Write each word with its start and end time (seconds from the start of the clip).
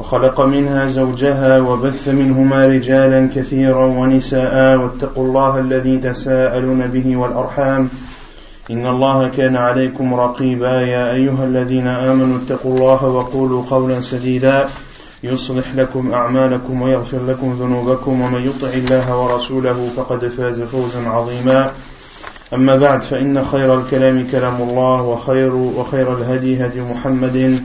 وخلق 0.00 0.40
منها 0.40 0.86
زوجها 0.86 1.58
وبث 1.58 2.08
منهما 2.08 2.66
رجالا 2.66 3.28
كثيرا 3.34 3.86
ونساء 3.86 4.76
واتقوا 4.76 5.24
الله 5.24 5.58
الذي 5.58 5.98
تساءلون 5.98 6.86
به 6.86 7.16
والأرحام. 7.16 7.88
إن 8.70 8.86
الله 8.86 9.28
كان 9.28 9.56
عليكم 9.56 10.14
رقيبا. 10.14 10.80
يا 10.80 11.12
أيها 11.12 11.44
الذين 11.44 11.86
آمنوا 11.86 12.38
اتقوا 12.38 12.74
الله 12.74 13.04
وقولوا 13.04 13.62
قولا 13.70 14.00
سديدا. 14.00 14.68
يصلح 15.22 15.74
لكم 15.74 16.12
أعمالكم 16.12 16.82
ويغفر 16.82 17.18
لكم 17.28 17.56
ذنوبكم. 17.60 18.20
ومن 18.20 18.42
يطع 18.44 18.68
الله 18.68 19.16
ورسوله 19.16 19.88
فقد 19.96 20.28
فاز 20.28 20.60
فوزا 20.60 21.08
عظيما. 21.08 21.70
أما 22.54 22.76
بعد 22.76 23.02
فإن 23.02 23.44
خير 23.44 23.80
الكلام 23.80 24.26
كلام 24.32 24.56
الله 24.62 25.02
وخير 25.02 25.54
وخير 25.54 26.12
الهدي 26.18 26.66
هدي 26.66 26.80
محمد 26.80 27.60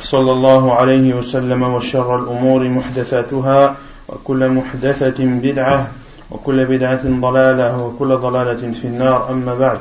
صلى 0.00 0.32
الله 0.32 0.74
عليه 0.74 1.14
وسلم 1.14 1.62
وشر 1.62 2.16
الأمور 2.22 2.68
محدثاتها 2.68 3.76
وكل 4.08 4.48
محدثة 4.48 5.24
بدعة 5.24 5.90
وكل 6.30 6.64
بدعة 6.66 7.02
ضلالة 7.04 7.82
وكل 7.82 8.16
ضلالة 8.16 8.72
في 8.72 8.84
النار 8.84 9.30
أما 9.30 9.54
بعد 9.54 9.80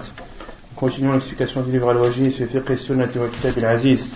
Continuons 0.76 1.14
l'explication 1.14 1.62
du 1.62 1.72
livre 1.72 1.92
Al-Wajid, 1.92 2.32
ce 2.32 2.46
fiqh 2.46 2.76
sunnat 2.76 3.14
wa 3.16 3.28
kitab 3.28 3.56
al-aziz. 3.60 4.08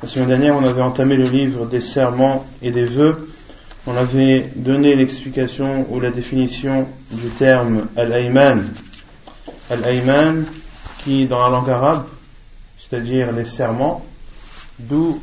La 0.00 0.08
semaine 0.08 0.28
dernière, 0.28 0.56
on 0.56 0.64
avait 0.64 0.80
entamé 0.80 1.16
le 1.16 1.24
livre 1.24 1.66
des 1.66 1.82
serments 1.82 2.46
et 2.62 2.70
des 2.70 2.86
vœux. 2.86 3.28
On 3.86 3.94
avait 3.94 4.48
donné 4.56 4.94
l'explication 4.94 5.84
ou 5.90 6.00
la 6.00 6.10
définition 6.10 6.86
du 7.10 7.28
terme 7.28 7.88
al-ayman. 7.94 8.70
Al-ayman, 9.70 10.46
qui 11.04 11.26
dans 11.26 11.42
la 11.42 11.50
langue 11.50 11.68
arabe, 11.68 12.04
c'est-à-dire 12.78 13.30
les 13.30 13.44
serments, 13.44 14.02
d'où 14.78 15.20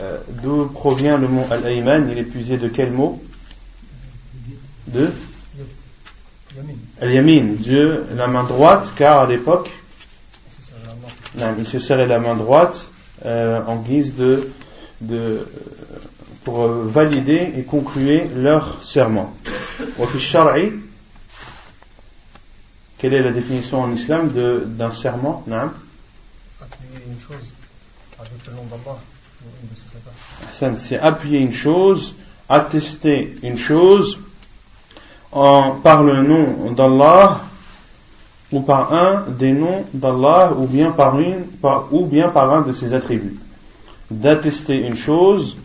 euh, 0.00 0.18
d'où 0.42 0.66
provient 0.66 1.18
le 1.18 1.28
mot 1.28 1.46
al-ayman? 1.50 2.08
Il 2.10 2.18
est 2.18 2.24
puisé 2.24 2.56
de 2.56 2.68
quel 2.68 2.90
mot? 2.90 3.22
De? 4.86 5.10
Al-yamin, 7.00 7.54
Dieu, 7.58 8.06
la 8.16 8.26
main 8.26 8.44
droite, 8.44 8.92
car 8.96 9.20
à 9.20 9.26
l'époque, 9.26 9.70
il 11.58 11.66
se 11.66 11.78
serrait 11.78 12.08
la 12.08 12.18
main 12.18 12.34
droite 12.34 12.90
euh, 13.24 13.62
en 13.66 13.76
guise 13.76 14.14
de, 14.14 14.50
de 15.00 15.46
pour 16.44 16.66
valider 16.66 17.52
et 17.56 17.62
conclure 17.62 18.22
leur 18.34 18.82
serment. 18.82 19.34
Quelle 22.98 23.14
est 23.14 23.22
la 23.22 23.30
définition 23.30 23.82
en 23.82 23.92
islam 23.92 24.30
d'un 24.66 24.90
serment? 24.90 25.44
Appuyer 25.46 27.04
une 27.06 27.20
chose 27.20 27.36
avec 28.18 28.46
le 28.46 28.52
nom 28.54 28.64
d'Allah. 28.64 28.98
C'est 30.52 30.98
appuyer 30.98 31.40
une 31.40 31.52
chose, 31.52 32.14
attester 32.48 33.34
une 33.42 33.56
chose 33.56 34.18
en, 35.32 35.72
par 35.82 36.02
le 36.02 36.22
nom 36.22 36.72
d'Allah 36.72 37.42
ou 38.52 38.60
par 38.60 38.92
un 38.92 39.24
des 39.30 39.52
noms 39.52 39.84
d'Allah 39.94 40.52
ou 40.58 40.66
bien 40.66 40.90
par 40.90 41.18
une 41.20 41.46
ou 41.90 42.04
bien 42.06 42.28
par 42.28 42.52
un 42.52 42.62
de 42.62 42.72
ses 42.72 42.94
attributs. 42.94 43.38
D'attester 44.10 44.86
une 44.86 44.96
chose 44.96 45.56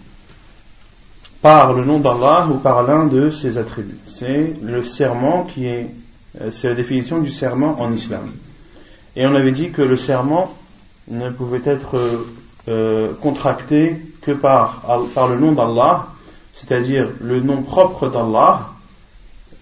par 1.42 1.74
le 1.74 1.84
nom 1.84 2.00
d'Allah 2.00 2.48
ou 2.52 2.56
par 2.56 2.84
l'un 2.84 3.06
de 3.08 3.32
ses 3.32 3.58
attributs. 3.58 3.98
C'est 4.06 4.54
le 4.62 4.84
serment 4.84 5.44
qui 5.44 5.66
est 5.66 5.90
euh, 6.42 6.52
c'est 6.52 6.68
la 6.68 6.76
définition 6.76 7.22
du 7.22 7.32
serment 7.32 7.80
en 7.80 7.94
islam. 7.94 8.32
Et 9.16 9.26
on 9.26 9.36
avait 9.36 9.52
dit 9.52 9.72
que 9.72 9.82
le 9.82 9.96
serment 9.96 10.54
ne 11.08 11.30
pouvait 11.30 11.62
être 11.66 11.96
euh, 12.68 13.14
contracté 13.22 13.96
que 14.22 14.32
par, 14.32 14.82
par 15.14 15.28
le 15.28 15.38
nom 15.38 15.52
d'Allah, 15.52 16.08
c'est-à-dire 16.54 17.10
le 17.22 17.42
nom 17.42 17.62
propre 17.62 18.10
d'Allah, 18.10 18.70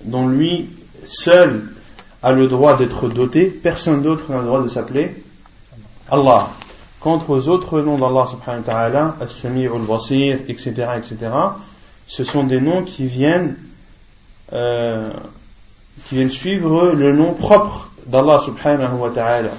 dont 0.06 0.28
lui 0.28 0.70
seul 1.06 1.64
a 2.22 2.32
le 2.32 2.48
droit 2.48 2.78
d'être 2.78 3.10
doté, 3.10 3.48
personne 3.48 4.02
d'autre 4.02 4.32
n'a 4.32 4.40
le 4.40 4.46
droit 4.46 4.62
de 4.62 4.68
s'appeler 4.68 5.24
Allah. 6.10 6.50
Quant 7.00 7.22
aux 7.28 7.50
autres 7.50 7.82
noms 7.82 7.98
d'Allah 7.98 8.28
subhanahu 8.30 8.64
wa 8.66 8.74
ta'ala, 8.74 9.16
As-Sami' 9.20 9.68
al-Basir, 9.68 10.40
etc., 10.48 10.72
etc., 10.98 11.18
ce 12.08 12.24
sont 12.24 12.46
des 12.46 12.62
noms 12.62 12.84
qui 12.84 13.06
viennent, 13.06 13.58
euh, 14.54 15.12
qui 16.06 16.16
viennent 16.16 16.30
suivre 16.30 16.92
le 16.94 17.12
nom 17.12 17.34
propre 17.34 17.92
d'Allah 18.06 18.40
subhanahu 18.40 18.96
wa 18.98 19.10
ta'ala. 19.10 19.52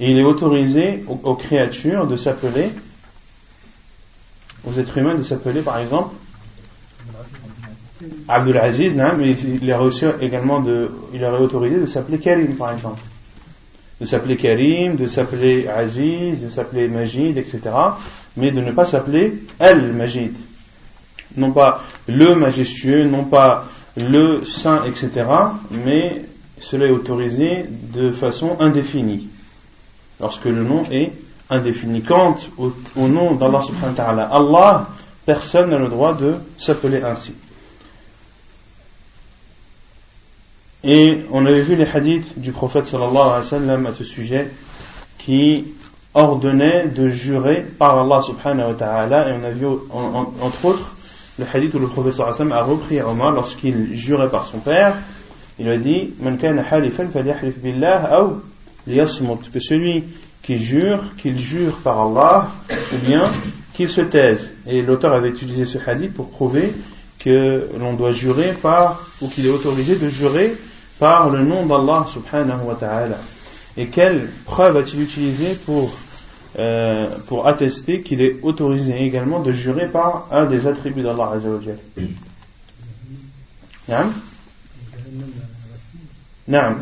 Et 0.00 0.10
il 0.10 0.18
est 0.18 0.24
autorisé 0.24 1.04
aux, 1.06 1.20
aux 1.22 1.34
créatures 1.34 2.06
de 2.06 2.16
s'appeler, 2.16 2.70
aux 4.64 4.72
êtres 4.78 4.96
humains 4.98 5.14
de 5.14 5.22
s'appeler 5.22 5.62
par 5.62 5.78
exemple 5.78 6.14
Abdul 8.28 8.56
Aziz, 8.58 8.94
mais 8.94 9.32
il 9.32 9.72
a 9.72 9.78
reçu 9.78 10.06
également 10.20 10.60
de, 10.60 10.90
il 11.12 11.24
aurait 11.24 11.40
autorisé 11.40 11.80
de 11.80 11.86
s'appeler 11.86 12.18
Karim, 12.18 12.54
par 12.54 12.72
exemple. 12.72 13.00
De 14.00 14.06
s'appeler 14.06 14.36
Karim, 14.36 14.94
de 14.96 15.06
s'appeler 15.06 15.66
Aziz, 15.66 16.44
de 16.44 16.48
s'appeler 16.48 16.86
Majid, 16.88 17.36
etc. 17.36 17.60
Mais 18.36 18.52
de 18.52 18.60
ne 18.60 18.70
pas 18.70 18.84
s'appeler 18.84 19.42
Al-Majid. 19.58 20.34
Non 21.36 21.52
pas 21.52 21.82
le 22.06 22.36
majestueux, 22.36 23.04
non 23.04 23.24
pas 23.24 23.66
le 23.96 24.44
saint, 24.44 24.84
etc. 24.84 25.26
Mais 25.84 26.22
cela 26.60 26.86
est 26.86 26.90
autorisé 26.90 27.66
de 27.68 28.12
façon 28.12 28.56
indéfinie. 28.60 29.28
Lorsque 30.20 30.44
le 30.44 30.62
nom 30.62 30.84
est 30.90 31.12
indéfini. 31.50 32.02
Quant 32.02 32.36
au, 32.56 33.08
nom 33.08 33.34
d'Allah 33.34 33.62
subhanahu 33.62 33.94
ta'ala, 33.94 34.24
Allah, 34.24 34.88
personne 35.24 35.70
n'a 35.70 35.78
le 35.78 35.88
droit 35.88 36.14
de 36.14 36.34
s'appeler 36.56 37.02
ainsi. 37.02 37.32
Et 40.84 41.20
on 41.32 41.44
avait 41.44 41.62
vu 41.62 41.74
les 41.74 41.86
hadiths 41.86 42.38
du 42.38 42.52
prophète 42.52 42.86
sallallahu 42.86 43.30
alayhi 43.30 43.46
sallam 43.46 43.86
à 43.86 43.92
ce 43.92 44.04
sujet 44.04 44.48
qui 45.18 45.74
ordonnait 46.14 46.86
de 46.86 47.10
jurer 47.10 47.66
par 47.78 47.98
Allah 47.98 48.22
subhanahu 48.22 48.76
ta'ala 48.76 49.28
et 49.28 49.32
on 49.32 49.44
a 49.44 49.50
vu 49.50 49.66
entre 49.66 50.64
autres 50.64 50.94
le 51.38 51.44
hadith 51.52 51.74
où 51.74 51.80
le 51.80 51.88
prophète 51.88 52.12
sallallahu 52.12 52.52
a 52.52 52.62
repris 52.62 53.02
Omar 53.02 53.32
lorsqu'il 53.32 53.96
jurait 53.96 54.30
par 54.30 54.44
son 54.44 54.58
père 54.58 54.94
il 55.58 55.68
a 55.68 55.76
dit 55.76 56.14
que 59.52 59.60
celui 59.60 60.04
qui 60.42 60.58
jure 60.58 61.02
qu'il 61.16 61.38
jure 61.38 61.76
par 61.78 62.00
Allah 62.00 62.48
ou 62.94 63.06
bien 63.06 63.24
qu'il 63.74 63.88
se 63.88 64.00
taise. 64.00 64.50
Et 64.66 64.82
l'auteur 64.82 65.12
avait 65.12 65.28
utilisé 65.28 65.64
ce 65.66 65.78
hadith 65.84 66.12
pour 66.12 66.28
prouver 66.30 66.72
que 67.18 67.68
l'on 67.78 67.94
doit 67.94 68.12
jurer 68.12 68.52
par, 68.52 69.02
ou 69.20 69.28
qu'il 69.28 69.46
est 69.46 69.50
autorisé 69.50 69.96
de 69.96 70.08
jurer 70.08 70.56
par 70.98 71.30
le 71.30 71.42
nom 71.42 71.66
d'Allah 71.66 72.06
subhanahu 72.08 72.66
wa 72.66 72.74
ta'ala. 72.74 73.18
Et 73.76 73.86
quelle 73.88 74.28
preuve 74.44 74.76
a-t-il 74.76 75.02
utilisé 75.02 75.54
pour, 75.66 75.92
euh, 76.58 77.08
pour 77.26 77.46
attester 77.46 78.02
qu'il 78.02 78.20
est 78.20 78.38
autorisé 78.42 79.04
également 79.04 79.40
de 79.40 79.52
jurer 79.52 79.86
par 79.86 80.28
un 80.32 80.44
des 80.44 80.66
attributs 80.66 81.02
d'Allah 81.02 81.32
azawajal 81.36 81.78
Naam, 86.48 86.78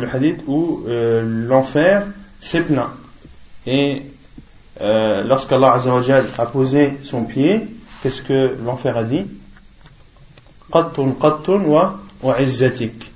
le 0.00 0.08
hadith 0.14 0.42
où 0.46 0.82
euh, 0.88 1.46
l'enfer 1.46 2.06
plein. 2.54 2.90
Et 3.66 4.02
euh, 4.80 5.24
lorsqu'Allah 5.24 5.74
azawajal 5.74 6.26
a 6.38 6.46
posé 6.46 6.98
son 7.02 7.24
pied, 7.24 7.66
qu'est-ce 8.02 8.22
que 8.22 8.56
l'enfer 8.64 8.96
a 8.96 9.04
dit? 9.04 9.26
Qattun 10.72 11.12
qattun 11.20 11.64
wa, 11.64 11.98
wa 12.22 12.40
izzatik. 12.40 13.12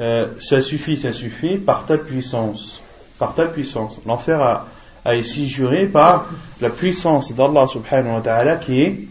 Euh, 0.00 0.28
ça 0.40 0.60
suffit, 0.60 0.96
ça 0.96 1.12
suffit 1.12 1.56
par 1.56 1.86
ta 1.86 1.98
puissance. 1.98 2.80
Par 3.18 3.34
ta 3.34 3.46
puissance. 3.46 4.00
L'enfer 4.06 4.40
a, 4.40 4.66
a 5.04 5.14
ici 5.16 5.48
juré 5.48 5.86
par 5.86 6.26
la 6.60 6.70
puissance 6.70 7.32
d'Allah 7.34 7.66
subhanahu 7.66 8.14
wa 8.14 8.20
ta'ala 8.20 8.56
qui 8.56 8.82
est 8.82 9.08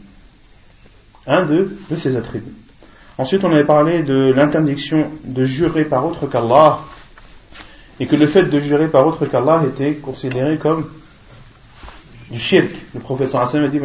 un 1.26 1.44
de, 1.44 1.78
de 1.90 1.96
ses 1.98 2.16
attributs. 2.16 2.56
Ensuite, 3.18 3.44
on 3.44 3.52
avait 3.52 3.66
parlé 3.66 4.04
de 4.04 4.32
l'interdiction 4.34 5.10
de 5.24 5.46
jurer 5.46 5.84
par 5.86 6.06
autre 6.06 6.28
qu'Allah 6.28 6.80
et 8.00 8.06
que 8.06 8.16
le 8.16 8.28
fait 8.28 8.44
de 8.44 8.60
jurer 8.60 8.88
par 8.88 9.06
autre 9.06 9.26
qu'Allah 9.26 9.64
était 9.68 9.96
considéré 9.96 10.58
comme 10.58 10.88
du 12.30 12.40
shirk. 12.40 12.72
Le 12.94 13.00
professeur 13.00 13.42
Hassan 13.42 13.64
a 13.64 13.68
dit 13.68 13.80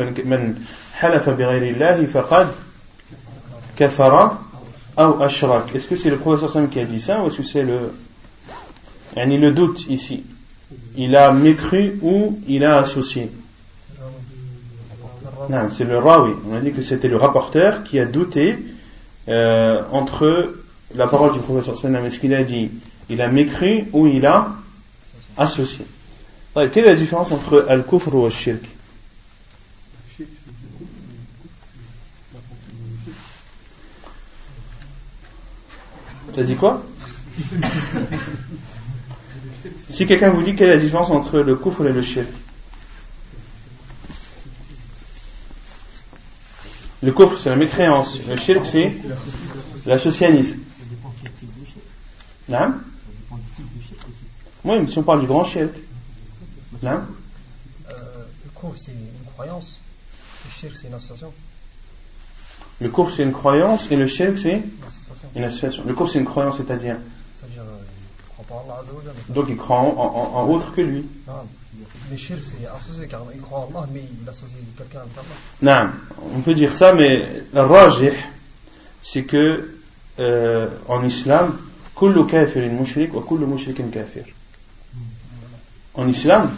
halafa 1.00 1.32
bi 1.32 2.06
faqad 2.06 2.48
kafara 3.76 4.40
ou 4.98 5.22
ashrak. 5.22 5.74
Est-ce 5.74 5.88
que 5.88 5.96
c'est 5.96 6.10
le 6.10 6.16
professeur 6.16 6.50
Hassan 6.50 6.68
qui 6.68 6.80
a 6.80 6.84
dit 6.84 7.00
ça 7.00 7.22
ou 7.22 7.28
est-ce 7.28 7.38
que 7.38 7.42
c'est 7.42 7.62
le. 7.62 7.92
Yani 9.16 9.38
le 9.38 9.52
doute 9.52 9.86
ici? 9.88 10.24
Il 10.96 11.16
a 11.16 11.32
mécru 11.32 11.98
ou 12.02 12.40
il 12.46 12.64
a 12.64 12.78
associé? 12.78 13.30
Non, 15.50 15.68
c'est 15.76 15.84
le 15.84 15.98
rawi. 15.98 16.32
On 16.50 16.56
a 16.56 16.60
dit 16.60 16.72
que 16.72 16.82
c'était 16.82 17.08
le 17.08 17.16
rapporteur 17.16 17.82
qui 17.82 17.98
a 17.98 18.04
douté 18.04 18.58
euh, 19.28 19.82
entre 19.90 20.54
la 20.94 21.06
parole 21.06 21.32
du 21.32 21.40
professeur 21.40 21.76
sallam 21.76 22.04
est-ce 22.04 22.18
qu'il 22.18 22.34
a 22.34 22.42
dit 22.42 22.70
il 23.12 23.20
a 23.20 23.28
mécru 23.28 23.84
ou 23.92 24.06
il 24.06 24.24
a 24.26 24.56
associé. 25.36 25.84
quelle 26.54 26.78
est 26.78 26.84
la 26.84 26.94
différence 26.94 27.30
entre 27.30 27.66
al-kufr 27.68 28.14
ou 28.14 28.24
al-shirk? 28.24 28.64
Tu 36.34 36.44
dit 36.44 36.56
quoi? 36.56 36.82
Si 39.90 40.06
quelqu'un 40.06 40.30
vous 40.30 40.42
dit 40.42 40.54
quelle 40.54 40.70
est 40.70 40.76
la 40.76 40.80
différence 40.80 41.10
entre 41.10 41.40
le 41.40 41.56
kufr 41.56 41.86
et 41.86 41.92
le 41.92 42.02
shirk? 42.02 42.28
Le 47.02 47.12
kufr, 47.12 47.38
c'est 47.38 47.50
la 47.50 47.56
mécréance. 47.56 48.18
Le 48.26 48.36
shirk, 48.36 48.64
c'est 48.64 48.92
l'associanisme. 49.84 50.58
Non 52.48 52.74
Oui, 54.64 54.78
mais 54.80 54.86
si 54.86 54.98
on 54.98 55.02
parle 55.02 55.20
du 55.20 55.26
grand 55.26 55.44
shirk. 55.44 55.72
Non 56.82 56.90
euh, 57.90 57.94
Le 58.44 58.50
kufr, 58.60 58.76
c'est 58.76 58.92
une 58.92 59.32
croyance. 59.34 59.78
Le 60.44 60.50
shirk, 60.50 60.76
c'est 60.80 60.88
une 60.88 60.94
association. 60.94 61.32
Le 62.80 62.88
kufr, 62.88 63.12
c'est 63.14 63.22
une 63.22 63.32
croyance 63.32 63.90
et 63.90 63.96
le 63.96 64.06
shirk, 64.06 64.38
c'est 64.38 64.62
une 65.36 65.44
association. 65.44 65.84
Le 65.86 65.94
kufr, 65.94 66.08
c'est 66.08 66.18
une 66.20 66.24
croyance, 66.24 66.56
c'est-à-dire 66.56 66.96
C'est-à-dire, 67.34 67.62
euh, 67.62 68.42
pas 68.48 68.54
en 68.54 68.72
Allah. 68.72 69.12
Donc 69.28 69.46
il 69.48 69.56
croit 69.56 69.78
en, 69.78 70.32
en 70.34 70.48
autre 70.48 70.72
que 70.74 70.80
lui. 70.80 71.06
Non. 71.26 71.34
Le 72.10 72.16
shirk, 72.16 72.40
c'est 72.44 72.66
associé 72.66 73.06
car 73.08 73.22
il 73.34 73.40
croit 73.40 73.60
en 73.60 73.78
Allah, 73.78 73.88
mais 73.92 74.04
il 74.22 74.28
associe 74.28 74.58
quelqu'un 74.76 75.00
avec 75.00 75.12
Allah. 75.62 75.90
Non, 75.90 76.18
on 76.36 76.40
peut 76.40 76.54
dire 76.54 76.72
ça, 76.72 76.92
mais 76.92 77.44
le 77.52 77.60
rajih, 77.60 78.12
c'est 79.00 79.24
que 79.24 79.74
euh, 80.18 80.68
en 80.88 81.02
islam, 81.04 81.58
kafirin 82.28 82.68
mushrik 82.68 83.14
wa 83.14 83.22
kullu 83.22 83.46
mushrikin 83.46 83.88
kafir. 83.90 84.24
En 85.94 86.08
islam. 86.08 86.50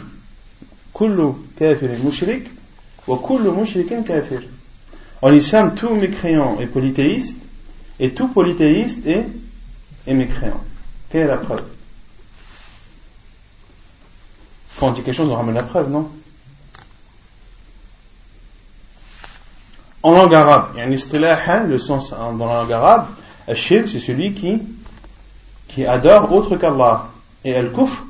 En 5.21 5.33
islam, 5.33 5.75
tout 5.75 5.95
mécréant 5.95 6.59
est 6.59 6.67
polythéiste 6.67 7.37
et 7.99 8.11
tout 8.11 8.27
polythéiste 8.27 9.05
est, 9.05 9.25
mécréant. 10.07 10.61
Quelle 11.09 11.21
est 11.21 11.27
la 11.27 11.37
preuve? 11.37 11.63
Quand 14.79 14.89
on 14.89 14.91
dit 14.91 15.01
quelque 15.01 15.15
chose, 15.15 15.29
on 15.29 15.35
ramène 15.35 15.55
la 15.55 15.63
preuve, 15.63 15.89
non? 15.89 16.09
En 20.03 20.11
langue 20.11 20.35
arabe, 20.35 20.71
il 20.75 20.79
y 20.79 20.81
a 20.81 20.85
un 20.85 20.91
istilah, 20.91 21.63
le 21.63 21.79
sens 21.79 22.11
dans 22.11 22.45
la 22.45 22.61
langue 22.61 22.71
arabe, 22.71 23.07
al-shirk, 23.47 23.87
c'est 23.87 23.99
celui 23.99 24.33
qui, 24.33 24.61
qui 25.67 25.85
adore 25.85 26.31
autre 26.31 26.57
qu'Allah. 26.57 27.05
Et 27.43 27.55
al-kufr, 27.55 28.03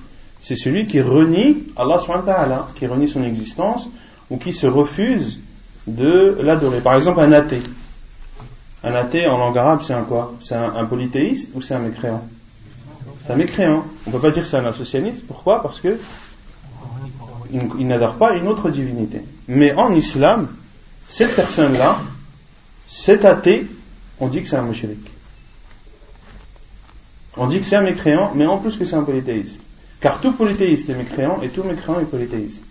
c'est 0.46 0.56
celui 0.56 0.86
qui 0.86 1.02
renie 1.02 1.64
Allah 1.76 1.98
subhanahu 1.98 2.66
qui 2.76 2.86
renie 2.86 3.08
son 3.08 3.24
existence, 3.24 3.90
ou 4.30 4.38
qui 4.38 4.54
se 4.54 4.68
refuse 4.68 5.40
de 5.88 6.38
l'adorer. 6.40 6.82
Par 6.82 6.94
exemple, 6.94 7.20
un 7.22 7.32
athée. 7.32 7.64
Un 8.84 8.94
athée 8.94 9.26
en 9.26 9.40
langue 9.40 9.58
arabe, 9.58 9.80
c'est 9.82 9.96
un 9.96 10.04
quoi? 10.04 10.36
C'est 10.42 10.54
un, 10.54 10.86
polythéiste 10.86 11.50
ou 11.56 11.64
c'est 11.64 11.74
un 11.74 11.80
mécréant? 11.80 12.24
C'est 13.26 13.34
un 13.34 13.38
mécréant. 13.38 13.86
On 14.06 14.12
ne 14.12 14.16
peut 14.16 14.22
pas 14.22 14.30
dire 14.30 14.44
que 14.44 14.48
c'est 14.48 14.58
un 14.58 14.66
associaniste. 14.68 15.26
Pourquoi? 15.26 15.64
Parce 15.64 15.82
que 15.82 15.98
il, 17.52 17.88
n'adore 17.88 18.14
pas 18.14 18.36
une 18.36 18.48
autre 18.48 18.70
divinité. 18.70 19.24
Mais 19.48 19.74
en 19.74 19.96
islam, 19.96 20.50
cette 21.08 21.36
personne-là, 21.36 22.02
cet 22.86 23.26
athée, 23.26 23.66
on 24.20 24.28
dit 24.28 24.44
que 24.44 24.48
c'est 24.48 24.58
un 24.58 24.62
mushrik. 24.62 25.10
On 27.36 27.48
dit 27.48 27.62
que 27.62 27.66
c'est 27.66 27.78
un 27.78 27.82
mécréant, 27.82 28.32
mais 28.36 28.46
en 28.46 28.60
plus 28.60 28.78
que 28.78 28.86
c'est 28.86 28.96
un 28.96 29.02
polythéiste. 29.02 29.65
Car 30.05 30.21
tout 30.21 30.33
polythéiste 30.33 30.89
est 30.89 30.95
mécréant 30.95 31.43
et 31.43 31.49
tout 31.51 31.63
mécréant 31.63 32.01
est 32.01 32.05
polythéiste. 32.05 32.65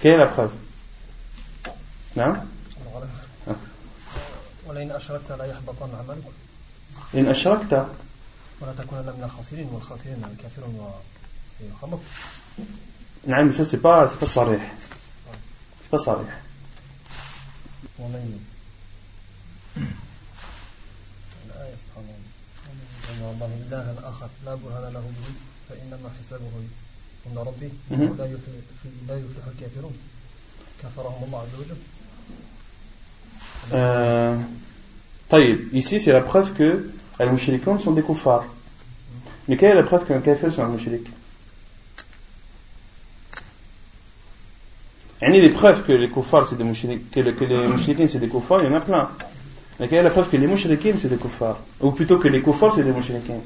Quelle 0.00 0.14
est 0.14 0.16
la 0.18 0.26
preuve 0.26 0.52
Non 2.16 2.34
إن 7.14 7.28
أشركت 7.28 7.86
ولا 8.60 8.72
تكون 8.72 8.98
من 8.98 9.22
الخاسرين 9.24 9.68
والخاسرين 9.68 10.24
الكافرون 10.24 10.92
نعم 13.26 13.50
mais 13.50 13.54
ça 13.54 13.64
c'est 13.64 13.78
pas 13.78 14.08
c'est 14.08 14.18
pas 14.18 14.26
صريح 14.26 14.74
c'est 15.82 15.90
pas 15.90 15.98
صريح 15.98 16.42
ومن 17.98 18.40
الله 23.10 23.30
الله 23.34 23.50
إلها 23.68 23.94
آخر 24.08 24.28
لا 24.46 24.54
برهان 24.54 24.92
له 24.92 25.00
به 25.00 25.28
فإنما 25.68 26.10
حسابه 26.20 26.52
عند 27.26 27.38
ربي 27.38 27.70
لا 27.90 28.26
يفلح 28.26 28.62
لا 29.08 29.16
يفلح 29.18 29.44
الكافرون 29.54 29.92
كفرهم 30.82 31.24
الله 31.24 31.38
عز 31.40 31.54
وجل 31.54 31.76
Euh, 33.72 34.36
طيب, 35.30 35.70
ici 35.72 35.98
c'est 35.98 36.12
la 36.12 36.20
preuve 36.20 36.52
que 36.52 36.88
les 37.18 37.26
mouchriquins 37.26 37.78
sont 37.78 37.92
des 37.92 38.02
kuffars. 38.02 38.44
Mais 39.48 39.56
quelle 39.56 39.72
est 39.72 39.74
la 39.74 39.82
preuve 39.82 40.04
qu'un 40.06 40.20
kafir 40.20 40.52
c'est 40.52 40.60
un 40.60 40.68
mouchrik 40.68 41.06
Il 45.22 45.34
y 45.34 45.38
a 45.38 45.40
des 45.40 45.50
preuves 45.50 45.84
que 45.84 45.92
les 45.92 46.08
kuffars 46.08 46.46
c'est 46.48 46.56
des 46.56 46.64
que, 47.12 47.44
les 47.44 47.68
mouchriquins 47.68 48.06
c'est 48.08 48.18
des 48.18 48.28
kuffars, 48.28 48.60
il 48.62 48.66
y 48.66 48.68
en 48.68 48.74
a 48.74 48.80
plein. 48.80 49.08
Mais 49.80 49.88
quelle 49.88 49.98
est 49.98 50.02
la 50.04 50.10
preuve 50.10 50.28
que 50.28 50.36
les 50.36 50.46
mouchriquins 50.46 50.94
c'est 50.98 51.08
des 51.08 51.16
kuffars 51.16 51.58
Ou 51.80 51.90
plutôt 51.90 52.18
que 52.18 52.28
les 52.28 52.42
kuffars 52.42 52.74
c'est 52.74 52.84
des 52.84 52.92
mouchriquins 52.92 53.40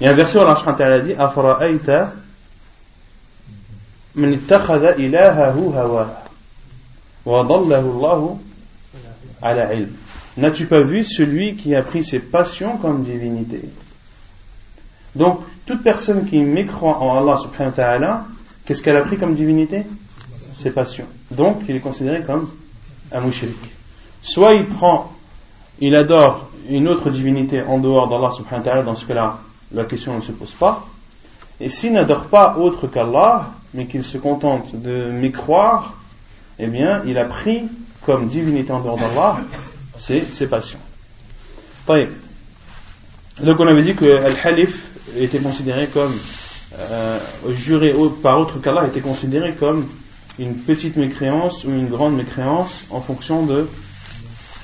Il 0.00 0.04
y 0.04 0.08
a 0.08 0.12
un 0.12 0.14
verset 0.14 0.38
où 0.38 0.42
Allah 0.42 0.56
subhanahu 0.56 0.90
wa 0.90 1.00
dit 1.00 1.14
Afara'aita 1.14 2.12
من 4.16 4.32
اتخذ 4.32 4.84
إلهه 4.84 5.50
هواه 5.52 6.16
وضله 7.26 7.80
الله 7.80 8.38
على 9.42 9.60
علم 9.60 9.92
N'as-tu 10.38 10.66
pas 10.66 10.82
vu 10.82 11.02
celui 11.02 11.56
qui 11.56 11.74
a 11.74 11.82
pris 11.82 12.04
ses 12.04 12.18
passions 12.18 12.76
comme 12.76 13.04
divinité 13.04 13.62
Donc, 15.14 15.40
toute 15.64 15.82
personne 15.82 16.26
qui 16.26 16.38
mécroit 16.40 16.98
en 16.98 17.16
Allah 17.16 17.38
subhanahu 17.38 17.70
wa 17.70 17.72
ta'ala, 17.72 18.24
qu'est-ce 18.66 18.82
qu'elle 18.82 18.98
a 18.98 19.00
pris 19.00 19.16
comme 19.16 19.34
divinité 19.34 19.84
Ses 20.52 20.70
passions. 20.72 21.06
Donc, 21.30 21.62
il 21.70 21.76
est 21.76 21.80
considéré 21.80 22.22
comme 22.22 22.50
un 23.12 23.20
mouchrik. 23.20 23.56
Soit 24.21 24.53
il 24.53 24.65
prend, 24.65 25.11
il 25.79 25.95
adore 25.95 26.49
une 26.69 26.87
autre 26.87 27.09
divinité 27.09 27.63
en 27.63 27.79
dehors 27.79 28.07
d'Allah 28.07 28.29
dans 28.83 28.95
ce 28.95 29.05
cas-là, 29.05 29.39
la 29.71 29.85
question 29.85 30.15
ne 30.15 30.21
se 30.21 30.31
pose 30.31 30.51
pas. 30.51 30.85
Et 31.59 31.69
s'il 31.69 31.93
n'adore 31.93 32.25
pas 32.25 32.57
autre 32.57 32.87
qu'Allah, 32.87 33.51
mais 33.73 33.85
qu'il 33.85 34.03
se 34.03 34.17
contente 34.17 34.75
de 34.75 35.11
mécroire, 35.11 35.93
eh 36.59 36.67
bien, 36.67 37.01
il 37.05 37.17
a 37.17 37.25
pris 37.25 37.63
comme 38.05 38.27
divinité 38.27 38.71
en 38.71 38.81
dehors 38.81 38.97
d'Allah 38.97 39.37
ses, 39.97 40.23
ses 40.31 40.47
passions. 40.47 40.79
Donc 41.87 43.59
on 43.59 43.67
avait 43.67 43.83
dit 43.83 43.95
que 43.95 44.23
Al-Halif 44.23 44.85
était 45.17 45.39
considéré 45.39 45.87
comme 45.87 46.13
euh, 46.79 47.19
juré 47.49 47.93
par 48.21 48.39
autre 48.39 48.61
qu'Allah 48.61 48.87
était 48.87 49.01
considéré 49.01 49.53
comme 49.53 49.87
une 50.39 50.55
petite 50.55 50.95
mécréance 50.95 51.65
ou 51.65 51.69
une 51.69 51.89
grande 51.89 52.15
mécréance 52.15 52.85
en 52.91 53.01
fonction 53.01 53.45
de, 53.45 53.67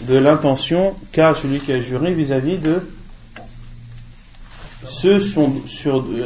de 0.01 0.18
l'intention 0.18 0.96
qu'a 1.12 1.34
celui 1.34 1.60
qui 1.60 1.72
a 1.72 1.82
juré 1.82 2.13
vis-à-vis 2.13 2.58
de 2.58 2.82
ceux, 4.88 5.20
sur, 5.20 5.50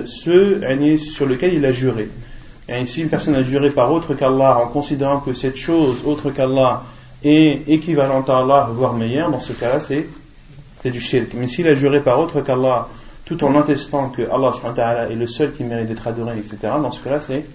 ceux 0.05 0.61
sur 0.97 1.25
lesquels 1.25 1.53
il 1.53 1.65
a 1.65 1.71
juré. 1.71 2.09
Et 2.67 2.85
si 2.85 3.01
une 3.01 3.09
personne 3.09 3.35
a 3.35 3.43
juré 3.43 3.71
par 3.71 3.91
autre 3.91 4.13
qu'Allah 4.13 4.59
en 4.59 4.67
considérant 4.67 5.19
que 5.19 5.33
cette 5.33 5.57
chose 5.57 6.03
autre 6.05 6.31
qu'Allah 6.31 6.83
est 7.23 7.63
équivalente 7.67 8.29
à 8.29 8.39
Allah, 8.39 8.69
voire 8.73 8.93
meilleure, 8.93 9.29
dans 9.29 9.39
ce 9.39 9.53
cas-là, 9.53 9.79
c'est, 9.79 10.07
c'est 10.81 10.91
du 10.91 10.99
shirk. 10.99 11.33
Mais 11.33 11.47
s'il 11.47 11.67
a 11.67 11.75
juré 11.75 12.01
par 12.01 12.19
autre 12.19 12.41
qu'Allah 12.41 12.87
tout 13.25 13.43
en 13.43 13.55
attestant 13.55 14.09
que 14.09 14.23
Allah 14.29 15.07
est 15.09 15.15
le 15.15 15.27
seul 15.27 15.53
qui 15.53 15.63
mérite 15.63 15.87
d'être 15.87 16.07
adoré, 16.07 16.37
etc., 16.37 16.57
dans 16.63 16.91
ce 16.91 17.01
cas-là, 17.01 17.19
c'est 17.19 17.45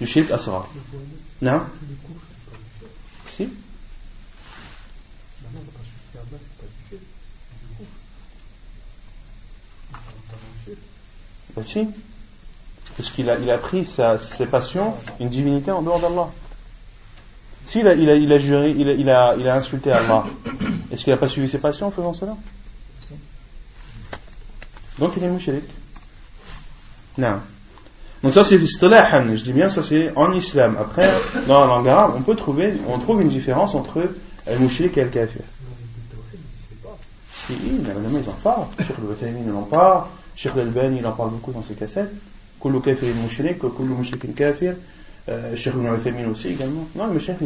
du 0.00 0.06
shirk 0.06 0.30
asra. 0.30 0.66
Non 1.40 1.60
Si 3.28 3.48
Bah 11.56 11.62
si. 11.64 11.88
Parce 12.96 13.10
qu'il 13.10 13.28
a, 13.30 13.38
il 13.38 13.50
a 13.50 13.58
pris 13.58 13.84
sa, 13.84 14.18
ses 14.18 14.46
passions, 14.46 14.94
une 15.20 15.28
divinité 15.28 15.70
en 15.70 15.82
dehors 15.82 16.00
d'Allah. 16.00 16.28
S'il 17.66 17.88
a, 17.88 17.94
il 17.94 18.08
a, 18.08 18.14
il 18.14 18.32
a 18.32 18.38
juré, 18.38 18.70
il 18.70 18.88
a, 18.88 18.92
il 18.92 19.10
a, 19.10 19.34
il 19.38 19.48
a 19.48 19.56
insulté 19.56 19.90
Allah, 19.90 20.24
est-ce 20.92 21.02
qu'il 21.02 21.12
n'a 21.12 21.18
pas 21.18 21.28
suivi 21.28 21.48
ses 21.48 21.58
passions 21.58 21.86
en 21.88 21.90
faisant 21.90 22.12
cela? 22.12 22.36
Donc 24.98 25.14
il 25.16 25.24
est 25.24 25.28
mouchirik. 25.28 25.64
Non. 27.18 27.40
Donc 28.22 28.32
ça 28.32 28.44
c'est 28.44 28.56
istilahan, 28.56 29.36
je 29.36 29.42
dis 29.42 29.52
bien 29.52 29.68
ça 29.68 29.82
c'est 29.82 30.12
en 30.16 30.32
islam. 30.32 30.76
Après, 30.78 31.10
dans 31.48 31.60
la 31.60 31.66
langue 31.66 31.88
arabe, 31.88 32.12
on 32.16 32.22
peut 32.22 32.36
trouver, 32.36 32.74
on 32.88 32.98
trouve 32.98 33.22
une 33.22 33.28
différence 33.28 33.74
entre 33.74 34.08
le 34.46 34.58
mouchirik 34.58 34.96
et 34.98 35.04
le 35.04 35.10
kafir. 35.10 35.42
Si, 37.46 37.54
les 37.54 37.82
ils 37.82 38.28
en 38.28 38.32
parlent. 38.42 38.66
Cheikh 38.78 38.96
al-Bataymin 38.98 39.40
il 39.46 39.52
en 39.52 39.62
parle. 39.62 40.04
Cheikh 40.36 40.52
al-Albani 40.54 40.98
il 40.98 41.06
en 41.06 41.12
parle 41.12 41.30
beaucoup 41.30 41.52
dans 41.52 41.62
ses 41.62 41.74
cassettes. 41.74 42.12
Kullu 42.60 42.80
kafir 42.80 43.14
mouchirik, 43.14 43.58
kullu 43.58 43.94
mouchirik 43.94 44.34
kafir. 44.34 44.74
Euh, 45.28 45.56
Cheikh 45.56 45.74
Ibn 45.74 46.26
aussi 46.26 46.48
également. 46.48 46.86
Non, 46.94 47.08
mais 47.08 47.20
Cheikh, 47.20 47.38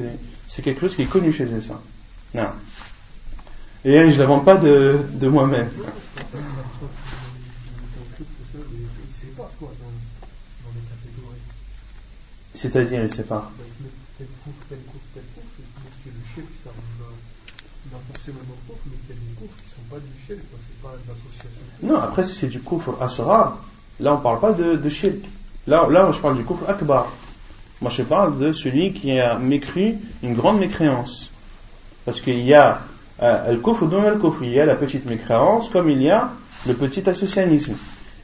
c'est 0.46 0.62
quelque 0.62 0.80
chose 0.80 0.96
qui 0.96 1.02
est 1.02 1.06
connu 1.06 1.32
chez 1.32 1.44
eux, 1.44 1.62
ça. 1.66 1.80
Non. 2.34 2.48
Et 3.84 4.10
je 4.10 4.16
ne 4.16 4.18
l'invente 4.18 4.44
pas 4.44 4.56
de, 4.56 4.98
de 5.12 5.28
moi-même. 5.28 5.70
C'est-à-dire, 12.54 13.04
il 13.04 13.24
pas. 13.24 13.52
Non, 21.81 21.97
après, 21.97 22.23
si 22.23 22.35
c'est 22.35 22.47
du 22.47 22.59
kufr 22.59 23.01
asrar, 23.01 23.57
là, 23.99 24.13
on 24.13 24.17
ne 24.17 24.21
parle 24.21 24.39
pas 24.39 24.53
de, 24.53 24.75
de 24.75 24.89
shirk. 24.89 25.17
Là, 25.67 25.87
là, 25.89 26.09
je 26.11 26.19
parle 26.19 26.37
du 26.37 26.45
kufr 26.45 26.69
akbar. 26.69 27.07
Moi, 27.81 27.91
je 27.91 28.03
parle 28.03 28.37
de 28.39 28.53
celui 28.53 28.93
qui 28.93 29.19
a 29.19 29.37
mécru 29.37 29.95
une 30.21 30.33
grande 30.33 30.59
mécréance. 30.59 31.29
Parce 32.05 32.21
qu'il 32.21 32.39
y 32.39 32.53
a 32.53 32.81
euh, 33.21 33.51
le 33.51 33.59
kufr 33.59 33.85
le 33.85 34.45
il 34.45 34.53
y 34.53 34.59
a 34.59 34.65
la 34.65 34.75
petite 34.75 35.05
mécréance 35.05 35.69
comme 35.69 35.89
il 35.89 36.01
y 36.01 36.09
a 36.09 36.31
le 36.65 36.73
petit 36.73 37.07
associanisme. 37.09 37.75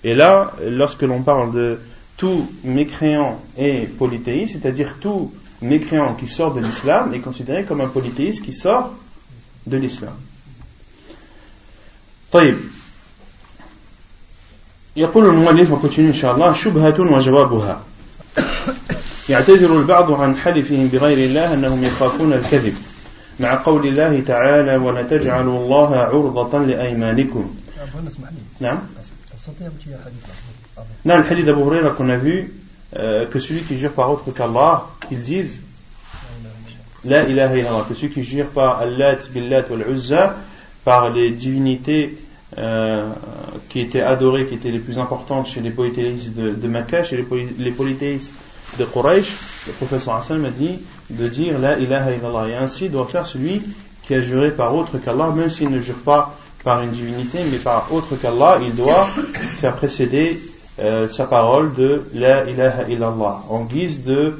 Et 0.03 0.15
là, 0.15 0.53
lorsque 0.62 1.01
l'on 1.01 1.22
parle 1.22 1.53
de 1.53 1.79
tout 2.15 2.50
mécréant 2.63 3.39
et 3.58 3.82
polythéiste, 3.82 4.53
c'est-à-dire 4.53 4.96
tout 5.01 5.32
mécréant 5.62 6.13
qui 6.15 6.27
sort 6.27 6.53
de 6.53 6.62
l'islam 6.62 7.13
est 7.13 7.20
considéré 7.20 7.65
comme 7.65 7.82
un 7.82 7.88
polythéiste 7.88 8.44
qui 8.44 8.53
sort 8.53 8.94
de 9.68 9.77
l'islam. 9.77 10.15
طيب 12.32 12.58
يقول 14.97 15.27
المؤلف 15.27 15.73
وكتن 15.73 16.07
إن 16.07 16.13
شاء 16.13 16.35
الله 16.35 16.53
شبهة 16.53 17.01
وجوابها. 17.01 17.81
يعتذر 19.29 19.81
البعض 19.81 20.13
عن 20.13 20.37
حلفهم 20.37 20.89
بغير 20.89 21.19
الله 21.29 21.55
أنهم 21.55 21.85
يخافون 21.85 22.33
الكذب. 22.33 22.75
مع 23.41 23.63
قول 23.65 23.87
الله 23.87 24.21
تعالى 24.21 24.77
ولا 24.77 25.03
تجعلوا 25.03 25.65
الله 25.65 25.97
عرضة 25.97 26.59
لأيمانكم. 26.59 27.55
نعم. 28.61 28.79
نعم 31.05 31.21
الحديث 31.21 31.49
أبو 31.49 31.69
هريرة 31.71 31.89
كنا 31.89 32.19
في 32.19 32.49
كسوي 33.35 33.61
كي 33.69 33.77
جير 33.77 33.91
par 33.91 34.11
autre 34.11 34.31
qu'Allah 34.33 34.89
ils 35.11 35.23
disent 35.23 35.61
لا 37.05 37.23
إله 37.23 37.55
إلا 37.55 37.69
الله 37.69 37.85
كسوي 37.91 38.09
كي 38.09 38.21
جير 38.23 38.47
par 38.57 38.83
اللات 38.83 39.29
باللات 39.35 39.71
والعزة 39.71 40.35
par 40.85 41.11
les 41.11 41.31
divinités 41.31 42.15
euh, 42.56 43.11
qui 43.68 43.80
étaient 43.80 44.00
adorées, 44.00 44.46
qui 44.46 44.54
étaient 44.54 44.70
les 44.70 44.78
plus 44.78 44.99
importantes 44.99 45.49
chez 45.49 45.61
les 45.61 45.70
polythéistes 45.70 46.34
de, 46.34 46.50
de 46.50 46.68
Makkah, 46.68 47.02
chez 47.02 47.16
les, 47.16 47.23
poly, 47.23 47.49
les 47.58 47.73
polythéistes 47.73 48.32
de 48.78 48.84
Quraysh, 48.84 49.37
le 49.66 49.73
professeur 49.73 50.14
Hassan 50.14 50.44
a 50.44 50.50
dit 50.50 50.84
de 51.11 51.26
dire 51.26 51.58
La 51.58 51.78
ilaha 51.78 52.12
illallah. 52.12 52.49
Et 52.49 52.54
ainsi 52.54 52.88
doit 52.88 53.06
faire 53.06 53.26
celui 53.26 53.61
qui 54.02 54.14
a 54.14 54.23
juré 54.23 54.50
par 54.50 54.75
autre 54.75 54.99
qu'Allah, 54.99 55.30
même 55.34 55.50
s'il 55.50 55.70
ne 55.70 55.80
jure 55.80 55.96
pas 55.96 56.37
par 56.62 56.82
une 56.82 56.90
divinité, 56.90 57.38
mais 57.50 57.58
par 57.58 57.92
autre 57.92 58.16
qu'Allah, 58.16 58.58
il 58.62 58.75
doit 58.75 59.06
faire 59.61 59.75
précéder 59.76 60.40
euh, 60.78 61.08
sa 61.08 61.25
parole 61.25 61.75
de 61.75 62.04
La 62.14 62.49
ilaha 62.49 62.88
illallah, 62.88 63.42
en 63.49 63.64
guise 63.64 64.02
de, 64.02 64.38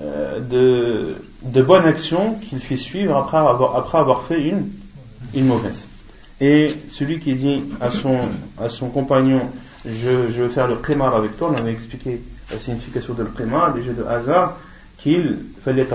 euh, 0.00 0.40
de, 0.40 1.14
de 1.42 1.62
bonne 1.62 1.84
action 1.84 2.34
qu'il 2.34 2.58
fait 2.58 2.76
suivre 2.76 3.16
après 3.16 3.38
avoir, 3.38 3.76
après 3.76 3.98
avoir 3.98 4.22
fait 4.24 4.40
une, 4.40 4.70
une 5.34 5.46
mauvaise. 5.46 5.86
Et 6.40 6.68
celui 6.90 7.20
qui 7.20 7.34
dit 7.34 7.62
à 7.80 7.90
son, 7.90 8.18
à 8.58 8.70
son 8.70 8.88
compagnon, 8.88 9.42
je, 9.84 10.30
je 10.30 10.42
veux 10.42 10.48
faire 10.48 10.66
le 10.66 10.76
qimar 10.76 11.14
avec 11.14 11.36
toi, 11.36 11.52
on 11.52 11.56
avait 11.56 11.72
expliqué 11.72 12.22
la 12.50 12.58
signification 12.58 13.14
de 13.14 13.24
l'qimar, 13.24 13.74
les 13.74 13.82
jeux 13.82 13.92
de 13.92 14.04
hasard, 14.04 14.56
qu'il 14.98 15.38
fallait 15.64 15.86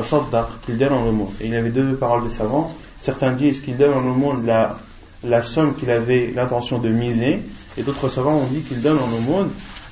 qu'il 0.65 0.77
donne 0.77 0.93
en 0.93 1.11
monde. 1.11 1.29
Et 1.41 1.45
il 1.45 1.51
y 1.51 1.55
avait 1.55 1.69
deux 1.69 1.95
paroles 1.95 2.23
des 2.23 2.29
savants. 2.29 2.73
Certains 2.99 3.31
disent 3.31 3.59
qu'il 3.59 3.77
donne 3.77 3.93
en 3.93 4.01
monde 4.01 4.45
la, 4.45 4.77
la 5.23 5.43
somme 5.43 5.75
qu'il 5.75 5.89
avait 5.91 6.31
l'intention 6.33 6.79
de 6.79 6.89
miser, 6.89 7.41
et 7.77 7.83
d'autres 7.83 8.09
savants 8.09 8.35
ont 8.35 8.47
dit 8.47 8.61
qu'il 8.61 8.81
donne 8.81 8.97
en 8.97 9.07
monde 9.21 9.49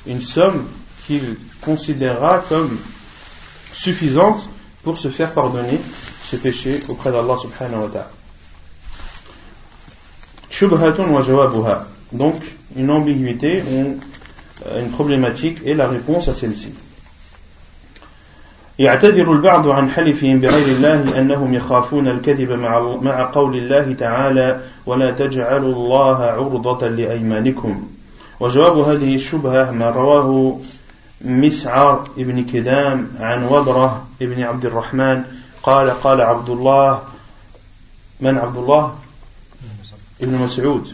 une 0.08 0.22
somme 0.22 0.66
qu'il 1.06 1.38
considérera 1.62 2.44
comme 2.50 2.78
suffisante 3.72 4.50
pour 4.84 4.98
se 4.98 5.10
faire 5.10 5.32
pardonner 5.32 5.80
ses 6.30 6.38
péchés 6.38 6.80
auprès 6.90 7.12
d'Allah 7.12 7.36
subhanahu 7.42 7.84
wa 7.84 7.90
ta'ala. 7.90 8.23
Shubhatun 10.53 11.11
wa 11.11 11.23
jawabuha. 11.23 11.87
Donc, 12.13 12.37
une 12.77 12.91
ambiguïté, 12.91 13.63
une, 13.71 13.99
une 14.79 14.91
problématique 14.91 15.59
et 15.65 15.75
la 15.75 15.89
réponse 15.89 16.29
à 16.29 16.35
celle-ci. 16.35 16.73
يعتذر 18.79 19.33
البعض 19.33 19.69
عن 19.69 19.91
حلفهم 19.91 20.41
بغير 20.41 20.67
الله 20.67 21.19
أنهم 21.19 21.55
يخافون 21.55 22.09
الكذب 22.09 22.53
مع, 22.53 22.97
مع 23.03 23.31
قول 23.31 23.57
الله 23.57 23.93
تعالى 23.93 24.61
ولا 24.87 25.11
تجعلوا 25.11 25.75
الله 25.75 26.17
عرضة 26.25 26.89
لأيمانكم 26.89 27.89
وجواب 28.41 28.79
هذه 28.79 29.15
الشبهة 29.15 29.71
ما 29.71 29.91
رواه 29.91 30.59
مسعر 31.21 32.05
ابن 32.19 32.45
كدام 32.45 33.11
عن 33.21 33.45
وبرة 33.45 34.07
ابن 34.23 34.43
عبد 34.43 34.65
الرحمن 34.65 35.23
قال 35.63 35.91
قال 35.91 36.21
عبد 36.21 36.51
الله 36.51 37.03
من 38.21 38.39
عبد 38.39 38.57
الله 38.57 38.95
ابن 40.22 40.36
مسعود 40.36 40.88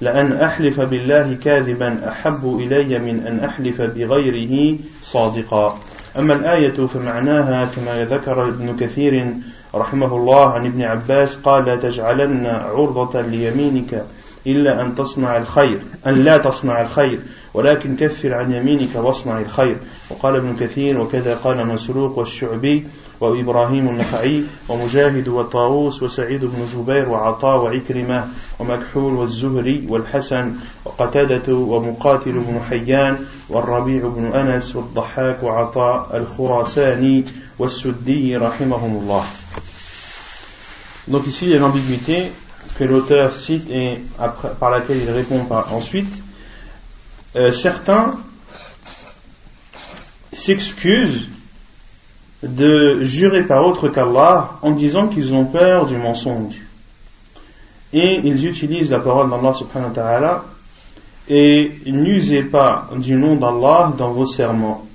لأن 0.00 0.32
أحلف 0.32 0.80
بالله 0.80 1.34
كاذبا 1.44 2.08
أحب 2.08 2.58
إلي 2.60 2.98
من 2.98 3.26
أن 3.26 3.44
أحلف 3.44 3.82
بغيره 3.82 4.78
صادقا. 5.02 5.78
أما 6.18 6.34
الآية 6.34 6.86
فمعناها 6.86 7.64
كما 7.76 8.04
ذكر 8.04 8.48
ابن 8.48 8.76
كثير 8.76 9.32
رحمه 9.74 10.16
الله 10.16 10.52
عن 10.52 10.66
ابن 10.66 10.82
عباس 10.82 11.36
قال 11.36 11.64
لا 11.64 11.76
تجعلن 11.76 12.46
عرضة 12.46 13.20
ليمينك 13.20 14.04
إلا 14.46 14.82
أن 14.82 14.94
تصنع 14.94 15.36
الخير 15.36 15.80
أن 16.06 16.14
لا 16.14 16.38
تصنع 16.38 16.80
الخير 16.80 17.18
ولكن 17.54 17.96
كفر 17.96 18.34
عن 18.34 18.52
يمينك 18.52 18.96
واصنع 18.96 19.40
الخير. 19.40 19.76
وقال 20.10 20.36
ابن 20.36 20.56
كثير 20.56 21.00
وكذا 21.00 21.34
قال 21.34 21.66
مسروق 21.66 22.18
والشعبي 22.18 22.86
وإبراهيم 23.20 23.88
النخعي 23.88 24.44
ومجاهد 24.68 25.28
والطاووس 25.28 26.02
وسعيد 26.02 26.44
بن 26.44 26.66
جبير 26.74 27.08
وعطاء 27.08 27.64
وعكرمة 27.64 28.28
ومكحول 28.58 29.14
والزهري 29.14 29.86
والحسن 29.88 30.54
وقتادة 30.84 31.54
ومقاتل 31.54 32.32
بن 32.32 32.60
حيان 32.70 33.18
والربيع 33.48 34.08
بن 34.08 34.32
أنس 34.34 34.76
والضحاك 34.76 35.42
وعطاء 35.42 36.16
الخراساني 36.16 37.24
والسدي 37.58 38.36
رحمهم 38.36 39.00
الله 39.02 39.24
Donc 41.08 41.24
ici, 41.28 41.44
il 41.44 41.52
y 41.52 41.54
a 41.54 41.58
l'ambiguïté 41.58 42.32
que 42.76 42.82
l'auteur 42.82 43.32
cite 43.32 43.70
et 43.70 44.00
après, 44.18 44.50
par 44.58 44.70
laquelle 44.70 44.96
il 44.96 45.10
répond 45.10 45.44
par, 45.44 45.72
ensuite. 45.72 46.12
Euh, 47.36 47.52
certains 47.52 48.14
s'excusent 50.32 51.28
de 52.42 53.02
jurer 53.04 53.42
par 53.44 53.66
autre 53.66 53.88
qu'Allah 53.88 54.58
en 54.62 54.72
disant 54.72 55.08
qu'ils 55.08 55.34
ont 55.34 55.46
peur 55.46 55.86
du 55.86 55.96
mensonge. 55.96 56.56
Et 57.92 58.20
ils 58.24 58.46
utilisent 58.46 58.90
la 58.90 59.00
parole 59.00 59.30
d'Allah 59.30 59.52
subhanahu 59.52 59.88
wa 59.88 59.94
ta'ala 59.94 60.44
et 61.28 61.72
n'usez 61.86 62.42
pas 62.42 62.88
du 62.96 63.14
nom 63.14 63.36
d'Allah 63.36 63.92
dans 63.96 64.10
vos 64.10 64.26
serments. 64.26 64.86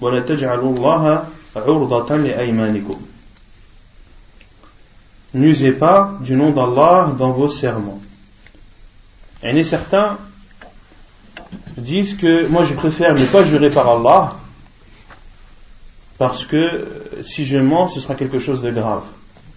N'usez 5.33 5.71
pas 5.71 6.13
du 6.21 6.36
nom 6.36 6.51
d'Allah 6.51 7.12
dans 7.17 7.31
vos 7.31 7.48
serments. 7.48 8.01
Et 9.43 9.63
certains 9.63 10.17
disent 11.77 12.15
que 12.15 12.48
moi 12.48 12.63
je 12.63 12.74
préfère 12.75 13.13
ne 13.13 13.25
pas 13.25 13.43
jurer 13.43 13.69
par 13.69 13.89
Allah 13.89 14.33
parce 16.17 16.45
que 16.45 17.00
si 17.24 17.46
je 17.46 17.58
mens, 17.58 17.88
ce 17.88 18.00
sera 18.00 18.15
quelque 18.15 18.39
chose 18.39 18.62
de 18.62 18.72
grave. 18.72 19.03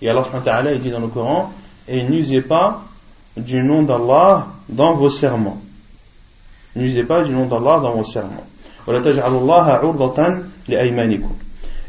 Et 0.03 0.09
Allah 0.09 0.23
il 0.73 0.81
dit 0.81 0.91
dans 0.91 1.01
le 1.01 1.09
Coran, 1.09 1.53
et 1.89 2.03
n'usez 2.03 2.41
pas 2.41 2.85
du 3.37 3.63
nom 3.63 3.83
d'Allah 3.83 4.47
dans 4.69 4.95
vos 4.95 5.11
serments. 5.11 5.61
N'usez 6.77 7.05
pas 7.05 7.23
du 7.23 7.33
nom 7.33 7.47
d'Allah 7.47 7.81
dans 7.81 7.93
vos 7.93 8.05
serments. 8.05 8.47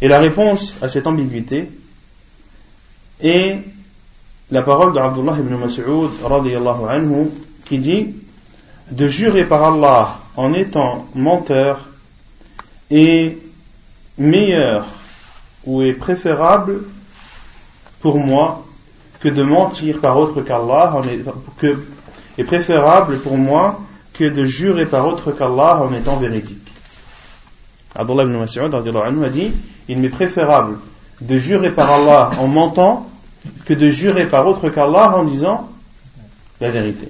Et 0.02 0.08
la 0.08 0.20
réponse 0.20 0.76
à 0.82 0.88
cette 0.88 1.08
ambiguïté 1.08 1.72
est 3.22 3.60
la 4.52 4.62
parole 4.62 4.94
d'Abdullah 4.94 5.36
ibn 5.40 5.56
Mas'ud 5.56 5.84
qui 7.66 7.80
dit 7.80 8.14
de 8.92 9.08
jurer 9.08 9.46
par 9.46 9.64
Allah 9.74 10.20
en 10.36 10.54
étant 10.54 11.08
menteur 11.16 11.90
est 12.92 13.38
meilleur 14.18 14.86
ou 15.66 15.82
est 15.82 15.94
préférable 15.94 16.82
pour 18.02 18.20
moi 18.20 18.66
que 19.20 19.30
de 19.30 19.44
mentir 19.44 20.00
par 20.00 20.18
autre 20.18 20.42
qu'Allah 20.42 21.02
que 21.58 21.84
est 22.38 22.44
préférable 22.44 23.18
pour 23.20 23.38
moi 23.38 23.80
que 24.14 24.26
de 24.26 24.46
jurer 24.46 24.86
par 24.86 25.08
autre 25.08 25.32
qu'Allah 25.32 25.82
en 25.82 25.94
étant 25.94 26.18
véridique. 26.18 26.72
Abdullah 27.96 28.24
ibn 28.24 28.38
Mas'ud 28.38 28.74
a 28.74 29.30
dit 29.30 29.52
il 29.88 30.00
m'est 30.00 30.10
préférable 30.10 30.78
de 31.22 31.38
jurer 31.38 31.72
par 31.72 31.92
Allah 31.92 32.32
en 32.40 32.48
mentant 32.48 33.10
que 33.66 33.74
de 33.74 33.90
jurer 33.90 34.26
par 34.26 34.46
autre 34.48 34.70
qu'Allah 34.70 35.16
en 35.16 35.24
disant 35.24 35.70
la 36.60 36.70
vérité. 36.70 37.10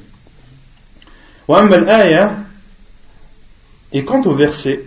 Et 3.91 4.03
quant 4.03 4.21
au 4.23 4.35
verset, 4.35 4.83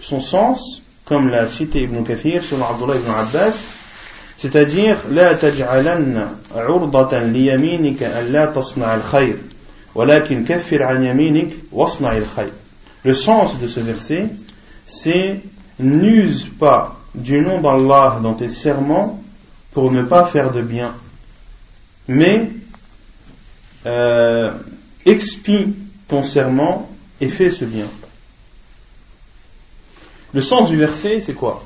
son 0.00 0.20
sens, 0.20 0.82
comme 1.04 1.28
l'a 1.28 1.48
cité 1.48 1.82
Ibn 1.82 2.02
Kathir 2.04 2.42
sur 2.42 2.62
Abdullah 2.64 2.96
ibn 2.96 3.10
Abbas, 3.10 3.54
c'est-à-dire 4.36 4.96
لا 5.10 5.32
تجعلن 5.32 6.28
عرضة 6.54 7.18
ليمينك 7.18 8.02
أن 8.02 8.32
لا 8.32 8.46
تصنع 8.46 8.94
الخير 8.94 9.36
ولكن 9.94 10.44
كفر 10.44 10.82
عن 10.82 11.04
يمينك 11.04 11.48
واصنع 11.72 12.16
الخير 12.16 12.52
Le 13.04 13.14
sens 13.14 13.58
de 13.58 13.66
ce 13.66 13.80
verset, 13.80 14.28
c'est 14.84 15.40
n'use 15.78 16.48
pas 16.58 16.96
du 17.14 17.40
nom 17.40 17.60
d'Allah 17.60 18.18
dans 18.22 18.34
tes 18.34 18.50
serments 18.50 19.22
pour 19.72 19.90
ne 19.90 20.02
pas 20.02 20.26
faire 20.26 20.52
de 20.52 20.60
bien, 20.60 20.94
mais 22.08 22.50
euh, 23.86 24.52
expie 25.06 25.74
ton 26.08 26.22
serment 26.22 26.90
et 27.20 27.28
fais 27.28 27.50
ce 27.50 27.64
bien. 27.64 27.86
Le 30.34 30.42
sens 30.42 30.68
du 30.70 30.76
verset, 30.76 31.20
c'est 31.20 31.34
quoi 31.34 31.64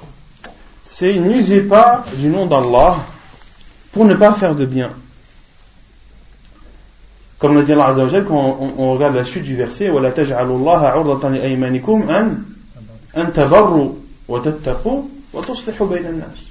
C'est 0.85 1.15
n'usez 1.15 1.61
pas 1.61 2.05
du 2.17 2.29
nom 2.29 2.47
d'Allah 2.47 2.97
pour 3.93 4.05
ne 4.05 4.15
pas 4.15 4.33
faire 4.33 4.55
de 4.55 4.67
bien. 4.67 4.91
Comme 7.39 7.57
le 7.57 7.63
dit 7.63 7.73
Allah 7.73 7.89
Azzawajal, 7.89 8.25
quand 8.25 8.57
on, 8.59 8.75
on, 8.79 8.93
regarde 8.93 9.15
la 9.15 9.25
suite 9.25 9.43
du 9.45 9.55
verset, 9.55 9.91
وَلَا 9.91 10.11
تَجْعَلُوا 10.13 10.59
اللَّهَ 10.59 10.87
عُرْضَةً 10.87 11.29
لِأَيْمَانِكُمْ 11.29 12.09
أَنْ 12.09 12.43
أَنْ 13.17 13.33
تَبَرُّوا 13.33 13.93
وَتَتَّقُوا 14.29 15.03
وَتُصْلِحُوا 15.35 15.87
بَيْنَ 15.87 16.07
النَّاسِ 16.07 16.49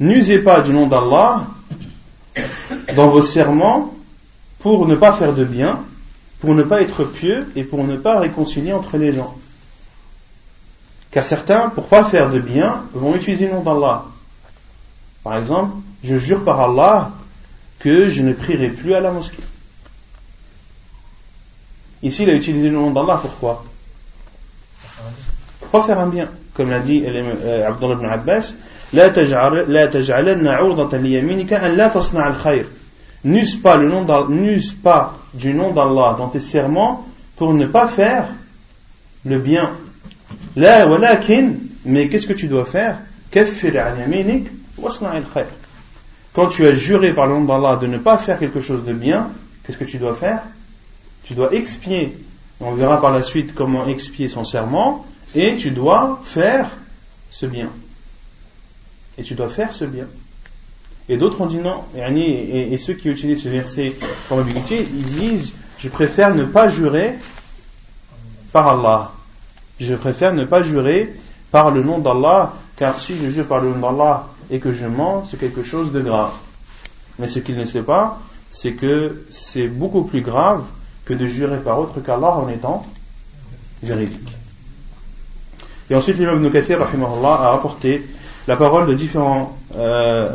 N'usez 0.00 0.40
pas 0.40 0.60
du 0.60 0.72
nom 0.72 0.86
d'Allah 0.86 1.46
dans 2.96 3.08
vos 3.08 3.22
serments 3.22 3.94
pour 4.58 4.88
ne 4.88 4.96
pas 4.96 5.12
faire 5.12 5.34
de 5.34 5.44
bien, 5.44 5.80
pour 6.40 6.54
ne 6.54 6.62
pas 6.62 6.82
être 6.82 7.04
pieux 7.04 7.46
et 7.54 7.62
pour 7.62 7.84
ne 7.84 7.96
pas 7.96 8.18
réconcilier 8.18 8.72
entre 8.72 8.96
les 8.96 9.12
gens. 9.12 9.36
Car 11.11 11.25
certains, 11.25 11.69
pour 11.69 11.87
pas 11.87 12.03
faire 12.03 12.29
de 12.29 12.39
bien, 12.39 12.83
vont 12.93 13.15
utiliser 13.15 13.47
le 13.47 13.53
nom 13.53 13.61
d'Allah. 13.61 14.05
Par 15.23 15.37
exemple, 15.37 15.77
je 16.03 16.17
jure 16.17 16.43
par 16.43 16.61
Allah 16.61 17.11
que 17.79 18.09
je 18.09 18.21
ne 18.21 18.33
prierai 18.33 18.69
plus 18.69 18.93
à 18.93 18.99
la 18.99 19.11
mosquée. 19.11 19.43
Ici, 22.03 22.23
il 22.23 22.29
a 22.29 22.33
utilisé 22.33 22.69
le 22.69 22.75
nom 22.75 22.91
d'Allah, 22.91 23.19
pourquoi? 23.21 23.63
Pourquoi 25.59 25.83
faire 25.83 25.99
un 25.99 26.07
bien 26.07 26.29
Comme 26.53 26.69
l'a 26.69 26.79
dit 26.79 27.03
Abdullah 27.05 27.95
ibn 27.95 28.05
Abbas, 28.05 28.53
N'use 33.23 33.55
pas, 33.57 33.77
le 33.77 33.87
nom 33.89 34.05
pas 34.81 35.13
du 35.33 35.53
nom 35.53 35.71
d'Allah 35.71 36.15
dans 36.17 36.29
tes 36.29 36.39
serments 36.39 37.05
pour 37.35 37.53
ne 37.53 37.65
pas 37.65 37.87
faire 37.87 38.25
le 39.25 39.37
bien 39.37 39.71
la 40.55 40.87
walakin, 40.87 41.53
mais 41.85 42.09
qu'est-ce 42.09 42.27
que 42.27 42.33
tu 42.33 42.47
dois 42.47 42.65
faire? 42.65 42.99
Quand 46.33 46.47
tu 46.47 46.65
as 46.65 46.73
juré 46.73 47.13
par 47.13 47.27
le 47.27 47.45
d'Allah 47.45 47.75
de 47.75 47.87
ne 47.87 47.97
pas 47.97 48.17
faire 48.17 48.39
quelque 48.39 48.61
chose 48.61 48.83
de 48.83 48.93
bien, 48.93 49.29
qu'est-ce 49.63 49.77
que 49.77 49.83
tu 49.83 49.97
dois 49.97 50.15
faire? 50.15 50.41
Tu 51.23 51.35
dois 51.35 51.53
expier. 51.53 52.17
On 52.59 52.73
verra 52.73 52.99
par 52.99 53.11
la 53.11 53.21
suite 53.23 53.53
comment 53.53 53.87
expier 53.87 54.29
son 54.29 54.43
serment, 54.43 55.05
et 55.35 55.55
tu 55.55 55.71
dois 55.71 56.19
faire 56.23 56.69
ce 57.29 57.45
bien. 57.45 57.69
Et 59.17 59.23
tu 59.23 59.35
dois 59.35 59.49
faire 59.49 59.71
ce 59.71 59.85
bien. 59.85 60.07
Et 61.07 61.17
d'autres 61.17 61.41
ont 61.41 61.45
dit 61.45 61.57
non. 61.57 61.83
Et, 61.95 62.73
et, 62.73 62.77
ceux 62.77 62.93
qui 62.93 63.09
utilisent 63.09 63.43
ce 63.43 63.49
verset 63.49 63.93
comme 64.27 64.39
ambiguïté, 64.39 64.83
ils 64.83 65.15
disent 65.15 65.51
Je 65.79 65.89
préfère 65.89 66.35
ne 66.35 66.45
pas 66.45 66.69
jurer 66.69 67.15
par 68.51 68.67
Allah 68.67 69.11
je 69.79 69.95
préfère 69.95 70.33
ne 70.33 70.45
pas 70.45 70.61
jurer 70.61 71.13
par 71.51 71.71
le 71.71 71.83
nom 71.83 71.99
d'Allah, 71.99 72.53
car 72.75 72.99
si 72.99 73.17
je 73.17 73.31
jure 73.31 73.45
par 73.45 73.61
le 73.61 73.69
nom 73.69 73.79
d'Allah 73.79 74.27
et 74.49 74.59
que 74.59 74.71
je 74.71 74.85
mens, 74.85 75.27
c'est 75.29 75.39
quelque 75.39 75.63
chose 75.63 75.91
de 75.91 76.01
grave. 76.01 76.31
Mais 77.17 77.27
ce 77.27 77.39
qu'il 77.39 77.57
ne 77.57 77.65
sait 77.65 77.81
pas, 77.81 78.19
c'est 78.49 78.73
que 78.73 79.25
c'est 79.29 79.67
beaucoup 79.67 80.03
plus 80.03 80.21
grave 80.21 80.63
que 81.05 81.13
de 81.13 81.25
jurer 81.25 81.59
par 81.59 81.79
autre 81.79 82.01
qu'Allah 82.01 82.35
en 82.35 82.49
étant 82.49 82.85
véridique. 83.81 84.37
Et 85.89 85.95
ensuite, 85.95 86.17
l'imam 86.17 86.43
Ibn 86.43 87.25
a 87.25 87.35
rapporté 87.51 88.05
la 88.47 88.55
parole 88.55 88.87
de 88.87 88.93
différents 88.93 89.57
euh, 89.75 90.29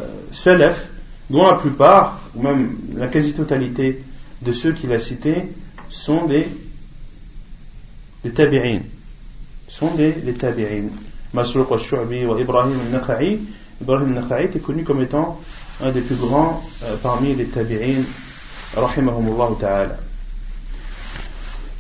dont 1.31 1.47
la 1.47 1.55
plupart, 1.55 2.21
ou 2.35 2.43
même 2.43 2.77
la 2.97 3.09
quasi-totalité 3.09 4.03
de 4.43 4.53
ceux 4.53 4.73
qu'il 4.73 4.93
a 4.93 5.01
cités, 5.01 5.53
sont 5.91 6.27
des, 6.27 6.49
des 8.25 8.33
sont 9.79 9.91
les, 9.97 10.13
les 10.25 10.35
tabi'in. 10.35 10.85
Masruq 11.33 11.67
al-Shu'bi 11.73 12.25
wa 12.27 12.41
Ibrahim 12.41 12.79
al-Nakha'i. 12.87 13.41
Ibrahim 13.83 14.17
al-Nakha'i 14.17 14.45
était 14.45 14.61
connu 14.61 14.85
comme 14.85 15.03
étant 15.03 15.41
un 15.83 15.91
des 15.91 16.01
plus 16.01 16.15
grands 16.15 16.63
euh, 16.85 16.95
parmi 17.03 17.35
les 17.35 17.47
tabi'in, 17.47 18.03
rahimahumullah 18.77 19.49
ta'ala. 19.59 19.97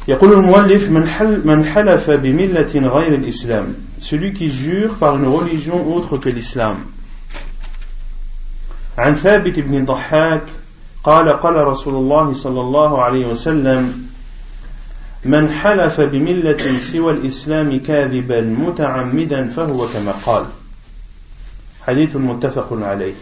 يقول 0.08 0.32
المؤلف 0.32 0.90
من, 0.90 1.08
حل 1.08 1.46
من 1.46 1.64
حلف 1.64 2.10
بملة 2.10 2.88
غير 2.88 3.14
الإسلام 3.14 3.74
celui 4.00 4.34
qui 4.34 4.50
jure 4.50 4.96
par 5.00 5.16
une 5.16 5.26
religion 5.26 5.80
autre 5.94 6.18
que 6.18 6.28
l'islam 6.28 6.76
عن 8.98 9.14
ثابت 9.14 9.60
بن 9.60 9.84
ضحاك 9.84 10.42
قال 11.04 11.28
قال 11.28 11.56
رسول 11.56 11.94
الله 11.94 12.34
صلى 12.34 12.60
الله 12.60 13.02
عليه 13.02 13.26
وسلم 13.26 14.13
من 15.25 15.49
حلف 15.49 16.01
بملة 16.01 16.57
سوى 16.91 17.13
الإسلام 17.13 17.79
كاذبا 17.79 18.41
متعمدا 18.41 19.47
فهو 19.47 19.87
كما 19.87 20.11
قال 20.25 20.45
حديث 21.87 22.15
متفق 22.15 22.67
عليه 22.71 23.13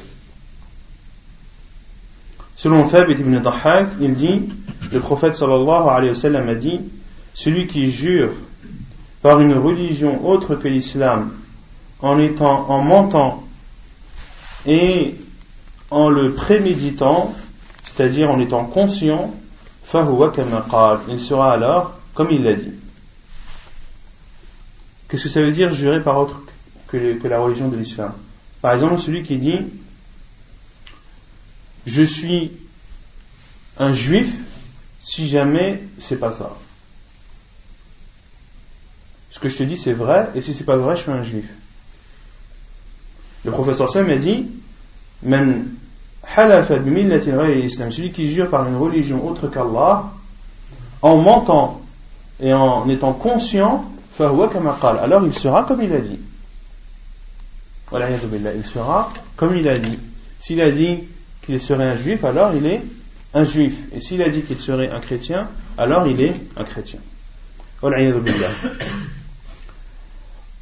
Selon 2.58 2.86
Thabit 2.88 3.20
ibn 3.20 3.38
Dahhak, 3.38 3.86
il 4.02 4.16
dit, 4.16 4.50
le 4.92 5.00
prophète 5.00 5.36
sallallahu 5.36 5.90
alayhi 5.90 6.10
wa 6.10 6.16
sallam 6.16 6.50
a 6.50 6.56
dit, 6.56 6.82
celui 7.36 7.68
qui 7.68 7.92
jure 7.92 8.32
par 9.22 9.40
une 9.40 9.54
religion 9.54 10.28
autre 10.28 10.56
que 10.56 10.68
l'islam, 10.68 11.34
en 12.00 12.18
étant, 12.20 12.68
en 12.72 12.82
mentant 12.82 13.44
et 14.66 15.14
en 15.92 16.10
le 16.10 16.34
préméditant, 16.34 17.32
c'est-à-dire 17.84 18.32
en 18.32 18.40
étant 18.40 18.66
conscient, 18.66 19.36
il 21.09 21.21
sera 21.21 21.53
alors 21.53 21.99
comme 22.15 22.31
il 22.31 22.43
l'a 22.43 22.55
dit. 22.55 22.73
Qu'est-ce 25.09 25.25
que 25.25 25.29
ça 25.29 25.43
veut 25.43 25.53
dire 25.53 25.73
jurer 25.73 26.03
par 26.03 26.19
autre 26.19 26.41
que, 26.89 27.19
la 27.27 27.39
religion 27.39 27.69
de 27.69 27.77
l'islam? 27.77 28.13
Par 28.61 28.73
exemple, 28.73 29.01
celui 29.01 29.23
qui 29.23 29.39
dit 29.39 29.59
Je 31.87 32.03
suis 32.03 32.53
un 33.79 33.93
juif 33.93 34.35
si 35.03 35.29
jamais 35.29 35.83
c'est 35.99 36.17
pas 36.17 36.33
ça. 36.33 36.57
Ce 39.31 39.39
que 39.39 39.49
je 39.49 39.57
te 39.57 39.63
dis 39.63 39.79
c'est 39.79 39.93
vrai, 39.93 40.31
et 40.35 40.43
si 40.43 40.55
c'est 40.55 40.65
pas 40.65 40.77
vrai, 40.77 40.97
je 40.97 41.03
suis 41.03 41.11
un 41.11 41.25
juif. 41.25 41.47
Le 43.45 43.51
professeur 43.51 43.89
Sam 43.89 44.09
a 44.11 44.17
dit 44.17 44.47
Men 45.23 45.75
celui 47.91 48.13
qui 48.13 48.29
jure 48.29 48.49
par 48.49 48.67
une 48.67 48.77
religion 48.77 49.27
autre 49.27 49.49
qu'Allah, 49.49 50.05
en 51.03 51.17
mentant 51.17 51.81
et 52.41 52.53
en 52.55 52.89
étant 52.89 53.13
conscient, 53.13 53.85
alors 54.19 55.25
il 55.25 55.33
sera 55.33 55.65
comme 55.65 55.83
il 55.83 55.93
a 55.93 56.01
dit. 56.01 56.21
Il 57.93 58.65
sera 58.65 59.13
comme 59.37 59.57
il 59.57 59.69
a 59.69 59.79
dit. 59.79 59.99
S'il 60.39 60.61
a 60.61 60.71
dit 60.71 61.01
qu'il 61.45 61.61
serait 61.61 61.89
un 61.89 61.97
juif, 61.97 62.25
alors 62.25 62.53
il 62.55 62.67
est 62.67 62.83
un 63.35 63.45
juif. 63.45 63.75
Et 63.95 64.01
s'il 64.01 64.23
a 64.23 64.29
dit 64.29 64.43
qu'il 64.43 64.59
serait 64.59 64.91
un 64.91 65.01
chrétien, 65.01 65.49
alors 65.77 66.07
il 66.07 66.21
est 66.21 66.35
un 66.57 66.65
chrétien. 66.65 67.01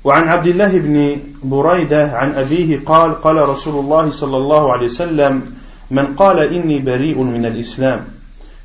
وعن 0.04 0.28
عبد 0.28 0.46
الله 0.46 0.78
بن 0.78 1.20
بريدة 1.42 2.12
عن 2.12 2.32
أبيه 2.32 2.80
قال 2.86 3.20
قال 3.22 3.48
رسول 3.48 3.84
الله 3.84 4.10
صلى 4.10 4.36
الله 4.36 4.72
عليه 4.72 4.86
وسلم 4.86 5.42
من 5.90 6.06
قال 6.06 6.38
إني 6.38 6.78
بريء 6.78 7.22
من 7.22 7.46
الإسلام 7.46 8.04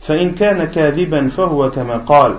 فإن 0.02 0.32
كان 0.32 0.66
كاذبا 0.66 1.30
فهو 1.30 1.72
كما 1.72 1.98
قال 1.98 2.36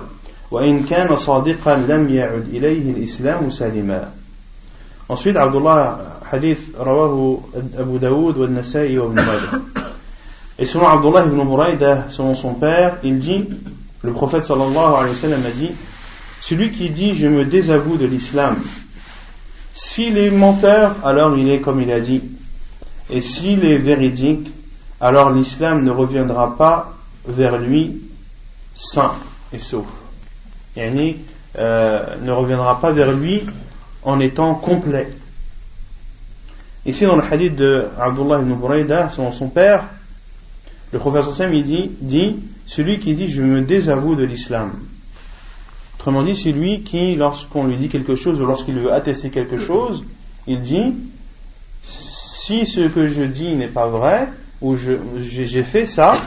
وإن 0.51 0.83
كان 0.83 1.15
صادقا 1.15 1.77
لم 1.77 2.09
يعد 2.09 2.47
إليه 2.47 2.91
الإسلام 2.91 3.49
سالما 3.49 4.11
Ensuite, 5.09 5.37
Abdullah, 5.37 6.19
hadith, 6.29 6.75
rawahu 6.75 7.41
Abu 7.79 7.97
Daoud, 7.97 8.35
wa 8.35 8.47
Nasa'i 8.47 8.99
wa 8.99 9.05
Ibn 9.05 9.15
Majah. 9.15 9.61
Et 10.59 10.65
selon 10.65 10.85
Abdullah 10.87 11.25
ibn 11.25 11.37
Muraïda, 11.37 12.07
selon 12.09 12.33
son 12.33 12.55
père, 12.55 12.97
il 13.03 13.17
dit, 13.19 13.47
le 14.01 14.11
prophète 14.11 14.43
sallallahu 14.43 14.95
alayhi 14.95 15.09
wa 15.09 15.15
sallam 15.15 15.39
a 15.45 15.51
dit, 15.51 15.71
celui 16.41 16.71
qui 16.71 16.89
dit 16.89 17.15
je 17.15 17.27
me 17.27 17.45
désavoue 17.45 17.95
de 17.95 18.05
l'islam, 18.05 18.57
s'il 19.77 20.17
est 20.17 20.31
menteur, 20.31 20.95
alors 21.05 21.37
il 21.37 21.49
est 21.51 21.61
comme 21.61 21.79
il 21.81 21.91
a 21.91 21.99
dit. 21.99 22.23
Et 23.11 23.21
s'il 23.21 23.63
est 23.63 23.77
véridique, 23.77 24.51
alors 24.99 25.29
l'islam 25.29 25.83
ne 25.83 25.91
reviendra 25.91 26.57
pas 26.57 26.97
vers 27.27 27.59
lui 27.59 28.01
sain 28.73 29.11
et 29.53 29.59
sauf. 29.59 29.85
Yani, 30.75 31.17
euh, 31.59 32.15
ne 32.23 32.31
reviendra 32.31 32.81
pas 32.81 32.91
vers 32.91 33.11
lui 33.11 33.43
en 34.01 34.19
étant 34.19 34.55
complet. 34.55 35.09
Ici, 36.87 37.05
dans 37.05 37.15
le 37.15 37.23
hadith 37.23 37.55
de 37.55 37.85
Abdullah 37.99 38.39
ibn 38.39 38.55
Buraida, 38.55 39.09
selon 39.09 39.31
son 39.31 39.49
père, 39.49 39.83
le 40.91 40.97
professeur 40.97 41.33
Sam 41.33 41.51
dit 41.61 42.35
Celui 42.65 42.97
qui 42.97 43.13
dit 43.13 43.27
je 43.27 43.43
me 43.43 43.61
désavoue 43.61 44.15
de 44.15 44.23
l'islam. 44.23 44.71
Autrement 46.07 46.23
dit, 46.23 46.37
c'est 46.37 46.53
lui 46.53 46.83
qui, 46.83 47.17
lorsqu'on 47.17 47.67
lui 47.67 47.75
dit 47.75 47.89
quelque 47.89 48.15
chose 48.15 48.39
ou 48.39 48.45
lorsqu'il 48.45 48.79
veut 48.79 48.93
attester 48.93 49.29
quelque 49.29 49.57
chose, 49.57 50.05
il 50.47 50.61
dit 50.61 50.93
Si 51.83 52.65
ce 52.65 52.87
que 52.87 53.09
je 53.09 53.23
dis 53.23 53.53
n'est 53.57 53.67
pas 53.67 53.87
vrai, 53.87 54.29
ou 54.61 54.77
j'ai 54.77 55.63
fait 55.63 55.85
ça, 55.85 56.17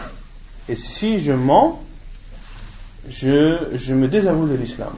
et 0.69 0.77
si 0.77 1.19
je 1.19 1.33
mens, 1.33 1.81
je, 3.09 3.95
me 3.95 4.07
désavoue 4.07 4.47
de 4.49 4.55
l'islam. 4.55 4.93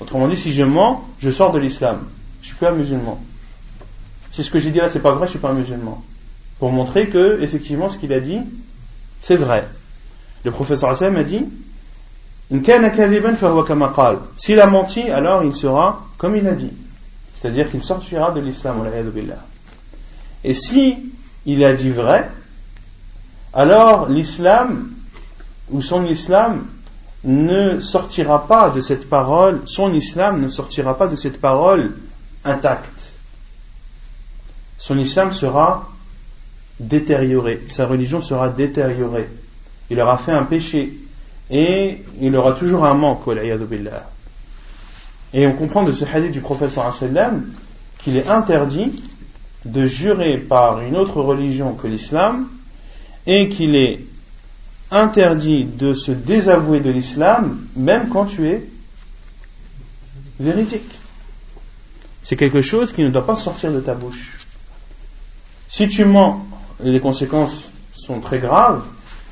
Autrement 0.00 0.28
dit, 0.28 0.36
si 0.38 0.50
je 0.54 0.62
mens, 0.62 1.06
je 1.18 1.28
sors 1.28 1.52
de 1.52 1.58
l'islam. 1.58 2.06
Je 2.40 2.46
suis 2.46 2.56
plus 2.56 2.68
un 2.68 2.72
musulman. 2.72 3.22
Si 4.32 4.42
ce 4.42 4.50
que 4.50 4.60
j'ai 4.60 4.70
dit 4.70 4.78
là, 4.78 4.88
c'est 4.88 5.00
pas 5.00 5.12
vrai, 5.12 5.26
je 5.26 5.32
suis 5.32 5.38
pas 5.38 5.50
un 5.50 5.54
musulman. 5.54 6.02
Pour 6.58 6.72
montrer 6.72 7.10
que, 7.10 7.42
effectivement, 7.42 7.90
ce 7.90 7.98
qu'il 7.98 8.14
a 8.14 8.20
dit, 8.20 8.38
c'est 9.20 9.36
vrai. 9.36 9.68
Le 10.42 10.52
professeur 10.52 10.88
Hassan 10.88 11.14
a 11.16 11.22
dit, 11.22 11.44
s'il 14.36 14.60
a 14.60 14.66
menti, 14.66 15.08
alors 15.10 15.44
il 15.44 15.54
sera 15.54 16.06
comme 16.18 16.36
il 16.36 16.46
a 16.46 16.52
dit. 16.52 16.72
C'est-à-dire 17.34 17.68
qu'il 17.68 17.82
sortira 17.82 18.32
de 18.32 18.40
l'islam. 18.40 18.84
Et 20.44 20.52
si 20.52 20.98
il 21.46 21.64
a 21.64 21.72
dit 21.72 21.90
vrai, 21.90 22.30
alors 23.52 24.08
l'islam, 24.08 24.90
ou 25.70 25.80
son 25.80 26.04
islam, 26.06 26.66
ne 27.22 27.80
sortira 27.80 28.46
pas 28.46 28.70
de 28.70 28.80
cette 28.80 29.08
parole, 29.08 29.62
son 29.64 29.92
islam 29.92 30.40
ne 30.40 30.48
sortira 30.48 30.96
pas 30.96 31.06
de 31.06 31.16
cette 31.16 31.40
parole 31.40 31.94
intacte. 32.44 33.14
Son 34.78 34.98
islam 34.98 35.32
sera 35.32 35.88
détérioré, 36.80 37.62
sa 37.68 37.86
religion 37.86 38.20
sera 38.20 38.48
détériorée. 38.48 39.28
Il 39.90 40.00
aura 40.00 40.16
fait 40.18 40.32
un 40.32 40.44
péché 40.44 40.92
et 41.50 42.04
il 42.20 42.36
aura 42.36 42.52
toujours 42.52 42.84
un 42.84 42.94
manque. 42.94 43.22
Et 45.32 45.46
on 45.46 45.52
comprend 45.52 45.82
de 45.82 45.92
ce 45.92 46.04
hadith 46.04 46.32
du 46.32 46.40
professeur 46.40 46.96
qu'il 47.98 48.16
est 48.16 48.28
interdit 48.28 49.02
de 49.64 49.84
jurer 49.84 50.38
par 50.38 50.80
une 50.80 50.96
autre 50.96 51.20
religion 51.20 51.74
que 51.74 51.86
l'islam 51.86 52.48
et 53.26 53.48
qu'il 53.48 53.74
est 53.74 54.04
interdit 54.90 55.64
de 55.64 55.92
se 55.94 56.12
désavouer 56.12 56.80
de 56.80 56.90
l'islam 56.90 57.60
même 57.76 58.08
quand 58.08 58.26
tu 58.26 58.48
es 58.48 58.66
véridique. 60.38 60.90
C'est 62.22 62.36
quelque 62.36 62.62
chose 62.62 62.92
qui 62.92 63.02
ne 63.02 63.10
doit 63.10 63.26
pas 63.26 63.36
sortir 63.36 63.72
de 63.72 63.80
ta 63.80 63.94
bouche. 63.94 64.38
Si 65.68 65.88
tu 65.88 66.04
mens, 66.04 66.44
les 66.82 67.00
conséquences 67.00 67.68
sont 67.92 68.20
très 68.20 68.38
graves, 68.38 68.82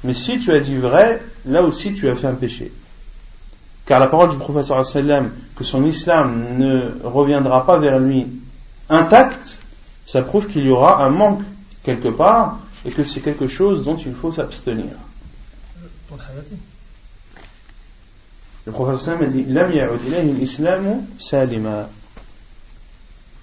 mais 0.04 0.14
si 0.14 0.38
tu 0.38 0.52
as 0.52 0.60
dit 0.60 0.76
vrai, 0.76 1.20
là 1.44 1.62
aussi 1.62 1.94
tu 1.94 2.08
as 2.08 2.14
fait 2.14 2.26
un 2.26 2.34
péché. 2.34 2.72
Car 3.86 4.00
la 4.00 4.06
parole 4.06 4.30
du 4.30 4.38
professeur 4.38 4.84
sallam 4.84 5.32
que 5.56 5.64
son 5.64 5.84
islam 5.84 6.58
ne 6.58 6.90
reviendra 7.02 7.64
pas 7.64 7.78
vers 7.78 7.98
lui 7.98 8.26
intact, 8.88 9.58
ça 10.06 10.22
prouve 10.22 10.46
qu'il 10.46 10.64
y 10.64 10.70
aura 10.70 11.04
un 11.04 11.10
manque 11.10 11.42
quelque 11.82 12.08
part 12.08 12.58
et 12.84 12.90
que 12.90 13.02
c'est 13.04 13.20
quelque 13.20 13.48
chose 13.48 13.84
dont 13.84 13.96
il 13.96 14.14
faut 14.14 14.30
s'abstenir. 14.30 14.84
Le 18.66 18.72
professeur 18.72 19.20
a 19.20 19.24
dit 19.24 19.46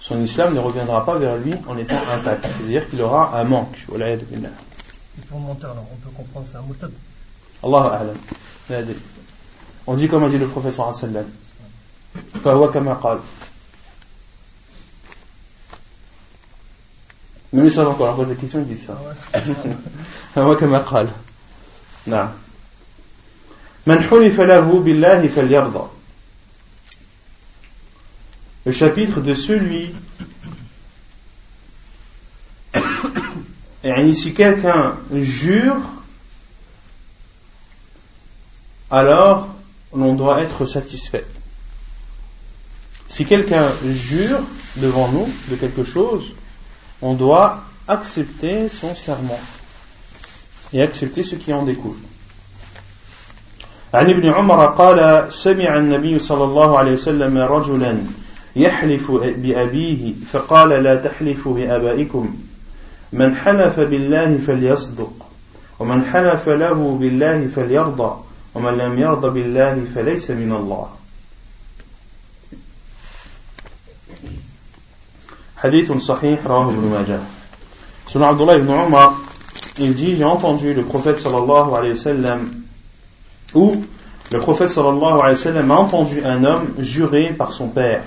Son 0.00 0.22
islam 0.22 0.54
ne 0.54 0.60
reviendra 0.60 1.04
pas 1.04 1.18
vers 1.18 1.36
lui 1.36 1.54
en 1.66 1.76
étant 1.76 1.98
intact. 2.14 2.46
C'est-à-dire 2.46 2.88
qu'il 2.88 3.02
aura 3.02 3.36
un 3.38 3.44
manque. 3.44 3.84
Pour 5.29 5.39
menteur, 5.39 5.75
on 5.91 5.95
peut 5.97 6.09
comprendre 6.15 6.47
c'est 6.49 6.57
un 6.57 6.61
mutad. 6.61 6.91
Allah 7.63 8.13
a'lam. 8.69 8.95
On 9.87 9.95
dit 9.95 10.07
comme 10.07 10.23
a 10.23 10.29
dit 10.29 10.37
le 10.37 10.47
professeur 10.47 10.93
sallam. 10.95 11.29
فهو 12.43 12.71
كما 12.71 12.93
قال. 13.01 13.19
Même 17.53 17.69
si 17.69 17.79
on 17.79 17.87
encore 17.87 18.15
pose 18.15 18.29
la 18.29 18.35
question, 18.35 18.59
il 18.59 18.67
dit 18.67 18.77
ça. 18.77 18.97
فهو 20.35 20.57
كما 20.57 20.79
قال. 20.79 21.09
نعم. 22.07 22.31
Le 23.87 23.99
chapitre 28.71 29.21
de 29.21 29.33
celui 29.33 29.95
et 33.85 34.13
si 34.13 34.33
quelqu'un 34.33 34.97
jure 35.13 35.77
alors 38.91 39.47
l'on 39.93 40.13
doit 40.13 40.41
être 40.41 40.65
satisfait. 40.65 41.25
Si 43.07 43.25
quelqu'un 43.25 43.65
jure 43.89 44.39
devant 44.77 45.07
nous 45.09 45.27
de 45.49 45.55
quelque 45.55 45.83
chose, 45.83 46.33
on 47.01 47.13
doit 47.13 47.63
accepter 47.87 48.69
son 48.69 48.95
serment 48.95 49.39
et 50.73 50.81
accepter 50.81 51.23
ce 51.23 51.35
qui 51.35 51.53
en 51.53 51.63
découle. 51.63 51.97
عن 53.93 54.09
ابن 54.09 54.29
عمر 54.29 54.65
قال 54.65 55.33
سمع 55.33 55.77
النبي 55.77 56.19
صلى 56.19 56.43
الله 56.43 56.77
عليه 56.77 56.91
وسلم 56.91 57.37
رجلا 57.37 57.97
يحلف 58.55 59.11
بأبيه 59.11 60.13
فقال 60.31 60.69
لا 60.69 60.95
تحلفوا 60.95 61.55
بآبائكم 61.55 62.35
من 63.13 63.35
حلف 63.35 63.79
بالله 63.79 64.37
فليصدق 64.37 65.13
ومن 65.79 66.05
حلف 66.05 66.49
له 66.49 66.97
بالله 67.01 67.47
فليرضى 67.47 68.11
ومن 68.55 68.73
لم 68.77 68.99
يرضى 68.99 69.29
بالله 69.29 69.85
فليس 69.95 70.31
من 70.31 70.51
الله 70.51 70.89
حديث 75.57 75.91
صحيح 75.91 76.47
رواه 76.47 76.69
ابن 76.69 76.87
ماجه 76.87 77.19
Selon 78.07 78.27
Abdullah 78.27 78.57
ibn 78.57 78.67
Umar, 78.67 79.13
il 79.79 79.95
dit 79.95 80.17
J'ai 80.17 80.25
entendu 80.25 80.73
le 80.73 80.83
prophète 80.83 81.19
sallallahu 81.19 81.73
alayhi 81.73 81.93
wa 81.93 81.97
sallam 81.97 82.61
où 83.53 83.71
le 84.31 84.39
prophète 84.39 84.69
sallallahu 84.69 85.21
alayhi 85.21 85.37
wa 85.37 85.43
sallam 85.43 85.71
a 85.71 85.75
entendu 85.75 86.21
un 86.25 86.43
homme 86.43 86.73
jurer 86.79 87.29
par 87.29 87.53
son 87.53 87.67
père. 87.67 88.03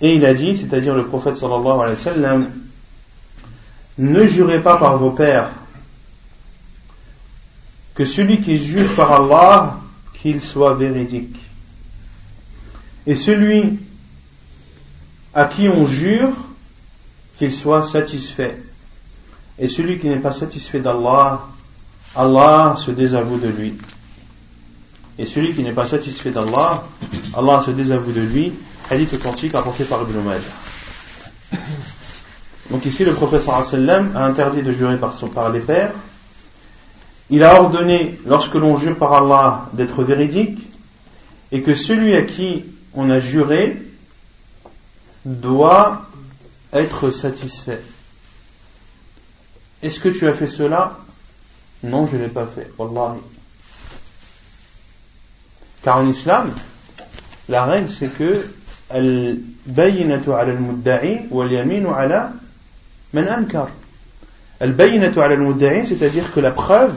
Et 0.00 0.14
il 0.14 0.24
a 0.26 0.34
dit, 0.34 0.56
c'est-à-dire 0.56 0.94
le 0.94 1.06
prophète 1.06 1.36
sallallahu 1.36 1.80
alayhi 1.80 1.90
wa 1.90 1.96
sallam, 1.96 2.50
ne 3.97 4.25
jurez 4.25 4.61
pas 4.61 4.77
par 4.77 4.97
vos 4.97 5.11
pères, 5.11 5.51
que 7.93 8.05
celui 8.05 8.39
qui 8.39 8.57
jure 8.57 8.93
par 8.95 9.11
Allah, 9.11 9.79
qu'il 10.13 10.41
soit 10.41 10.73
véridique. 10.73 11.35
Et 13.05 13.15
celui 13.15 13.79
à 15.33 15.45
qui 15.45 15.67
on 15.67 15.85
jure, 15.85 16.31
qu'il 17.37 17.51
soit 17.51 17.81
satisfait. 17.81 18.61
Et 19.57 19.67
celui 19.67 19.97
qui 19.97 20.07
n'est 20.07 20.19
pas 20.19 20.31
satisfait 20.31 20.79
d'Allah, 20.79 21.41
Allah 22.15 22.75
se 22.77 22.91
désavoue 22.91 23.37
de 23.37 23.47
lui. 23.47 23.73
Et 25.17 25.25
celui 25.25 25.53
qui 25.53 25.63
n'est 25.63 25.73
pas 25.73 25.85
satisfait 25.85 26.31
d'Allah, 26.31 26.83
Allah 27.35 27.61
se 27.65 27.71
désavoue 27.71 28.11
de 28.11 28.21
lui. 28.21 28.53
Hadith 28.89 29.13
authentique 29.13 29.55
apporté 29.55 29.83
par 29.85 30.01
Ibn 30.01 30.19
Majah. 30.21 30.70
Donc 32.71 32.85
ici, 32.85 33.03
le 33.03 33.13
professeur 33.13 33.55
a 33.55 34.25
interdit 34.25 34.63
de 34.63 34.71
jurer 34.71 34.97
par, 34.97 35.51
les 35.51 35.59
pères. 35.59 35.91
Il 37.29 37.43
a 37.43 37.61
ordonné, 37.61 38.17
lorsque 38.25 38.55
l'on 38.55 38.77
jure 38.77 38.97
par 38.97 39.13
Allah, 39.13 39.69
d'être 39.73 40.03
véridique. 40.03 40.67
et 41.51 41.61
que 41.61 41.75
celui 41.75 42.15
à 42.15 42.21
qui 42.21 42.63
on 42.93 43.09
a 43.09 43.19
juré 43.19 43.77
doit 45.25 46.07
être 46.71 47.11
satisfait. 47.11 47.81
Est-ce 49.83 49.99
que 49.99 50.09
tu 50.09 50.27
as 50.27 50.33
fait 50.33 50.47
cela? 50.47 50.97
Non, 51.83 52.07
je 52.07 52.15
ne 52.15 52.23
l'ai 52.23 52.29
pas 52.29 52.47
fait. 52.47 52.71
Wallahi. 52.77 53.19
Car 55.83 55.97
en 55.97 56.07
islam, 56.07 56.53
la 57.49 57.65
règle 57.65 57.91
c'est 57.91 58.07
que 58.07 58.45
al-bayyinatu 58.89 60.31
ala 60.31 60.51
al-mudda'i 60.51 61.25
wal 61.31 61.51
yaminu 61.51 61.89
ala 61.89 62.33
c'est-à-dire 65.85 66.33
que 66.33 66.39
la 66.39 66.51
preuve 66.51 66.95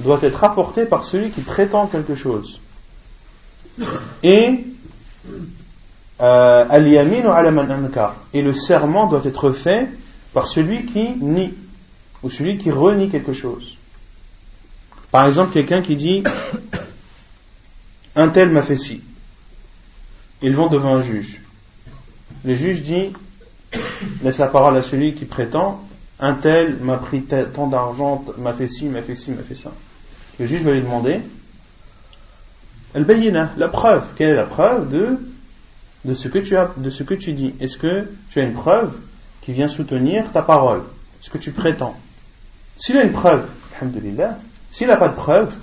doit 0.00 0.20
être 0.22 0.44
apportée 0.44 0.86
par 0.86 1.04
celui 1.04 1.30
qui 1.30 1.40
prétend 1.40 1.86
quelque 1.86 2.14
chose. 2.14 2.60
Et 4.22 4.64
euh. 6.20 6.64
Et 8.32 8.42
le 8.42 8.52
serment 8.52 9.06
doit 9.06 9.22
être 9.24 9.50
fait 9.50 9.88
par 10.32 10.46
celui 10.46 10.86
qui 10.86 11.08
nie 11.20 11.52
ou 12.22 12.30
celui 12.30 12.56
qui 12.58 12.70
renie 12.70 13.08
quelque 13.08 13.32
chose. 13.32 13.76
Par 15.10 15.26
exemple, 15.26 15.52
quelqu'un 15.52 15.82
qui 15.82 15.96
dit 15.96 16.22
un 18.16 18.28
tel 18.28 18.50
m'a 18.50 18.62
fait 18.62 18.76
ci. 18.76 19.02
Ils 20.42 20.54
vont 20.54 20.68
devant 20.68 20.94
un 20.96 21.02
juge. 21.02 21.40
Le 22.44 22.54
juge 22.54 22.82
dit 22.82 23.12
laisse 24.22 24.38
la 24.38 24.46
parole 24.46 24.76
à 24.76 24.82
celui 24.82 25.14
qui 25.14 25.24
prétend. 25.24 25.82
Un 26.20 26.34
tel 26.34 26.76
m'a 26.76 26.96
pris 26.96 27.22
tant 27.22 27.66
d'argent, 27.66 28.24
m'a 28.38 28.52
fait 28.52 28.68
ci, 28.68 28.86
m'a 28.86 29.02
fait 29.02 29.16
ci, 29.16 29.30
m'a 29.30 29.42
fait 29.42 29.54
ça. 29.54 29.72
Le 30.38 30.46
juge 30.46 30.62
va 30.62 30.72
lui 30.72 30.80
demander. 30.80 31.20
La 32.94 33.68
preuve. 33.68 34.04
Quelle 34.16 34.30
est 34.30 34.34
la 34.34 34.44
preuve 34.44 34.88
de, 34.88 35.18
de, 36.04 36.14
ce 36.14 36.28
que 36.28 36.38
tu 36.38 36.56
as, 36.56 36.70
de 36.76 36.90
ce 36.90 37.02
que 37.02 37.14
tu 37.14 37.32
dis? 37.32 37.54
Est-ce 37.60 37.76
que 37.76 38.08
tu 38.30 38.40
as 38.40 38.44
une 38.44 38.52
preuve 38.52 38.96
qui 39.42 39.52
vient 39.52 39.68
soutenir 39.68 40.30
ta 40.30 40.42
parole? 40.42 40.82
Ce 41.20 41.30
que 41.30 41.38
tu 41.38 41.50
prétends? 41.50 41.96
S'il 42.78 42.96
a 42.96 43.02
une 43.02 43.12
preuve, 43.12 43.48
alhamdulillah, 43.80 44.38
s'il 44.70 44.88
n'a 44.88 44.96
pas 44.96 45.08
de 45.08 45.14
preuve, 45.14 45.56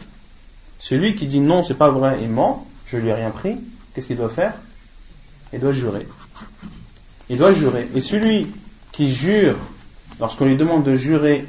celui 0.79 1.15
qui 1.15 1.27
dit 1.27 1.39
non, 1.39 1.63
c'est 1.63 1.75
pas 1.75 1.89
vrai 1.89 2.19
il 2.21 2.29
ment, 2.29 2.67
je 2.85 2.97
lui 2.97 3.09
ai 3.09 3.13
rien 3.13 3.29
pris, 3.29 3.57
qu'est-ce 3.93 4.07
qu'il 4.07 4.17
doit 4.17 4.29
faire? 4.29 4.53
Il 5.53 5.59
doit 5.59 5.73
jurer. 5.73 6.07
Il 7.29 7.37
doit 7.37 7.53
jurer. 7.53 7.87
Et 7.95 8.01
celui 8.01 8.47
qui 8.91 9.13
jure, 9.13 9.57
lorsqu'on 10.19 10.45
lui 10.45 10.55
demande 10.55 10.83
de 10.83 10.95
jurer, 10.95 11.45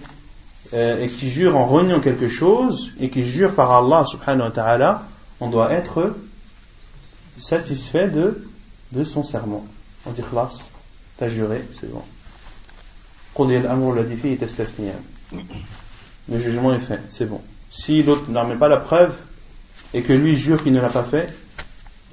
euh, 0.75 1.05
et 1.05 1.09
qui 1.09 1.29
jure 1.29 1.57
en 1.57 1.67
reniant 1.67 2.01
quelque 2.01 2.29
chose, 2.29 2.93
et 3.01 3.11
qui 3.11 3.25
jure 3.25 3.55
par 3.55 3.71
Allah 3.73 4.05
subhanahu 4.07 4.49
wa 4.49 4.51
ta'ala, 4.51 5.03
on 5.41 5.49
doit 5.49 5.73
être 5.73 6.15
satisfait 7.37 8.09
de, 8.09 8.47
de 8.93 9.05
son 9.05 9.25
serment. 9.25 9.67
On 10.07 10.13
dit 10.13 10.23
khlas, 10.23 10.69
t'as 11.19 11.29
juré, 11.29 11.63
c'est 11.81 11.91
bon. 11.91 12.03
Le 16.29 16.39
jugement 16.39 16.75
est 16.75 16.81
fait, 16.81 17.01
c'est 17.09 17.27
bon. 17.27 17.41
Si 17.71 18.03
l'autre 18.03 18.31
n'en 18.31 18.57
pas 18.57 18.69
la 18.69 18.77
preuve 18.77 19.17
et 19.95 20.03
que 20.03 20.13
lui 20.13 20.37
jure 20.37 20.63
qu'il 20.63 20.73
ne 20.73 20.81
l'a 20.81 20.91
pas 20.91 21.05
fait, 21.05 21.35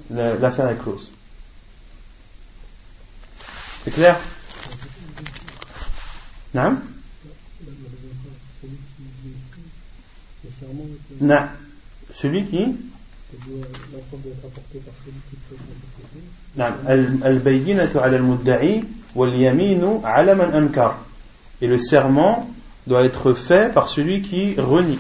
l'affaire 0.10 0.69
est 0.69 0.78
close. 0.78 1.12
C'est 3.89 3.95
clair? 3.95 4.19
Non? 6.54 6.78
Non. 11.21 11.41
Celui 12.12 12.43
qui? 12.45 12.75
Et 21.62 21.67
le 21.67 21.80
serment 21.80 22.49
doit 22.86 23.04
être 23.06 23.34
fait 23.34 23.73
par 23.73 23.89
celui 23.89 24.21
qui 24.21 24.54
renie. 24.60 24.99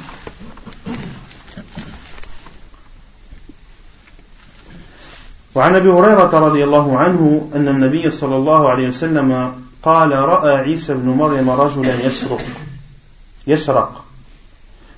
وعن 5.55 5.75
أبي 5.75 5.89
هريرة 5.89 6.39
رضي 6.39 6.63
الله 6.63 6.97
عنه 6.97 7.49
أن 7.55 7.67
النبي 7.67 8.09
صلى 8.11 8.35
الله 8.35 8.69
عليه 8.69 8.87
وسلم 8.87 9.53
قال 9.83 10.11
رأى 10.11 10.55
عيسى 10.55 10.93
بن 10.93 11.09
مريم 11.09 11.49
رجلا 11.49 12.05
يسرق. 12.05 12.41
يسرق. 13.47 14.03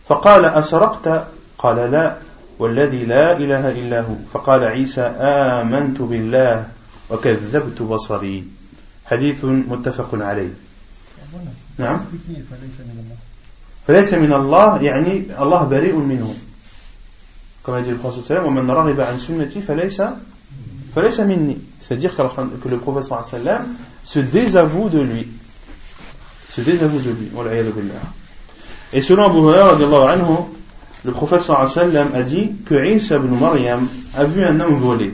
فقال 0.07 0.45
أسرقت؟ 0.45 1.27
قال 1.57 1.91
لا 1.91 2.17
والذي 2.59 3.05
لا 3.05 3.37
إله 3.37 3.71
إلا 3.71 4.01
هو. 4.01 4.15
فقال 4.33 4.63
عيسى 4.63 5.01
آمنت 5.01 6.01
بالله 6.01 6.67
وكذبت 7.09 7.81
بصري. 7.81 8.47
حديث 9.05 9.45
متفق 9.45 10.09
عليه. 10.13 10.53
نعم. 11.77 11.99
فليس 13.87 14.13
من 14.13 14.33
الله 14.33 14.81
يعني 14.81 15.25
الله 15.39 15.63
بريء 15.63 15.95
منه. 15.95 16.35
كما 17.65 17.83
dit 17.83 17.91
le 17.91 17.97
prophète 17.97 18.25
sallam 18.25 18.45
ومن 18.45 18.71
رغب 18.71 18.99
عن 19.01 19.19
سنتي 19.19 19.61
فليس 19.61 20.01
C'est-à-dire 20.93 22.15
que 22.15 22.69
le 22.69 22.77
prophète 22.77 23.11
se 24.03 24.19
désavoue 24.19 24.89
de 24.89 24.99
lui. 24.99 25.27
Se 26.53 26.61
désavoue 26.61 26.99
de 26.99 27.11
lui. 27.11 27.29
Et 28.93 29.01
selon 29.01 29.25
Abu 29.25 29.37
Hurairah, 29.37 29.77
le 31.03 31.11
prophète 31.11 31.49
a 31.49 32.23
dit 32.23 32.51
que 32.65 32.85
Isa 32.85 33.15
ibn 33.15 33.35
Maryam 33.35 33.87
a 34.15 34.25
vu 34.25 34.43
un 34.43 34.59
homme 34.59 34.77
voler. 34.77 35.13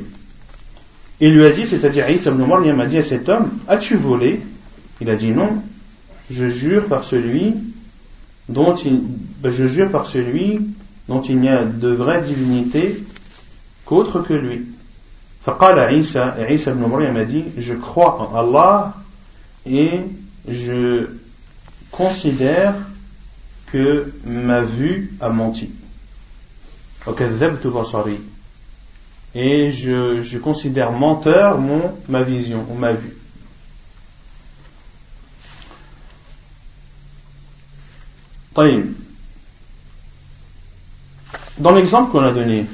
Il 1.20 1.34
lui 1.34 1.46
a 1.46 1.52
dit, 1.52 1.66
c'est-à-dire 1.66 2.10
Isa 2.10 2.32
ibn 2.32 2.44
Maryam 2.44 2.80
a 2.80 2.86
dit 2.86 2.98
à 2.98 3.04
cet 3.04 3.30
homme, 3.30 3.60
as-tu 3.68 3.96
volé? 3.96 4.42
Il 5.00 5.10
a 5.10 5.16
dit 5.16 5.32
non, 5.32 5.62
je 6.30 6.48
jure 6.48 6.86
par 6.86 7.04
celui 7.04 7.54
dont 8.50 8.74
ben, 9.42 9.52
je 9.52 9.68
jure 9.68 9.92
par 9.92 10.08
celui 10.08 10.60
dont 11.08 11.22
il 11.22 11.40
n'y 11.40 11.50
a 11.50 11.64
de 11.66 11.90
vraie 11.90 12.22
divinité 12.22 13.04
qu'autre 13.86 14.22
que 14.22 14.34
lui. 14.34 14.66
فقال 15.47 15.79
عيسى 15.79 16.19
عيسى 16.19 16.73
بن 16.73 16.83
مريم 16.83 17.17
a 17.17 17.25
dit 17.25 17.45
je 17.59 17.75
crois 17.75 18.21
en 18.21 18.37
Allah 18.37 18.95
et 19.67 20.01
je 20.49 21.09
considère 21.91 22.75
que 23.73 24.13
ma 24.25 24.63
vue 24.63 25.15
a 25.21 25.29
menti 25.29 25.71
et 29.35 29.71
je, 29.73 30.23
je 30.23 30.39
considère 30.39 30.93
menteur 30.93 31.59
mon, 31.59 31.93
ma 32.09 32.23
vision 32.23 32.65
ou 32.71 32.75
ma 32.75 32.93
vue 32.93 33.17
Dans 41.59 41.73
l'exemple 41.73 42.13
qu'on 42.13 42.21
a 42.21 42.33
donné, 42.33 42.67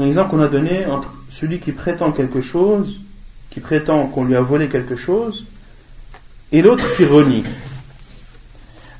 un 0.00 0.06
exemple 0.06 0.30
qu'on 0.30 0.42
a 0.42 0.48
donné 0.48 0.86
entre 0.86 1.12
celui 1.28 1.60
qui 1.60 1.72
prétend 1.72 2.12
quelque 2.12 2.40
chose, 2.40 3.00
qui 3.50 3.60
prétend 3.60 4.06
qu'on 4.06 4.24
lui 4.24 4.34
a 4.34 4.40
volé 4.40 4.68
quelque 4.68 4.96
chose, 4.96 5.46
et 6.52 6.62
l'autre 6.62 6.84
qui 6.96 7.04
renie. 7.04 7.44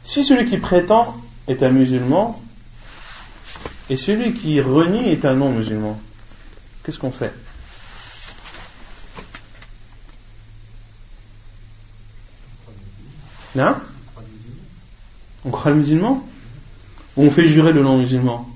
Si 0.05 0.25
celui 0.25 0.49
qui 0.49 0.59
prétend 0.59 1.17
est 1.49 1.63
un 1.63 1.71
musulman, 1.71 2.41
et 3.89 3.97
celui 3.97 4.35
qui 4.35 4.61
renie 4.61 5.09
est 5.09 5.25
un 5.25 5.35
non-musulman, 5.35 5.99
qu'est-ce 6.85 6.99
qu'on 6.99 7.11
fait? 7.11 7.33
Hein? 13.59 13.81
On 15.45 15.51
croit 15.51 15.73
le 15.73 15.79
musulman? 15.79 16.25
Ou 17.17 17.25
on 17.25 17.31
fait 17.31 17.47
jurer 17.47 17.73
le 17.73 17.83
non-musulman? 17.83 18.49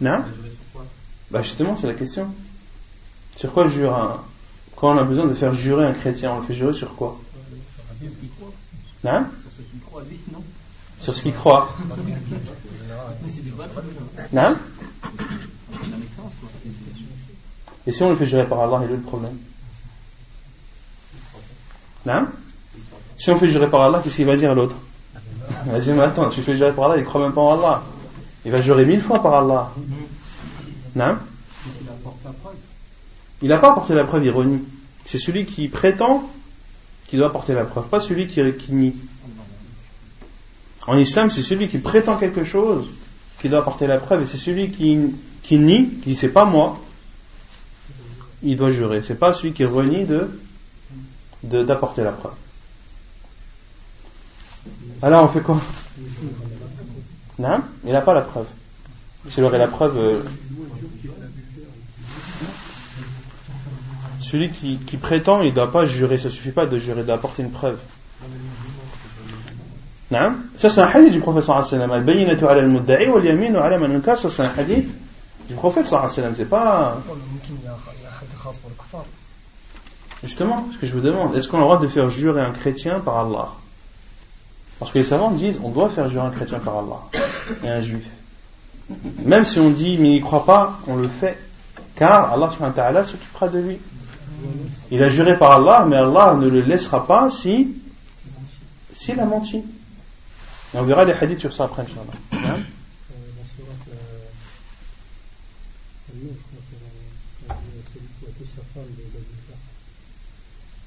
Non 0.00 0.24
Bah 1.30 1.42
justement, 1.42 1.76
c'est 1.76 1.86
la 1.86 1.94
question. 1.94 2.32
Sur 3.36 3.52
quoi 3.52 3.64
le 3.64 3.70
jure 3.70 4.24
Quand 4.76 4.94
on 4.94 4.98
a 4.98 5.04
besoin 5.04 5.26
de 5.26 5.34
faire 5.34 5.52
jurer 5.54 5.86
un 5.86 5.92
chrétien, 5.92 6.32
on 6.32 6.40
le 6.40 6.46
fait 6.46 6.54
jurer 6.54 6.72
sur 6.72 6.94
quoi 6.94 7.18
Non 9.04 9.26
Sur 10.98 11.14
ce 11.14 11.22
qu'il 11.22 11.34
croit. 11.34 11.74
Non 14.32 14.56
Et 17.86 17.92
si 17.92 18.02
on 18.02 18.10
le 18.10 18.16
fait 18.16 18.26
jurer 18.26 18.46
par 18.46 18.60
Allah, 18.60 18.80
il 18.84 18.92
est 18.92 18.96
le 18.96 19.02
problème 19.02 19.36
Non 22.06 22.26
Si 23.18 23.30
on 23.30 23.38
fait 23.38 23.48
jurer 23.48 23.68
par 23.68 23.82
Allah, 23.82 24.00
qu'est-ce 24.02 24.16
qu'il 24.16 24.26
va 24.26 24.36
dire 24.36 24.50
à 24.50 24.54
l'autre 24.54 24.76
Il 25.66 25.72
va 25.72 25.80
dire, 25.80 25.94
mais 25.94 26.02
attends, 26.02 26.28
tu 26.30 26.42
fais 26.42 26.56
jurer 26.56 26.72
par 26.72 26.90
Allah, 26.90 26.98
il 26.98 27.04
croit 27.04 27.22
même 27.22 27.32
pas 27.32 27.40
en 27.40 27.58
Allah. 27.58 27.82
Il 28.44 28.52
va 28.52 28.62
jurer 28.62 28.84
mille 28.86 29.02
fois 29.02 29.22
par 29.22 29.34
Allah. 29.34 29.72
Non 30.94 31.18
Il 33.42 33.48
n'a 33.48 33.58
pas 33.58 33.70
apporté 33.70 33.94
la 33.94 34.04
preuve 34.04 34.24
ironie. 34.24 34.62
C'est 35.04 35.18
celui 35.18 35.46
qui 35.46 35.68
prétend 35.68 36.28
qui 37.10 37.16
doit 37.16 37.26
apporter 37.26 37.54
la 37.54 37.64
preuve, 37.64 37.88
pas 37.88 37.98
celui 37.98 38.28
qui, 38.28 38.40
qui 38.52 38.72
nie. 38.72 38.94
En 40.86 40.96
islam, 40.96 41.28
c'est 41.28 41.42
celui 41.42 41.66
qui 41.66 41.78
prétend 41.78 42.16
quelque 42.16 42.44
chose 42.44 42.88
qui 43.40 43.48
doit 43.48 43.58
apporter 43.58 43.88
la 43.88 43.98
preuve, 43.98 44.22
et 44.22 44.26
c'est 44.26 44.36
celui 44.36 44.70
qui, 44.70 44.96
qui 45.42 45.58
nie, 45.58 45.88
qui 45.88 46.10
dit 46.10 46.14
c'est 46.14 46.28
pas 46.28 46.44
moi, 46.44 46.78
il 48.44 48.56
doit 48.56 48.70
jurer. 48.70 49.02
C'est 49.02 49.16
pas 49.16 49.34
celui 49.34 49.52
qui 49.52 49.64
renie 49.64 50.04
de 50.04 50.28
d'apporter 51.42 52.04
la 52.04 52.12
preuve. 52.12 52.34
Alors 55.02 55.24
on 55.24 55.28
fait 55.28 55.40
quoi? 55.40 55.60
Non, 57.40 57.62
il 57.86 57.92
n'a 57.92 58.02
pas 58.02 58.12
la 58.12 58.20
preuve. 58.20 58.44
S'il 59.30 59.42
aurait 59.44 59.56
la 59.56 59.66
preuve, 59.66 59.96
euh, 59.96 60.22
celui 64.20 64.50
qui, 64.50 64.96
prétend, 64.98 65.40
il 65.40 65.48
ne 65.48 65.54
doit 65.54 65.72
pas 65.72 65.86
jurer. 65.86 66.18
Ça 66.18 66.28
suffit 66.28 66.52
pas 66.52 66.66
de 66.66 66.78
jurer, 66.78 67.02
d'apporter 67.02 67.42
une 67.42 67.50
preuve. 67.50 67.78
Non 70.10 70.34
Ça 70.58 70.68
c'est 70.68 70.82
un 70.82 70.88
hadith 70.88 71.12
du 71.12 71.20
prophète 71.20 71.44
sallallahu 71.44 71.64
Ça 74.04 74.28
c'est 74.28 74.42
un 74.42 74.50
hadith 74.58 74.94
du 75.48 75.54
prophète 75.54 75.86
sallallahu. 75.86 76.34
C'est 76.34 76.44
pas. 76.44 76.98
Justement, 80.22 80.68
ce 80.74 80.76
que 80.76 80.86
je 80.86 80.92
vous 80.92 81.00
demande, 81.00 81.34
est-ce 81.36 81.48
qu'on 81.48 81.56
a 81.56 81.60
le 81.60 81.64
droit 81.64 81.78
de 81.78 81.88
faire 81.88 82.10
jurer 82.10 82.42
un 82.42 82.50
chrétien 82.50 83.00
par 83.00 83.16
Allah? 83.16 83.48
Parce 84.80 84.90
que 84.92 84.98
les 84.98 85.04
savants 85.04 85.30
disent, 85.30 85.60
on 85.62 85.68
doit 85.68 85.90
faire 85.90 86.08
jurer 86.08 86.26
un 86.26 86.30
chrétien 86.30 86.58
par 86.58 86.78
Allah 86.78 87.04
et 87.62 87.68
un 87.68 87.82
juif. 87.82 88.08
Même 89.24 89.44
si 89.44 89.60
on 89.60 89.68
dit, 89.70 89.98
mais 89.98 90.12
il 90.12 90.20
ne 90.20 90.24
croit 90.24 90.46
pas, 90.46 90.80
on 90.86 90.96
le 90.96 91.06
fait. 91.06 91.38
Car 91.96 92.32
Allah 92.32 92.48
s'occupera 93.04 93.48
de 93.48 93.58
lui. 93.58 93.78
Il 94.90 95.02
a 95.02 95.10
juré 95.10 95.38
par 95.38 95.52
Allah, 95.52 95.84
mais 95.86 95.96
Allah 95.96 96.34
ne 96.34 96.48
le 96.48 96.62
laissera 96.62 97.06
pas 97.06 97.30
si 97.30 97.76
s'il 98.94 99.20
a 99.20 99.26
menti. 99.26 99.58
Et 99.58 100.78
on 100.78 100.84
verra 100.84 101.04
les 101.04 101.12
hadiths 101.12 101.40
sur 101.40 101.52
ça 101.52 101.64
après, 101.64 101.82
Inch'Allah. 101.82 102.12
Hein? 102.32 102.60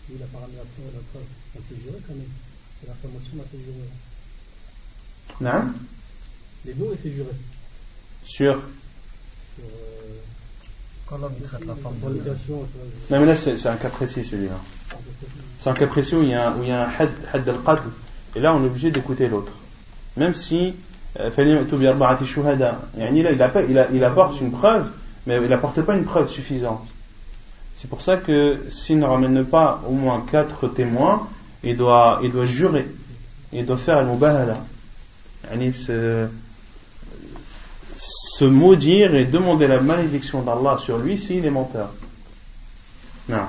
Il 0.10 0.22
a 0.22 0.26
parlé 0.26 0.54
après 0.58 0.84
la 0.94 1.00
preuve. 1.12 1.24
Peut 1.54 1.76
jurer 1.84 2.00
quand 2.08 2.14
même. 2.16 2.43
C'est 2.84 2.90
l'information 2.90 3.38
m'a 3.38 3.44
fait 3.44 3.58
jurer. 3.58 3.88
Non? 5.40 5.72
Les 6.66 6.74
mots, 6.74 6.90
il 6.92 6.98
fait 6.98 7.16
jurer. 7.16 7.30
Sur? 8.26 8.56
Sur. 8.56 9.64
Euh, 9.64 10.20
quand 11.06 11.18
l'homme 11.18 11.36
traite 11.42 11.66
la 11.66 11.76
femme 11.76 11.94
de. 12.04 12.22
Non, 13.10 13.20
mais 13.20 13.26
là, 13.26 13.36
c'est 13.38 13.66
un 13.68 13.78
cas 13.78 13.90
précis 13.90 14.24
celui-là. 14.24 14.60
C'est 15.60 15.70
un 15.70 15.74
cas 15.74 15.88
précis 15.88 16.16
où 16.16 16.24
il 16.24 16.30
y 16.30 16.34
a 16.34 16.50
un, 16.50 16.58
où 16.58 16.64
il 16.64 16.70
y 16.70 16.72
a 16.72 16.88
un 16.88 16.92
had, 17.00 17.10
had 17.32 17.48
al-qadl. 17.48 17.90
Et 18.36 18.42
là, 18.42 18.54
on 18.54 18.64
est 18.64 18.68
obligé 18.68 18.92
d'écouter 18.92 19.28
l'autre. 19.28 19.54
Même 20.18 20.34
si. 20.34 20.76
Euh, 21.20 21.30
il, 21.38 21.68
il 23.94 24.04
apporte 24.04 24.42
une 24.42 24.52
preuve, 24.52 24.92
mais 25.28 25.38
il 25.38 25.48
n'apporte 25.48 25.82
pas 25.84 25.96
une 25.96 26.06
preuve 26.06 26.28
suffisante. 26.28 26.86
C'est 27.78 27.88
pour 27.88 28.02
ça 28.02 28.18
que 28.18 28.66
s'il 28.72 28.98
ne 28.98 29.06
ramène 29.06 29.46
pas 29.46 29.84
au 29.88 29.92
moins 29.92 30.26
quatre 30.30 30.68
témoins, 30.70 31.30
il 31.64 31.78
doit, 31.78 32.20
jurer. 32.46 32.88
Il 33.52 33.66
doit 33.66 33.78
faire 33.78 33.98
al-mubahala. 33.98 34.58
Se, 35.74 36.28
se 37.96 38.46
maudire 38.46 39.14
et 39.16 39.26
demander 39.26 39.68
la 39.68 39.80
malédiction 39.80 40.42
d'Allah 40.42 40.78
sur 40.80 40.98
lui 40.98 41.18
s'il 41.18 41.46
est 41.46 41.52
menteur. 41.52 41.92
Non. 43.30 43.46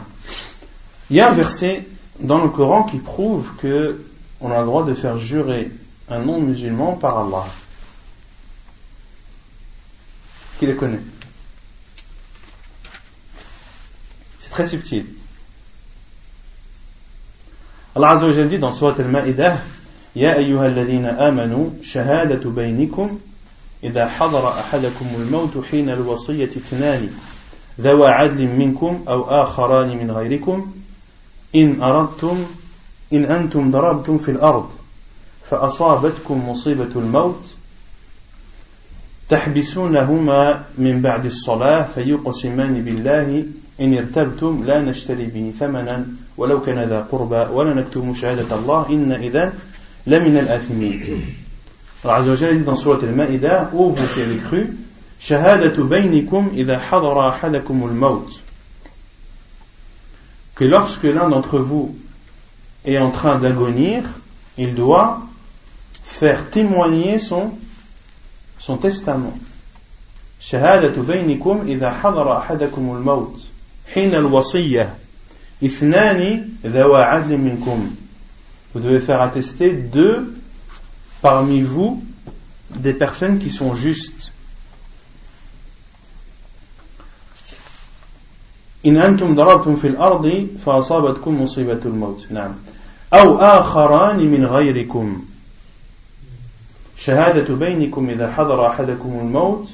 Il 1.10 1.16
y 1.16 1.20
a 1.20 1.30
un 1.30 1.34
verset 1.34 1.86
dans 2.20 2.42
le 2.42 2.50
Coran 2.50 2.84
qui 2.84 2.98
prouve 2.98 3.50
que 3.56 4.04
on 4.40 4.50
a 4.50 4.60
le 4.60 4.66
droit 4.66 4.84
de 4.84 4.94
faire 4.94 5.18
jurer 5.18 5.70
un 6.08 6.20
non-musulman 6.20 6.96
par 6.96 7.18
Allah. 7.18 7.46
Qui 10.58 10.66
le 10.66 10.74
connaît? 10.74 11.00
Très 14.50 14.68
subtil. 14.68 15.04
Allah 17.96 18.10
Azza 18.10 18.26
wa 18.26 18.32
Jalla 18.32 18.48
dit 18.48 18.72
Surat 18.72 18.98
Al-Ma'idah 19.00 19.58
يا 20.16 20.36
أيها 20.36 20.66
الذين 20.66 21.06
آمنوا 21.06 21.70
شهادة 21.82 22.50
بينكم 22.50 23.18
إذا 23.84 24.08
حضر 24.08 24.48
أحدكم 24.48 25.06
الموت 25.18 25.64
حين 25.70 25.90
الوصية 25.90 26.44
اثنان 26.44 27.08
ذوى 27.80 28.08
عدل 28.08 28.46
منكم 28.46 29.04
أو 29.08 29.22
آخران 29.42 29.88
من 29.98 30.10
غيركم 30.10 30.72
إن 31.54 31.82
أردتم 31.82 32.44
إن 33.12 33.24
أنتم 33.24 33.70
ضربتم 33.70 34.18
في 34.18 34.30
الأرض 34.30 34.70
فأصابتكم 35.50 36.48
مصيبة 36.48 36.92
الموت 36.96 37.54
تحبسونهما 39.28 40.64
من 40.78 41.02
بعد 41.02 41.26
الصلاة 41.26 41.82
فيقسمان 41.82 42.82
بالله 42.82 43.46
إن 43.80 43.94
ارتبتم 43.94 44.64
لا 44.64 44.80
نشتري 44.80 45.26
به 45.26 45.52
ثمنا 45.58 46.06
ولو 46.36 46.60
كان 46.60 46.88
ذا 46.88 47.00
قربى 47.12 47.46
ولا 47.52 47.74
نكتم 47.74 48.14
شهادة 48.14 48.56
الله 48.56 48.86
إن 48.90 49.12
إذا 49.12 49.52
لمن 50.06 50.36
الآثمين 50.38 51.20
Allah 52.04 52.16
Azza 52.16 52.30
wa 52.30 52.36
Jalla 52.36 52.54
dit 52.54 52.64
dans 52.64 52.74
Surat 52.74 52.98
al-Ma'ida, 53.02 53.70
ô 53.72 53.88
vous 53.88 54.06
qui 54.12 54.20
avez 54.20 54.36
cru, 54.36 54.76
shahadatu 55.18 55.84
baynikum 55.84 56.50
idha 56.54 56.78
hadara 56.78 57.28
ahadakum 57.28 57.82
al-maut. 57.82 58.26
Que 60.54 60.64
lorsque 60.64 61.04
l'un 61.04 61.30
d'entre 61.30 61.58
vous 61.58 61.96
est 62.84 62.98
en 62.98 63.10
train 63.10 63.38
d'agonir, 63.38 64.02
il 64.58 64.74
doit 64.74 65.22
faire 66.04 66.50
témoigner 66.50 67.18
son, 67.18 67.52
son 68.58 68.76
testament. 68.76 69.38
Shahadatu 70.40 71.00
baynikum 71.00 71.66
idha 71.66 71.90
hadara 71.90 72.44
ahadakum 72.44 72.94
al-maut. 72.96 73.34
حين 73.94 74.14
الوصية 74.14 74.94
منكم. 77.30 77.90
Vous 78.74 78.80
devez 78.80 79.00
faire 79.00 79.20
attester 79.20 79.72
deux 79.72 80.34
parmi 81.22 81.62
vous 81.62 82.02
des 82.70 82.94
personnes 82.94 83.38
qui 83.38 83.50
sont 83.50 83.74
justes. 83.74 84.32
إن 88.86 88.96
أنتم 88.96 89.34
ضربتم 89.34 89.76
في 89.76 89.86
الأرض 89.86 90.46
فأصابتكم 90.66 91.42
مصيبة 91.42 91.80
الموت. 91.84 92.26
نعم. 92.30 92.54
أو 93.12 93.36
آخران 93.36 94.16
من 94.16 94.44
غيركم. 94.46 95.24
شهادة 96.96 97.54
بينكم 97.54 98.10
إذا 98.10 98.32
حضر 98.32 98.66
أحدكم 98.66 99.18
الموت 99.20 99.68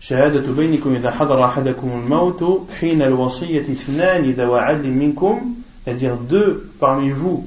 شهادة 0.00 0.52
بينكم 0.52 0.94
إذا 0.94 1.10
حضر 1.10 1.44
أحدكم 1.44 1.88
الموت 1.90 2.62
حين 2.80 3.02
الوصية 3.02 3.60
اثنان 3.60 4.30
ذوى 4.30 4.60
عدل 4.60 4.90
منكم 4.90 5.54
c'est-à-dire 5.84 6.16
deux 6.16 6.70
parmi 6.78 7.10
vous 7.10 7.46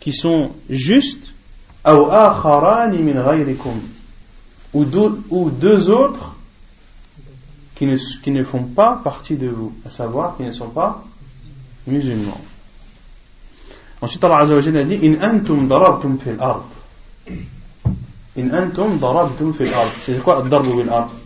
qui 0.00 0.12
sont 0.12 0.50
justes 0.70 1.32
أو 1.86 2.10
آخران 2.10 3.02
من 3.02 3.18
غيركم 3.18 3.80
ou 4.74 4.84
deux, 4.84 5.20
ou 5.30 5.50
deux 5.50 5.90
autres 5.90 6.36
qui 7.74 7.86
ne, 7.86 7.96
qui 7.96 8.30
ne 8.30 8.42
font 8.44 8.62
pas 8.62 9.00
partie 9.02 9.36
de 9.36 9.48
vous 9.48 9.72
à 9.84 9.90
savoir 9.90 10.36
qui 10.36 10.44
ne 10.44 10.52
sont 10.52 10.70
pas 10.70 11.04
musulmans 11.86 12.40
ensuite 14.00 14.22
Allah 14.24 14.38
Azza 14.38 14.54
wa 14.54 14.60
Jalla 14.60 14.84
dit 14.84 15.02
إن 15.02 15.14
أنتم 15.14 15.68
ضربتم 15.68 16.16
في 16.24 16.30
الأرض 16.30 16.64
إن 18.38 18.50
أنتم 18.54 18.98
ضربتم 18.98 19.52
في 19.52 19.64
الأرض 19.64 19.90
c'est 20.06 20.22
quoi 20.22 20.38
الضرب 20.38 20.76
بالأرض 20.76 21.21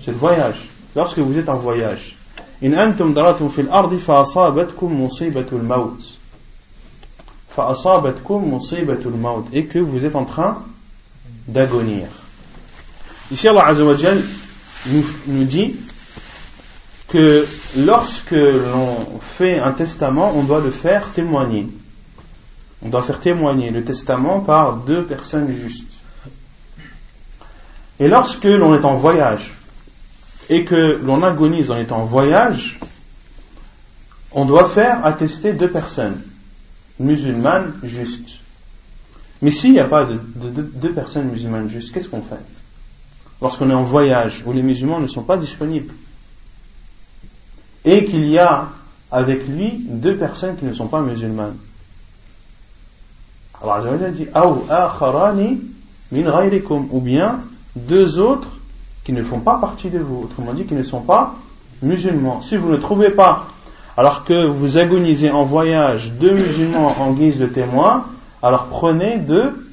c'est 0.00 0.12
le 0.12 0.16
voyage. 0.16 0.68
Lorsque 0.94 1.18
vous 1.18 1.38
êtes 1.38 1.48
en 1.48 1.56
voyage. 1.56 2.16
إن 2.62 2.74
أنتم 2.74 3.14
ضربتم 3.14 3.48
في 3.48 3.60
الأرض 3.60 3.96
فأصابتكم 3.96 5.04
مصيبة 5.04 5.46
الموت 5.52 6.04
فأصابتكم 7.56 8.54
مصيبة 8.54 8.98
الموت 9.04 9.44
et 9.52 9.66
que 9.66 9.78
vous 9.78 10.04
êtes 10.04 10.16
en 10.16 10.24
train 10.24 10.62
d'agonir. 11.48 12.06
Ici 13.30 13.48
Allah 13.48 13.66
Azza 13.66 13.84
wa 13.84 13.96
Jal 13.96 14.22
nous, 14.86 15.04
nous 15.26 15.44
dit 15.44 15.74
que 17.08 17.46
lorsque 17.78 18.32
l'on 18.32 18.96
fait 19.20 19.58
un 19.58 19.72
testament, 19.72 20.32
on 20.34 20.42
doit 20.42 20.60
le 20.60 20.70
faire 20.70 21.08
témoigner. 21.10 21.68
On 22.82 22.88
doit 22.88 23.02
faire 23.02 23.20
témoigner 23.20 23.70
le 23.70 23.84
testament 23.84 24.40
par 24.40 24.76
deux 24.76 25.04
personnes 25.04 25.50
justes. 25.50 25.86
Et 27.98 28.08
lorsque 28.08 28.44
l'on 28.44 28.74
est 28.74 28.84
en 28.84 28.96
voyage, 28.96 29.52
et 30.51 30.65
que 30.65 30.99
l'on 31.01 31.23
agonise 31.23 31.71
en 31.71 31.77
étant 31.77 32.01
en 32.01 32.05
voyage, 32.05 32.77
on 34.33 34.43
doit 34.43 34.67
faire 34.67 35.05
attester 35.05 35.53
deux 35.53 35.69
personnes, 35.69 36.21
musulmanes 36.99 37.73
justes. 37.83 38.41
Mais 39.41 39.49
s'il 39.49 39.71
n'y 39.71 39.79
a 39.79 39.85
pas 39.85 40.03
de, 40.03 40.17
deux 40.17 40.91
personnes 40.91 41.29
musulmanes 41.29 41.69
justes, 41.69 41.93
qu'est-ce 41.93 42.09
qu'on 42.09 42.21
fait? 42.21 42.35
Lorsqu'on 43.41 43.69
est 43.69 43.73
en 43.73 43.83
voyage, 43.83 44.43
où 44.45 44.51
les 44.51 44.61
musulmans 44.61 44.99
ne 44.99 45.07
sont 45.07 45.23
pas 45.23 45.37
disponibles, 45.37 45.93
et 47.85 48.03
qu'il 48.03 48.25
y 48.25 48.37
a 48.37 48.67
avec 49.09 49.47
lui 49.47 49.85
deux 49.87 50.17
personnes 50.17 50.57
qui 50.57 50.65
ne 50.65 50.73
sont 50.73 50.87
pas 50.87 51.01
musulmanes. 51.01 51.55
Allah 53.63 54.11
dit 54.11 54.27
ou 56.91 56.99
bien 56.99 57.39
deux 57.77 58.19
autres 58.19 58.49
qui 59.04 59.12
ne 59.12 59.22
font 59.22 59.40
pas 59.40 59.58
partie 59.58 59.88
de 59.88 59.98
vous, 59.98 60.22
autrement 60.24 60.52
dit 60.52 60.64
qui 60.64 60.74
ne 60.74 60.82
sont 60.82 61.00
pas 61.00 61.36
musulmans. 61.82 62.40
Si 62.40 62.56
vous 62.56 62.70
ne 62.70 62.76
trouvez 62.76 63.10
pas, 63.10 63.46
alors 63.96 64.24
que 64.24 64.46
vous 64.46 64.78
agonisez 64.78 65.30
en 65.30 65.44
voyage, 65.44 66.12
deux 66.12 66.32
musulmans 66.32 66.94
en 67.00 67.12
guise 67.12 67.38
de 67.38 67.46
témoins, 67.46 68.04
alors 68.42 68.66
prenez 68.66 69.18
deux, 69.18 69.70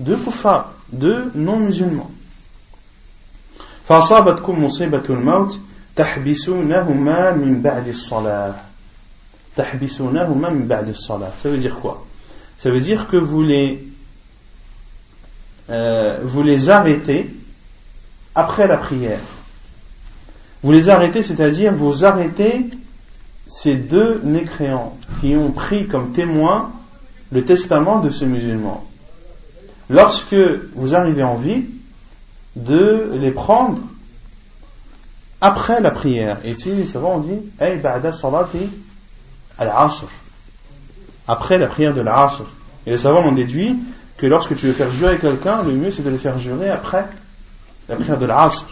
deux 0.00 0.16
kuffars, 0.16 0.72
deux 0.92 1.30
non-musulmans. 1.34 2.10
فأصابتكم 3.88 4.64
مصيبة 4.64 5.02
الموت 5.10 5.60
تحبسونهما 5.96 7.30
من 7.32 7.62
بعد 7.62 7.88
الصلاة 7.88 8.54
تحبسونهما 9.56 10.48
من 10.48 10.66
بعد 10.66 10.88
الصلاة 10.88 11.30
ça 11.42 11.48
veut 11.48 11.58
dire 11.58 11.78
quoi 11.78 12.04
ça 12.58 12.70
veut 12.70 12.80
dire 12.80 13.06
que 13.06 13.16
vous 13.16 13.42
les 13.42 13.86
euh, 15.70 16.18
vous 16.24 16.42
les 16.42 16.68
arrêtez 16.68 17.30
après 18.35 18.67
la 18.67 18.77
prière 18.77 19.19
vous 20.63 20.71
les 20.71 20.89
arrêtez 20.89 21.23
c'est-à-dire 21.23 21.73
vous 21.73 22.05
arrêtez 22.05 22.69
ces 23.47 23.75
deux 23.75 24.21
mécréants 24.23 24.97
qui 25.19 25.35
ont 25.35 25.51
pris 25.51 25.87
comme 25.87 26.11
témoin 26.11 26.71
le 27.31 27.43
testament 27.43 27.99
de 27.99 28.09
ce 28.09 28.25
musulman 28.25 28.85
lorsque 29.89 30.35
vous 30.75 30.95
arrivez 30.95 31.23
en 31.23 31.35
vie 31.35 31.65
de 32.55 33.11
les 33.13 33.31
prendre 33.31 33.79
après 35.41 35.81
la 35.81 35.91
prière. 35.91 36.37
Et 36.43 36.51
ici, 36.51 36.69
les 36.71 36.85
savants 36.85 37.15
ont 37.15 37.19
dit 37.19 37.39
Ay 37.59 37.77
ba'da 37.77 38.13
salati 38.13 38.69
al-asr. 39.57 40.07
Après 41.27 41.57
la 41.57 41.67
prière 41.67 41.93
de 41.93 42.01
l'asr. 42.01 42.43
Et 42.85 42.91
les 42.91 42.97
savants 42.99 43.27
ont 43.27 43.31
déduit 43.31 43.75
que 44.17 44.27
lorsque 44.27 44.55
tu 44.55 44.67
veux 44.67 44.73
faire 44.73 44.91
jurer 44.91 45.17
quelqu'un, 45.17 45.63
le 45.63 45.71
mieux 45.73 45.91
c'est 45.91 46.03
de 46.03 46.09
le 46.09 46.17
faire 46.17 46.39
jurer 46.39 46.69
après 46.69 47.05
la 47.90 47.96
prière 47.96 48.18
de 48.18 48.26
l'asr. 48.26 48.66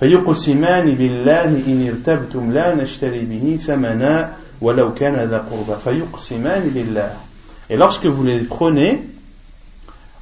فيقسمان 0.00 0.94
بالله 0.94 1.44
إن 1.44 1.88
ارتبتم 1.88 2.52
لا 2.52 2.74
نشتري 2.74 3.24
به 3.24 3.58
ثمنا 3.66 4.32
ولو 4.60 4.94
كان 4.94 5.16
ذا 5.28 5.38
قربى 5.50 5.80
فيقسمان 5.84 6.70
بالله 6.74 7.10
Et 7.70 7.76
lorsque 7.76 8.06
vous 8.06 8.22
les 8.22 8.40
prenez, 8.40 9.08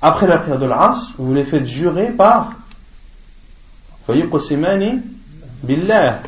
après 0.00 0.26
la 0.26 0.38
prière 0.38 0.58
de 0.58 0.64
l'As, 0.64 1.10
vous 1.18 1.34
les 1.34 1.44
faites 1.44 1.66
jurer 1.66 2.06
par 2.06 2.52
billah. 5.64 6.20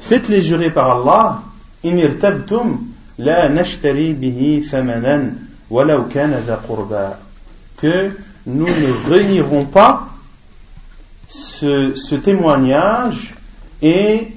Faites-les 0.00 0.42
jurer 0.42 0.70
par 0.70 0.98
Allah. 0.98 1.42
In 1.84 1.96
irtabtum 1.96 2.86
la 3.18 3.48
nashtari 3.48 4.12
bihi 4.14 4.62
thamanan 4.62 5.34
walau 5.70 6.04
kana 6.04 6.38
qurba. 6.66 7.18
Que 7.78 8.10
nous 8.46 8.66
ne 8.66 9.10
renierons 9.10 9.64
pas 9.64 10.08
ce, 11.27 12.15
témoignage 12.15 13.33
et 13.81 14.27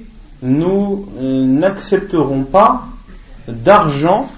nous 0.41 1.07
euh, 1.17 1.45
n'accepterons 1.45 2.43
pas 2.43 2.87
d'argent 3.47 4.29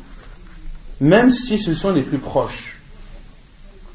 même 0.99 1.31
si 1.31 1.59
ce 1.59 1.73
sont 1.73 1.91
les 1.91 2.01
plus 2.01 2.17
proches. 2.17 2.77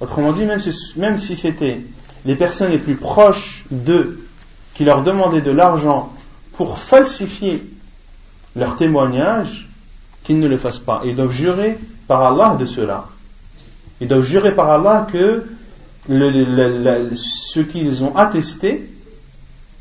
Autrement 0.01 0.33
dit, 0.33 0.45
même 0.45 0.61
si, 0.61 0.73
même 0.97 1.19
si 1.19 1.37
c'était 1.37 1.81
les 2.25 2.37
personnes 2.37 2.71
les 2.71 2.79
plus 2.79 2.97
proches 2.97 3.65
d'eux 3.71 4.27
qui 4.75 4.85
leur 4.85 5.03
demandaient 5.03 5.41
de 5.41 5.51
l'argent 5.51 6.13
pour 6.53 6.79
falsifier 6.79 7.65
leur 8.55 8.77
témoignage, 8.77 9.69
qu'ils 10.25 10.39
ne 10.39 10.47
le 10.47 10.59
fassent 10.59 10.79
pas. 10.79 11.01
Ils 11.05 11.17
doivent 11.17 11.33
jurer 11.33 11.79
par 12.07 12.23
Allah 12.23 12.57
de 12.59 12.67
cela. 12.67 13.07
Ils 14.01 14.09
doivent 14.09 14.27
jurer 14.27 14.55
par 14.55 14.71
Allah 14.71 15.07
que 15.11 15.47
ce 16.09 17.61
qu'ils 17.61 18.05
ont 18.05 18.17
attesté, 18.17 18.89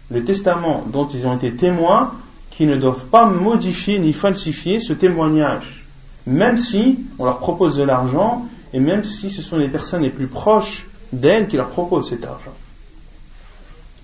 le 0.10 0.24
testament 0.24 0.86
dont 0.92 1.08
ils 1.08 1.28
ont 1.28 1.36
été 1.36 1.54
témoins, 1.54 2.14
qu'ils 2.52 2.68
ne 2.68 2.78
doivent 2.78 3.06
pas 3.06 3.26
modifier 3.26 4.00
ni 4.00 4.14
falsifier 4.14 4.80
ce 4.80 4.94
témoignage. 4.94 5.86
Même 6.26 6.58
si 6.58 7.00
on 7.20 7.26
leur 7.26 7.40
propose 7.40 7.78
de 7.78 7.84
l'argent 7.84 8.46
et 8.74 8.80
même 8.80 9.04
si 9.04 9.32
ce 9.32 9.42
sont 9.42 9.58
les 9.58 9.70
personnes 9.70 10.02
les 10.02 10.10
plus 10.10 10.28
proches 10.28 10.88
d'elles 11.14 11.48
qui 11.48 11.56
leur 11.56 11.70
proposent 11.70 12.10
cet 12.10 12.26
argent. 12.26 12.54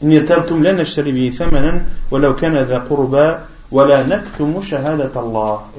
Et 0.01 0.19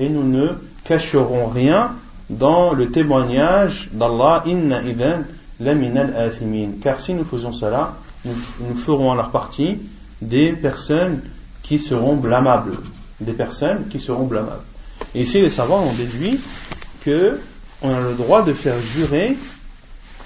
nous 0.08 0.24
ne 0.24 0.48
cacherons 0.84 1.46
rien 1.46 1.92
dans 2.30 2.72
le 2.72 2.90
témoignage 2.90 3.90
d'Allah 3.92 4.42
car 6.82 7.00
si 7.00 7.14
nous 7.14 7.24
faisons 7.24 7.52
cela 7.52 7.96
nous, 8.24 8.76
ferons 8.76 9.12
à 9.12 9.16
leur 9.16 9.30
partie 9.30 9.78
des 10.20 10.52
personnes 10.52 11.22
qui 11.62 11.78
seront 11.78 12.16
blâmables. 12.16 12.76
Des 13.20 13.32
personnes 13.32 13.88
qui 13.88 14.00
seront 14.00 14.26
blâmables. 14.26 14.64
Et 15.14 15.22
ici 15.22 15.40
les 15.40 15.50
savants 15.50 15.82
ont 15.82 15.92
déduit 15.92 16.40
que 17.04 17.40
on 17.82 17.94
a 17.94 18.00
le 18.00 18.14
droit 18.14 18.42
de 18.42 18.54
faire 18.54 18.80
jurer 18.80 19.36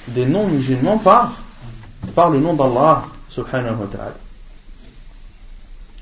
des 0.08 0.26
non-musulmans 0.26 0.98
par, 0.98 1.40
par 2.14 2.30
le 2.30 2.38
nom 2.38 2.54
d'Allah 2.54 3.04
subhanahu 3.30 3.76
wa 3.80 3.86
ta'ala. 3.86 4.16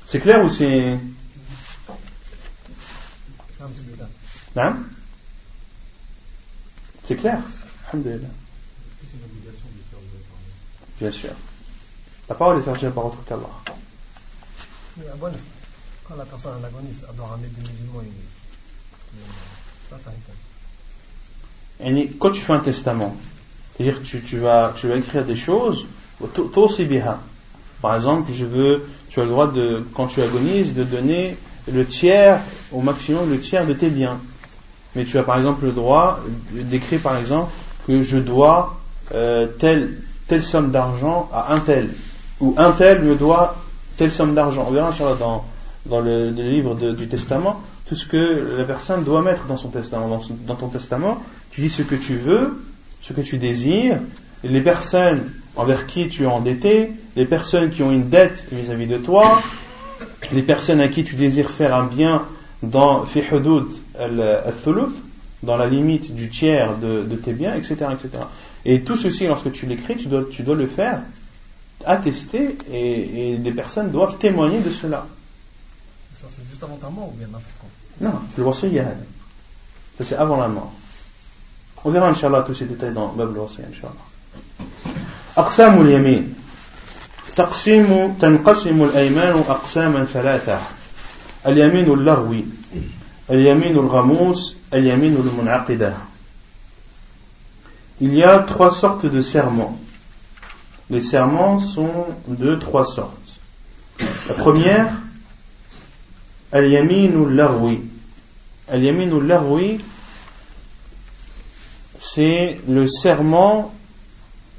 C'est 0.05 0.19
clair 0.19 0.43
ou 0.43 0.49
c'est... 0.49 0.99
C'est 7.03 7.15
clair? 7.15 7.39
Alhamdulillah. 7.91 8.27
Bien 10.99 11.11
sûr. 11.11 11.31
La 12.29 12.35
parole 12.35 12.59
est 12.59 12.79
jurer 12.79 12.91
par 12.91 13.05
autre 13.05 13.17
qu'Allah. 13.27 13.49
Quand 16.07 16.15
la 16.15 16.25
personne 16.25 16.63
agonise, 16.63 17.03
elle 17.07 17.15
doit 17.15 17.27
ramener 17.27 17.47
des 17.47 17.69
musulmans, 17.69 18.01
il... 18.01 18.11
pas 19.89 19.97
quand 22.19 22.31
tu 22.31 22.41
fais 22.41 22.53
un 22.53 22.59
testament, 22.59 23.15
c'est-à-dire 23.75 24.01
que 24.01 24.05
tu, 24.05 24.21
tu, 24.21 24.39
vas, 24.39 24.73
tu 24.75 24.87
vas 24.87 24.95
écrire 24.95 25.23
des 25.25 25.35
choses, 25.35 25.85
par 27.81 27.95
exemple, 27.95 28.31
je 28.33 28.45
veux, 28.45 28.87
tu 29.09 29.19
as 29.19 29.23
le 29.23 29.29
droit 29.29 29.51
de, 29.51 29.85
quand 29.93 30.07
tu 30.07 30.21
agonises, 30.21 30.73
de 30.73 30.83
donner 30.83 31.37
le 31.71 31.85
tiers, 31.85 32.39
au 32.71 32.81
maximum 32.81 33.29
le 33.29 33.39
tiers 33.39 33.67
de 33.67 33.73
tes 33.73 33.89
biens. 33.89 34.19
Mais 34.95 35.05
tu 35.05 35.17
as 35.19 35.23
par 35.23 35.37
exemple 35.37 35.65
le 35.65 35.71
droit 35.71 36.19
d'écrire 36.51 37.01
par 37.01 37.17
exemple 37.17 37.51
que 37.85 38.01
je 38.01 38.17
dois 38.17 38.79
euh, 39.13 39.45
telle, 39.45 40.01
telle 40.27 40.43
somme 40.43 40.71
d'argent 40.71 41.29
à 41.33 41.53
un 41.53 41.59
tel, 41.59 41.89
ou 42.39 42.53
un 42.57 42.71
tel 42.71 43.01
me 43.01 43.15
doit 43.15 43.55
telle 43.95 44.11
somme 44.11 44.35
d'argent. 44.35 44.65
On 44.67 44.71
verra 44.71 44.91
dans, 45.19 45.45
dans 45.85 45.99
le, 45.99 46.29
livre 46.29 46.75
de, 46.75 46.91
du 46.91 47.07
testament 47.07 47.61
tout 47.87 47.95
ce 47.95 48.05
que 48.05 48.57
la 48.57 48.65
personne 48.65 49.03
doit 49.03 49.21
mettre 49.21 49.45
dans 49.45 49.57
son 49.57 49.69
testament. 49.69 50.21
Dans, 50.45 50.55
ton 50.55 50.67
testament, 50.67 51.21
tu 51.51 51.61
dis 51.61 51.69
ce 51.69 51.81
que 51.81 51.95
tu 51.95 52.15
veux, 52.15 52.61
ce 53.01 53.13
que 53.13 53.21
tu 53.21 53.37
désires, 53.37 53.99
les 54.43 54.61
personnes 54.61 55.31
envers 55.55 55.85
qui 55.85 56.07
tu 56.09 56.23
es 56.23 56.27
endetté, 56.27 56.91
les 57.15 57.25
personnes 57.25 57.71
qui 57.71 57.81
ont 57.83 57.91
une 57.91 58.09
dette 58.09 58.43
vis-à-vis 58.51 58.87
de 58.87 58.97
toi, 58.97 59.41
les 60.33 60.43
personnes 60.43 60.81
à 60.81 60.89
qui 60.89 61.03
tu 61.03 61.15
désires 61.15 61.49
faire 61.49 61.73
un 61.73 61.85
bien 61.85 62.23
dans 62.61 63.05
al 63.97 64.43
dans 65.43 65.55
la 65.55 65.67
limite 65.67 66.13
du 66.13 66.29
tiers 66.29 66.77
de, 66.77 67.15
tes 67.15 67.31
biens, 67.31 67.55
etc., 67.55 67.75
etc. 67.93 68.23
Et 68.66 68.82
tout 68.82 68.96
ceci, 68.96 69.26
lorsque 69.26 69.50
tu 69.52 69.66
l'écris, 69.66 69.96
tu 69.96 70.06
dois, 70.06 70.24
tu 70.30 70.42
dois 70.42 70.54
le 70.54 70.66
faire 70.66 71.00
attester 71.84 72.56
et, 72.70 73.32
et 73.32 73.38
des 73.38 73.50
personnes 73.52 73.90
doivent 73.90 74.18
témoigner 74.18 74.60
de 74.60 74.70
cela. 74.70 75.06
Ça, 76.14 76.26
c'est 76.28 76.48
juste 76.48 76.62
avant 76.62 76.76
ta 76.76 76.88
mort 76.88 77.08
ou 77.08 77.16
bien 77.16 77.26
n'importe 77.26 77.54
quand 77.60 78.04
Non, 78.04 78.20
le 78.36 78.44
wasiyya. 78.44 78.84
Ça, 79.98 80.04
c'est 80.04 80.16
avant 80.16 80.36
la 80.36 80.48
mort. 80.48 80.72
On 81.84 81.90
verra, 81.90 82.08
Inch'Allah, 82.10 82.44
tous 82.46 82.54
ces 82.54 82.66
détails 82.66 82.92
dans 82.92 83.08
Bab 83.08 83.30
al-Wasiyya, 83.30 83.66
Inch'Allah. 83.68 84.06
أقسام 85.36 85.80
اليمين 85.80 86.34
تقسيم 87.36 88.14
تنقسم 88.20 88.82
الأيمان 88.82 89.36
أقساما 89.48 90.04
ثلاثة 90.04 90.60
اليمين 91.46 91.92
اللغوي 91.92 92.44
اليمين 93.30 93.72
الغموس 93.72 94.56
اليمين 94.74 95.16
المنعقدة 95.16 95.94
il 97.99 98.13
y 98.13 98.23
a 98.23 98.39
trois 98.39 98.71
sortes 98.71 99.05
de 99.05 99.21
serments. 99.21 99.77
Les 100.89 101.01
serments 101.01 101.59
sont 101.59 102.05
de 102.27 102.55
trois 102.55 102.85
sortes. 102.85 103.39
La 104.27 104.35
première, 104.35 104.93
Al-Yaminu 106.51 107.29
Larwi. 107.33 107.81
Al-Yaminu 108.67 109.21
Larwi, 109.25 109.79
c'est 111.99 112.59
le 112.67 112.85
serment, 112.85 113.73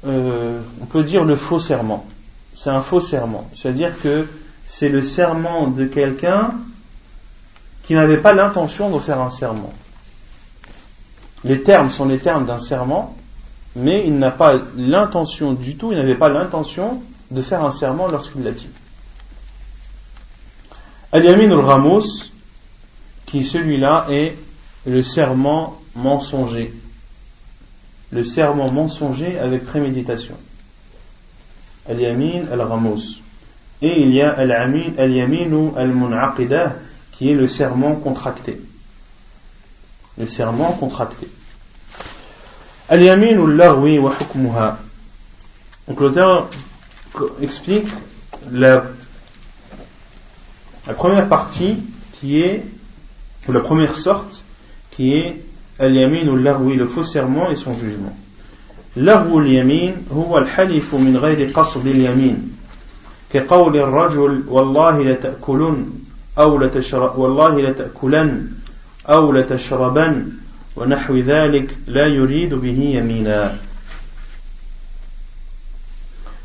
euh, 0.05 0.61
on 0.81 0.85
peut 0.85 1.03
dire 1.03 1.23
le 1.23 1.35
faux 1.35 1.59
serment. 1.59 2.05
C'est 2.53 2.69
un 2.69 2.81
faux 2.81 3.01
serment. 3.01 3.49
C'est-à-dire 3.53 3.99
que 4.01 4.27
c'est 4.65 4.89
le 4.89 5.01
serment 5.01 5.67
de 5.67 5.85
quelqu'un 5.85 6.55
qui 7.83 7.95
n'avait 7.95 8.17
pas 8.17 8.33
l'intention 8.33 8.89
de 8.95 8.99
faire 8.99 9.19
un 9.21 9.29
serment. 9.29 9.73
les 11.43 11.63
termes 11.63 11.89
sont 11.89 12.05
les 12.05 12.19
termes 12.19 12.45
d'un 12.45 12.59
serment, 12.59 13.15
mais 13.75 14.05
il 14.05 14.17
n'a 14.17 14.31
pas 14.31 14.55
l'intention 14.77 15.53
du 15.53 15.75
tout, 15.75 15.91
il 15.91 15.97
n'avait 15.97 16.15
pas 16.15 16.29
l'intention 16.29 17.01
de 17.31 17.41
faire 17.41 17.63
un 17.63 17.71
serment 17.71 18.07
lorsqu'il 18.07 18.43
l'a 18.43 18.51
dit. 18.51 18.69
Al-Yamin 21.11 21.51
al-Ramos, 21.51 22.31
qui 23.25 23.43
celui-là 23.43 24.07
est 24.09 24.35
le 24.85 25.03
serment 25.03 25.79
mensonger. 25.95 26.73
Le 28.11 28.23
serment 28.23 28.71
mensonger 28.71 29.37
avec 29.37 29.65
préméditation. 29.65 30.35
Al-Yamin 31.87 32.51
al-Ramos. 32.51 33.21
Et 33.81 34.01
il 34.01 34.13
y 34.13 34.21
a 34.21 34.31
Al-Yamin 34.31 35.73
al-Mun'aqidah, 35.75 36.75
qui 37.11 37.31
est 37.31 37.35
le 37.35 37.47
serment 37.47 37.95
contracté. 37.95 38.61
Le 40.17 40.27
serment 40.27 40.73
contracté. 40.73 41.27
Al-Yamin 42.88 43.38
al-Larwi 43.38 43.98
wa 43.98 44.12
hukmuha. 44.18 44.78
Donc 45.88 46.00
l'auteur 46.00 46.48
explique 47.40 47.88
la, 48.50 48.84
la 50.86 50.94
première 50.94 51.28
partie 51.28 51.76
qui 52.12 52.40
est, 52.40 52.64
ou 53.48 53.52
la 53.52 53.60
première 53.60 53.94
sorte 53.94 54.42
qui 54.90 55.14
est 55.14 55.44
al-yamin 55.78 56.28
ou 56.28 56.36
l'arwi, 56.36 56.76
le 56.76 56.86
faux 56.86 57.04
serment 57.04 57.50
et 57.50 57.56
son 57.56 57.72
jugement. 57.74 58.16
لغو 58.96 59.40
اليمين 59.40 60.06
هو 60.12 60.38
الحلف 60.38 60.94
من 60.94 61.16
غير 61.16 61.50
قصد 61.50 61.86
اليمين 61.86 62.56
كقول 63.32 63.76
الرجل 63.76 64.44
والله 64.48 65.04
لتأكلن 65.04 65.86
أو 66.38 66.58
لتشرب 66.58 67.18
والله 67.18 67.60
لتأكلن 67.60 68.48
أو 69.08 69.32
لتشربن 69.32 70.28
ونحو 70.79 71.17
ذلك 71.17 71.77
لا 71.87 72.07
يريد 72.07 72.53
به 72.53 72.79
يمينا. 72.95 73.57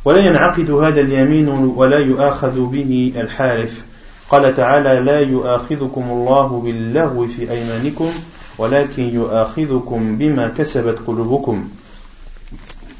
ولا 0.04 0.20
ينعقد 0.20 0.70
هذا 0.70 1.00
اليمين 1.00 1.48
ولا 1.48 1.98
يؤاخذ 1.98 2.60
به 2.66 3.12
الحالف 3.16 3.84
قال 4.30 4.54
تعالى 4.54 5.00
لا 5.00 5.20
يؤاخذكم 5.20 6.02
الله 6.10 6.60
باللغو 6.64 7.26
في 7.26 7.50
أيمانكم 7.50 8.12
ولكن 8.58 9.02
يؤاخذكم 9.02 10.16
بما 10.16 10.48
كسبت 10.58 10.98
قلوبكم. 11.06 11.68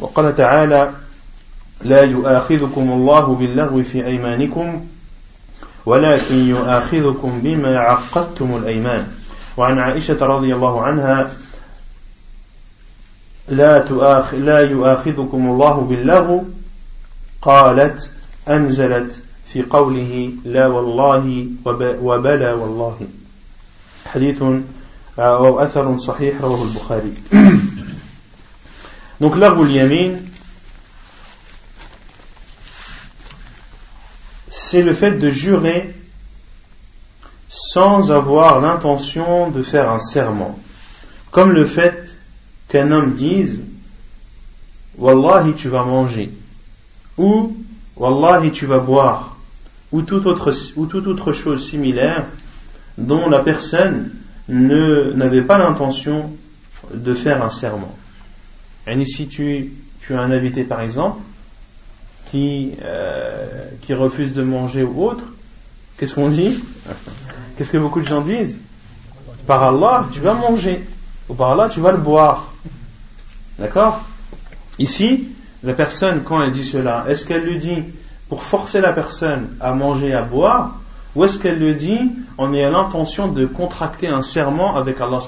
وقال 0.01 0.35
تعالى 0.35 0.91
لا 1.83 2.03
يؤاخذكم 2.03 2.93
الله 2.93 3.35
باللغو 3.35 3.83
في 3.83 4.07
أيمانكم 4.07 4.87
ولكن 5.87 6.49
يؤاخذكم 6.49 7.41
بما 7.43 7.79
عقدتم 7.79 8.57
الأيمان. 8.57 9.09
وعن 9.57 9.79
عائشة 9.79 10.27
رضي 10.27 10.55
الله 10.55 10.83
عنها 10.83 11.31
لا, 13.49 13.79
تؤاخ 13.79 14.35
لا 14.35 14.61
يؤاخذكم 14.61 15.47
الله 15.47 15.81
باللغو 15.81 16.45
قالت 17.43 18.11
أنزلت 18.49 19.23
في 19.53 19.63
قوله 19.63 20.31
لا 20.45 20.67
والله 20.67 21.47
وبلى 22.03 22.53
والله. 22.53 22.99
حديث 24.07 24.43
أو 25.19 25.61
أثر 25.61 25.99
صحيح 25.99 26.41
رواه 26.41 26.63
البخاري. 26.63 27.15
Donc 29.21 29.37
l'arbre 29.37 29.67
yamin, 29.69 30.17
c'est 34.49 34.83
le 34.83 34.93
fait 34.95 35.13
de 35.13 35.31
jurer 35.31 35.95
sans 37.55 38.11
avoir 38.11 38.61
l'intention 38.61 39.49
de 39.49 39.63
faire 39.63 39.89
un 39.89 40.01
serment. 40.01 40.59
Comme 41.31 41.53
le 41.53 41.65
fait 41.65 42.19
qu'un 42.69 42.91
homme 42.91 43.15
dise 43.15 43.63
Wallahi 44.99 45.55
tu 45.55 45.69
vas 45.69 45.85
manger 45.85 46.33
ou 47.17 47.57
Wallahi 47.97 48.51
tu 48.51 48.67
vas 48.67 48.81
boire 48.81 49.37
ou 49.93 50.03
toute 50.03 50.27
autre, 50.27 51.33
chose 51.33 51.69
similaire 51.71 52.25
dont 52.99 53.29
la 53.29 53.39
personne 53.39 54.11
n'avait 54.49 55.43
pas 55.43 55.59
l'intention 55.59 56.33
de 56.93 57.15
faire 57.15 57.41
un 57.41 57.51
serment. 57.51 57.95
Et 58.89 59.05
si 59.05 59.29
tu, 59.29 59.73
tu 60.01 60.15
as 60.15 60.21
un 60.21 60.33
invité 60.33 60.65
par 60.65 60.81
exemple 60.81 61.21
qui, 62.33 62.73
euh, 62.83 63.69
qui 63.81 63.95
refuse 63.95 64.33
de 64.33 64.43
manger 64.43 64.83
ou 64.83 65.05
autre, 65.05 65.25
qu'est-ce 65.97 66.17
qu'on 66.17 66.31
dit? 66.31 66.61
Qu'est-ce 67.57 67.71
que 67.71 67.79
beaucoup 67.79 68.01
de 68.01 68.07
gens 68.07 68.21
disent 68.21 68.61
Par 69.47 69.63
Allah, 69.63 70.07
tu 70.13 70.21
vas 70.21 70.35
manger. 70.35 70.85
Ou 71.29 71.35
par 71.35 71.53
Allah, 71.53 71.69
tu 71.69 71.81
vas 71.81 71.93
le 71.93 71.99
boire. 71.99 72.53
D'accord 73.59 74.05
Ici, 74.79 75.29
la 75.63 75.75
personne, 75.75 76.25
quand 76.25 76.43
elle 76.43 76.53
dit 76.53 76.65
cela, 76.65 77.05
est-ce 77.09 77.25
qu'elle 77.25 77.43
lui 77.43 77.59
dit 77.59 77.85
pour 78.29 78.43
forcer 78.43 78.81
la 78.81 78.93
personne 78.93 79.57
à 79.61 79.75
manger, 79.75 80.13
à 80.13 80.23
boire, 80.23 80.81
ou 81.15 81.25
est-ce 81.25 81.39
qu'elle 81.39 81.59
le 81.59 81.75
dit 81.75 82.11
en 82.39 82.53
ayant 82.53 82.71
l'intention 82.71 83.29
de 83.29 83.47
contracter 83.47 84.09
un 84.09 84.23
serment 84.23 84.77
avec 84.77 85.01
Allah 85.01 85.21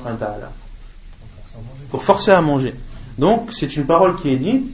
Pour 1.91 2.03
forcer 2.03 2.33
à 2.33 2.41
manger. 2.41 2.75
Donc, 3.19 3.51
c'est 3.53 3.77
une 3.77 3.87
parole 3.87 4.17
qui 4.17 4.31
est 4.31 4.37
dite 4.37 4.67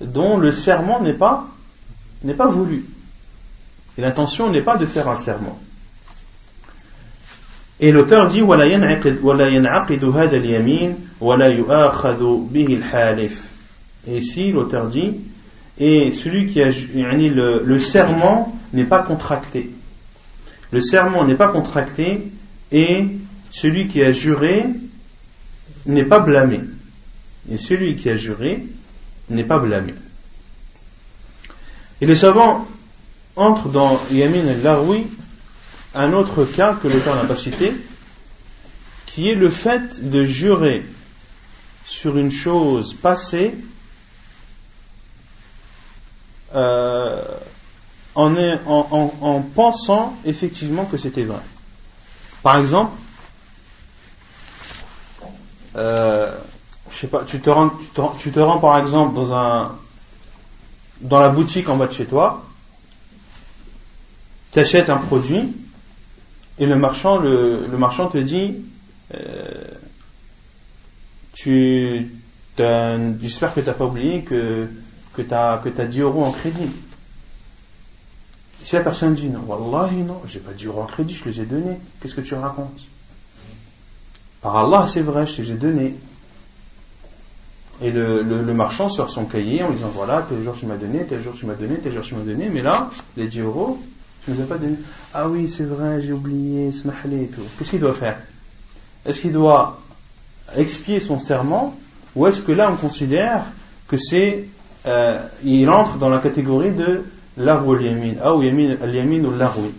dont 0.00 0.36
le 0.36 0.52
serment 0.52 1.00
n'est 1.00 1.12
pas, 1.12 1.46
n'est 2.22 2.34
pas 2.34 2.46
voulu. 2.46 2.86
Et 3.98 4.00
l'intention 4.00 4.48
n'est 4.50 4.62
pas 4.62 4.76
de 4.76 4.86
faire 4.86 5.08
un 5.08 5.16
serment. 5.16 5.58
Et 7.84 7.90
l'auteur 7.90 8.28
dit 8.28 8.42
Et 14.06 14.16
ici, 14.16 14.52
l'auteur 14.52 14.86
dit 14.86 15.14
et 15.78 16.12
celui 16.12 16.46
qui 16.46 16.62
a 16.62 16.70
le, 16.70 17.62
le 17.64 17.78
serment 17.80 18.56
n'est 18.72 18.84
pas 18.84 19.00
contracté. 19.00 19.70
Le 20.70 20.80
serment 20.80 21.24
n'est 21.24 21.34
pas 21.34 21.48
contracté 21.48 22.30
et 22.70 23.04
celui 23.50 23.88
qui 23.88 24.00
a 24.00 24.12
juré 24.12 24.64
n'est 25.84 26.04
pas 26.04 26.20
blâmé. 26.20 26.60
Et 27.50 27.58
celui 27.58 27.96
qui 27.96 28.08
a 28.10 28.16
juré 28.16 28.64
n'est 29.28 29.42
pas 29.42 29.58
blâmé. 29.58 29.94
Et 32.00 32.06
les 32.06 32.14
savants 32.14 32.68
entrent 33.34 33.70
dans 33.70 34.00
Yamin 34.12 34.46
al-Larwi 34.46 35.06
un 35.94 36.12
autre 36.12 36.44
cas 36.44 36.74
que 36.74 36.88
l'auteur 36.88 37.16
n'a 37.16 37.24
pas 37.24 37.36
cité, 37.36 37.74
qui 39.06 39.28
est 39.28 39.34
le 39.34 39.50
fait 39.50 40.10
de 40.10 40.24
jurer 40.24 40.84
sur 41.84 42.16
une 42.16 42.30
chose 42.30 42.94
passée 42.94 43.54
euh, 46.54 47.22
en, 48.14 48.34
en, 48.36 49.14
en, 49.20 49.40
pensant 49.42 50.16
effectivement 50.24 50.84
que 50.84 50.96
c'était 50.96 51.24
vrai. 51.24 51.40
Par 52.42 52.58
exemple, 52.58 52.92
euh, 55.76 56.34
je 56.90 56.96
sais 56.96 57.06
pas, 57.06 57.24
tu 57.24 57.40
te, 57.40 57.50
rends, 57.50 57.70
tu, 58.18 58.30
te, 58.30 58.40
rends 58.40 58.58
par 58.58 58.78
exemple 58.78 59.14
dans 59.14 59.32
un 59.32 59.76
dans 61.00 61.20
la 61.20 61.30
boutique 61.30 61.68
en 61.68 61.76
bas 61.76 61.86
de 61.86 61.92
chez 61.92 62.04
toi, 62.04 62.44
tu 64.52 64.60
un 64.60 64.96
produit 64.98 65.52
et 66.58 66.66
le 66.66 66.76
marchand, 66.76 67.18
le, 67.18 67.66
marchand 67.78 68.08
te 68.08 68.18
dit 68.18 68.56
euh, 69.14 69.64
tu 71.32 72.10
j'espère 72.58 73.54
que 73.54 73.60
tu 73.60 73.66
n'as 73.66 73.72
pas 73.72 73.86
oublié 73.86 74.22
que 74.22 74.68
que 75.14 75.22
tu 75.22 75.34
as, 75.34 75.60
que 75.62 75.80
as 75.80 75.86
10 75.86 76.00
euros 76.00 76.24
en 76.24 76.30
crédit. 76.32 76.70
Si 78.62 78.76
la 78.76 78.82
personne 78.82 79.14
dit 79.14 79.28
non, 79.28 79.40
Wallahi 79.46 80.02
non, 80.02 80.20
j'ai 80.26 80.40
pas 80.40 80.52
10 80.52 80.66
euros 80.66 80.82
en 80.82 80.86
crédit, 80.86 81.14
je 81.14 81.24
les 81.24 81.40
ai 81.40 81.44
donnés. 81.44 81.78
Qu'est-ce 82.00 82.14
que 82.14 82.20
tu 82.20 82.34
racontes? 82.34 82.80
Par 84.40 84.56
Allah, 84.56 84.86
c'est 84.86 85.02
vrai, 85.02 85.26
je 85.26 85.42
les 85.42 85.52
ai 85.52 85.54
donnés. 85.54 85.94
Et 87.80 87.90
le, 87.90 88.22
le, 88.22 88.54
marchand 88.54 88.88
sort 88.88 89.10
son 89.10 89.24
cahier 89.24 89.64
en 89.64 89.72
disant 89.72 89.90
voilà, 89.92 90.24
tel 90.28 90.42
jour 90.42 90.54
tu 90.56 90.66
m'as 90.66 90.76
donné, 90.76 91.04
tel 91.04 91.20
jour 91.20 91.34
tu 91.34 91.46
m'as 91.46 91.54
donné, 91.54 91.78
tel 91.78 91.92
jour 91.92 92.02
tu 92.02 92.14
m'as 92.14 92.22
donné, 92.22 92.48
mais 92.48 92.62
là, 92.62 92.88
les 93.16 93.26
10 93.26 93.40
euros, 93.40 93.82
tu 94.24 94.30
ne 94.30 94.36
les 94.36 94.42
as 94.42 94.46
pas 94.46 94.58
donnés. 94.58 94.78
Ah 95.14 95.28
oui, 95.28 95.48
c'est 95.48 95.64
vrai, 95.64 96.00
j'ai 96.02 96.12
oublié, 96.12 96.72
smahli 96.72 97.24
et 97.24 97.26
tout. 97.26 97.42
Qu'est-ce 97.58 97.70
qu'il 97.70 97.80
doit 97.80 97.94
faire? 97.94 98.18
Est-ce 99.04 99.20
qu'il 99.20 99.32
doit 99.32 99.80
expier 100.56 101.00
son 101.00 101.18
serment 101.18 101.74
ou 102.14 102.26
est-ce 102.26 102.40
que 102.42 102.52
là 102.52 102.70
on 102.70 102.76
considère 102.76 103.42
que 103.88 103.96
c'est 103.96 104.44
euh, 104.86 105.18
il 105.44 105.68
entre 105.70 105.96
dans 105.96 106.08
la 106.08 106.18
catégorie 106.18 106.72
de 106.72 107.04
l'arou 107.36 107.78
yamin, 107.78 108.14
ah, 108.22 108.34
ou 108.34 108.42
yamin 108.42 109.24
ou 109.24 109.30
l'arou. 109.30 109.72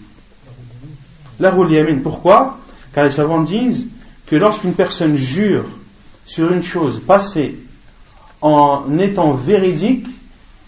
L'arou 1.40 1.70
yamin, 1.70 2.00
pourquoi? 2.00 2.58
Car 2.94 3.06
les 3.06 3.12
savants 3.12 3.42
disent 3.42 3.88
que 4.26 4.36
lorsqu'une 4.36 4.74
personne 4.74 5.16
jure 5.18 5.66
sur 6.26 6.52
une 6.52 6.64
chose 6.64 7.02
passée 7.06 7.58
en 8.42 8.98
étant 8.98 9.34
véridique 9.34 10.08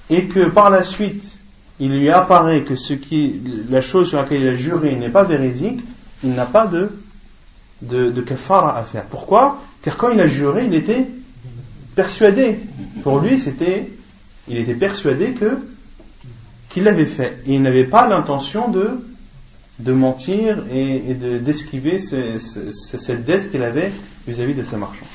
et 0.09 0.25
que 0.25 0.47
par 0.49 0.69
la 0.69 0.83
suite 0.83 1.34
il 1.79 1.91
lui 1.91 2.09
apparaît 2.09 2.63
que 2.63 2.75
ce 2.75 2.93
qui, 2.93 3.41
la 3.69 3.81
chose 3.81 4.09
sur 4.09 4.17
laquelle 4.17 4.41
il 4.41 4.47
a 4.47 4.55
juré 4.55 4.95
n'est 4.95 5.09
pas 5.09 5.23
véridique, 5.23 5.81
il 6.23 6.33
n'a 6.33 6.45
pas 6.45 6.67
de, 6.67 6.89
de, 7.81 8.09
de 8.09 8.21
kafara 8.21 8.77
à 8.77 8.83
faire. 8.83 9.05
Pourquoi? 9.05 9.61
Car 9.81 9.97
quand 9.97 10.09
il 10.09 10.19
a 10.19 10.27
juré, 10.27 10.65
il 10.65 10.73
était 10.73 11.05
persuadé. 11.95 12.59
Pour 13.03 13.19
lui, 13.19 13.39
c'était, 13.39 13.89
il 14.47 14.57
était 14.57 14.75
persuadé 14.75 15.31
que 15.31 15.59
qu'il 16.69 16.83
l'avait 16.83 17.05
fait. 17.05 17.39
Et 17.45 17.55
il 17.55 17.61
n'avait 17.61 17.85
pas 17.85 18.07
l'intention 18.07 18.69
de, 18.69 19.05
de 19.79 19.93
mentir 19.93 20.63
et, 20.73 21.13
d'esquiver 21.13 21.99
cette 21.99 23.25
dette 23.25 23.51
qu'il 23.51 23.61
avait 23.61 23.91
vis-à-vis 24.27 24.53
de 24.53 24.63
ses 24.63 24.75
marchands. 24.75 25.05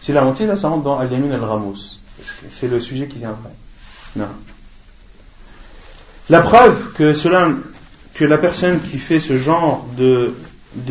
S'il 0.00 0.16
a 0.16 0.22
menti, 0.22 0.46
là, 0.46 0.56
ça 0.56 0.68
rentre 0.68 0.84
dans 0.84 0.98
Al-Yamin 0.98 1.32
al-Ramos. 1.32 1.98
C'est 2.50 2.68
le 2.68 2.80
sujet 2.80 3.06
qui 3.06 3.18
vient 3.18 3.30
après. 3.30 3.50
Non. 4.16 4.28
La 6.30 6.40
preuve 6.42 6.92
que 6.92 7.12
cela, 7.12 7.48
que 8.14 8.24
la 8.24 8.38
personne 8.38 8.78
qui 8.78 8.98
fait 8.98 9.18
ce 9.18 9.36
genre 9.36 9.84
de, 9.98 10.32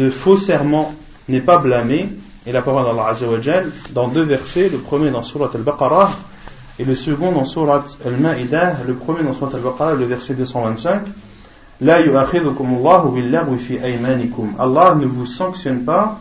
faux 0.09 0.35
serment 0.35 0.93
n'est 1.29 1.39
pas 1.39 1.59
blâmée, 1.59 2.09
est 2.45 2.51
la 2.51 2.61
parole 2.61 2.83
d'Allah 2.83 3.07
Azzawajal 3.07 3.71
dans 3.93 4.09
deux 4.09 4.23
versets, 4.23 4.67
le 4.67 4.79
premier 4.79 5.11
dans 5.11 5.23
Surat 5.23 5.49
al-Baqarah 5.55 6.11
et 6.77 6.83
le 6.83 6.93
second 6.93 7.31
dans 7.31 7.45
Surat 7.45 7.85
al-Ma'idah, 8.05 8.79
le 8.85 8.95
premier 8.95 9.23
dans 9.23 9.31
Surat 9.31 9.51
al-Baqarah, 9.53 9.93
le 9.93 10.03
verset 10.03 10.33
225. 10.33 11.03
Allah 14.59 14.95
ne 14.95 15.05
vous 15.05 15.25
sanctionne 15.25 15.85
pas 15.85 16.19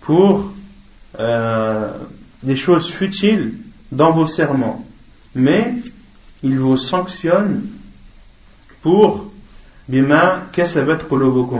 pour 0.00 0.50
euh, 1.20 1.90
des 2.42 2.56
choses 2.56 2.90
futiles 2.90 3.58
dans 3.92 4.12
vos 4.12 4.24
serments, 4.24 4.86
mais 5.34 5.74
il 6.42 6.58
vous 6.58 6.78
sanctionne 6.78 7.66
pour 8.82 9.30
bima 9.88 10.42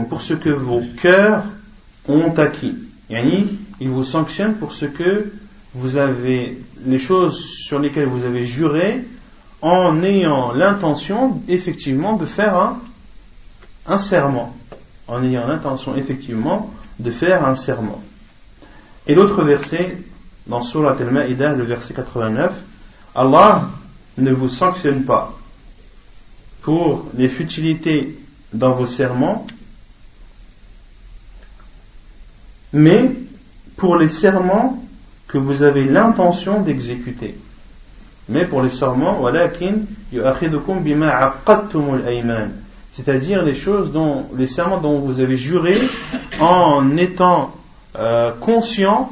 pour 0.09 0.21
ce 0.21 0.33
que 0.33 0.49
vos 0.49 0.81
cœurs 1.01 1.43
ont 2.07 2.33
acquis. 2.37 2.75
il 3.09 3.89
vous 3.89 4.03
sanctionne 4.03 4.55
pour 4.55 4.71
ce 4.71 4.85
que 4.85 5.31
vous 5.73 5.97
avez, 5.97 6.59
les 6.85 6.99
choses 6.99 7.43
sur 7.43 7.79
lesquelles 7.79 8.07
vous 8.07 8.25
avez 8.25 8.45
juré, 8.45 9.03
en 9.61 10.01
ayant 10.03 10.51
l'intention 10.53 11.41
effectivement 11.47 12.13
de 12.13 12.25
faire 12.25 12.55
un, 12.55 12.79
un 13.87 13.99
serment. 13.99 14.55
En 15.07 15.23
ayant 15.23 15.47
l'intention 15.47 15.95
effectivement 15.95 16.71
de 16.99 17.11
faire 17.11 17.45
un 17.45 17.55
serment. 17.55 18.01
Et 19.07 19.15
l'autre 19.15 19.43
verset, 19.43 19.97
dans 20.47 20.61
Surat 20.61 20.95
al-Ma'idah, 20.99 21.53
le 21.53 21.63
verset 21.63 21.93
89, 21.93 22.53
Allah 23.15 23.69
ne 24.17 24.31
vous 24.31 24.49
sanctionne 24.49 25.03
pas 25.03 25.38
pour 26.61 27.05
les 27.15 27.29
futilités 27.29 28.17
dans 28.53 28.71
vos 28.71 28.87
serments, 28.87 29.45
mais 32.73 33.11
pour 33.77 33.95
les 33.95 34.09
serments 34.09 34.83
que 35.27 35.37
vous 35.37 35.63
avez 35.63 35.85
l'intention 35.85 36.61
d'exécuter. 36.61 37.35
Mais 38.27 38.45
pour 38.45 38.61
les 38.61 38.69
serments, 38.69 39.19
c'est-à-dire 42.91 43.43
les 43.43 43.53
choses 43.53 43.91
dont, 43.91 44.25
les 44.35 44.47
serments 44.47 44.77
dont 44.77 44.99
vous 44.99 45.19
avez 45.19 45.37
juré 45.37 45.75
en 46.39 46.97
étant 46.97 47.55
euh, 47.97 48.31
conscient 48.39 49.11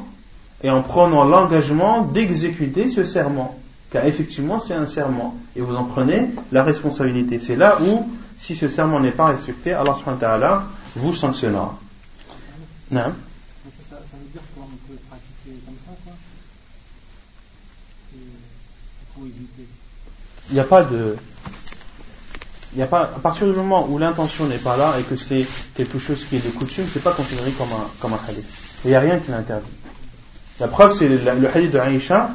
et 0.62 0.70
en 0.70 0.82
prenant 0.82 1.24
l'engagement 1.24 2.02
d'exécuter 2.02 2.88
ce 2.88 3.04
serment. 3.04 3.58
Car 3.90 4.04
effectivement, 4.04 4.60
c'est 4.60 4.74
un 4.74 4.86
serment. 4.86 5.36
Et 5.56 5.60
vous 5.60 5.74
en 5.74 5.84
prenez 5.84 6.30
la 6.52 6.62
responsabilité. 6.62 7.38
C'est 7.38 7.56
là 7.56 7.78
où, 7.80 8.08
si 8.38 8.54
ce 8.54 8.68
serment 8.68 9.00
n'est 9.00 9.12
pas 9.12 9.26
respecté, 9.26 9.72
Allah 9.72 9.94
subhanahu 9.94 10.20
wa 10.20 10.28
ta'ala 10.28 10.62
vous 10.94 11.14
sanctionnera. 11.14 11.78
Non. 12.90 13.00
Ça, 13.00 13.10
ça, 13.90 13.96
veut 14.12 14.30
dire 14.32 14.42
qu'on 14.54 14.62
peut 14.62 14.98
pratiquer 15.08 15.58
comme 15.64 15.76
ça, 15.86 15.92
quoi? 16.04 16.12
Il 20.50 20.54
n'y 20.54 20.60
a 20.60 20.64
pas 20.64 20.84
de. 20.84 21.16
Il 22.74 22.82
a 22.82 22.86
pas, 22.86 23.02
à 23.02 23.18
partir 23.18 23.46
du 23.46 23.54
moment 23.54 23.88
où 23.88 23.98
l'intention 23.98 24.46
n'est 24.46 24.58
pas 24.58 24.76
là 24.76 24.94
et 25.00 25.02
que 25.02 25.16
c'est 25.16 25.46
quelque 25.74 25.98
chose 25.98 26.24
qui 26.26 26.36
est 26.36 26.46
de 26.46 26.50
coutume, 26.50 26.84
c'est 26.92 27.02
pas 27.02 27.12
considéré 27.12 27.50
comme 27.52 27.68
un, 27.72 27.88
comme 27.98 28.12
un 28.12 28.20
hadith. 28.28 28.44
Il 28.84 28.90
n'y 28.90 28.94
a 28.94 29.00
rien 29.00 29.18
qui 29.18 29.30
l'interdit. 29.30 29.70
La 30.60 30.68
preuve, 30.68 30.92
c'est 30.92 31.08
le, 31.08 31.16
le 31.16 31.48
hadith 31.48 31.70
de 31.70 31.78
Aïcha, 31.78 32.30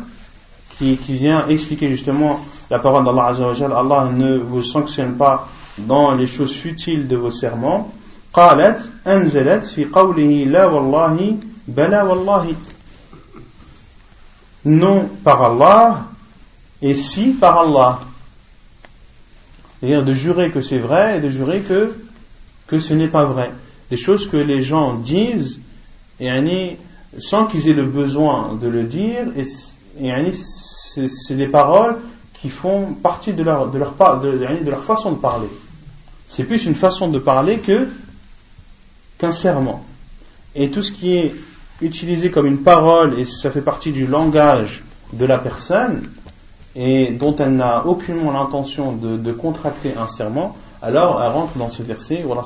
qui, 0.79 0.97
qui 0.97 1.15
vient 1.15 1.47
expliquer 1.49 1.89
justement 1.89 2.41
la 2.71 2.79
parole 2.79 3.05
d'Allah 3.05 3.27
Azzawajal, 3.27 3.73
Allah 3.73 4.11
ne 4.13 4.37
vous 4.37 4.63
sanctionne 4.63 5.17
pas 5.17 5.49
dans 5.79 6.13
les 6.13 6.27
choses 6.27 6.53
futiles 6.53 7.09
de 7.09 7.17
vos 7.17 7.31
serments. 7.31 7.93
قالت 8.35 8.91
أنزلت 9.07 9.65
في 9.65 9.85
قوله 9.85 10.45
لا 10.45 10.67
والله 10.67 11.37
بلا 11.69 12.03
والله 12.03 12.55
non 14.67 15.09
par 15.25 15.43
Allah 15.43 16.05
et 16.83 16.95
si 16.95 17.31
par 17.31 17.59
Allah 17.59 17.99
c'est-à-dire 19.81 20.05
de 20.05 20.15
jurer 20.15 20.51
que 20.51 20.61
c'est 20.61 20.79
vrai 20.79 21.19
et 21.19 21.21
de 21.21 21.31
jurer 21.31 21.61
que, 21.61 21.95
que 22.67 22.79
ce 22.79 22.95
n'est 22.95 23.09
pas 23.09 23.25
vrai 23.25 23.51
des 23.91 23.97
choses 23.97 24.29
que 24.29 24.37
les 24.37 24.63
gens 24.63 24.95
disent 24.95 25.61
et 26.21 26.77
sans 27.17 27.47
qu'ils 27.47 27.69
aient 27.69 27.75
le 27.75 27.87
besoin 27.87 28.59
de 28.61 28.69
le 28.69 28.85
dire 28.85 29.29
et, 29.37 29.45
et 30.00 30.32
c'est 30.34 31.36
des 31.36 31.48
paroles 31.48 31.98
qui 32.34 32.50
font 32.50 32.94
partie 32.94 33.34
de 33.34 33.44
leur, 33.44 33.70
de 33.70 33.78
leur, 33.78 33.94
de, 34.22 34.32
de 34.64 34.70
leur 34.70 34.84
façon 34.84 35.12
de 35.12 35.18
parler. 35.18 35.48
C'est 36.28 36.44
plus 36.44 36.66
une 36.66 36.76
façon 36.76 37.10
de 37.10 37.20
parler 37.20 37.62
qu'un 39.18 39.32
serment. 39.32 39.86
Et 40.56 40.70
tout 40.70 40.82
ce 40.82 40.92
qui 40.92 41.16
est 41.16 41.34
utilisé 41.82 42.32
comme 42.32 42.46
une 42.46 42.60
parole, 42.60 43.20
et 43.20 43.26
ça 43.26 43.52
fait 43.52 43.62
partie 43.62 43.92
du 43.92 44.08
langage 44.08 44.84
de 45.14 45.26
la 45.26 45.38
personne, 45.38 46.04
et 46.76 47.12
dont 47.12 47.36
elle 47.36 47.56
n'a 47.56 47.86
aucunement 47.86 48.32
l'intention 48.32 48.94
de, 48.94 49.18
de, 49.18 49.32
contracter 49.32 49.94
un 49.96 50.08
serment, 50.08 50.56
alors 50.82 51.22
elle 51.24 51.32
rentre 51.32 51.58
dans 51.58 51.70
ce 51.70 51.84
verset 51.84 52.26
où 52.26 52.34
Allah 52.34 52.42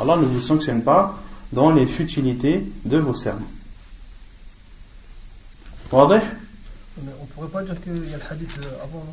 Allah 0.00 0.16
ne 0.16 0.26
vous 0.26 0.40
sanctionne 0.40 0.82
pas 0.82 1.14
dans 1.52 1.70
les 1.70 1.86
futilités 1.86 2.66
de 2.84 2.98
vos 2.98 3.14
serments. 3.14 3.46
واضح؟ 5.91 6.21
on 7.21 7.25
pourrait 7.33 7.47
pas 7.47 7.63
dire 7.63 7.79
qu'il 7.81 8.09
y 8.09 8.13
a 8.13 8.17
le 8.17 8.23
hadith 8.29 8.57
avant 8.83 9.05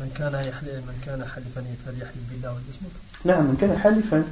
من 0.00 0.10
كان 0.18 0.34
يحلف 0.34 0.74
من 0.74 1.00
كان 1.04 1.24
حلفا 1.24 1.64
فليحلف 1.86 2.16
بالله 2.30 2.52
وليصمت 2.52 2.92
نعم 3.24 3.44
من 3.44 3.56
كان 3.56 3.78
حلفا 3.78 4.24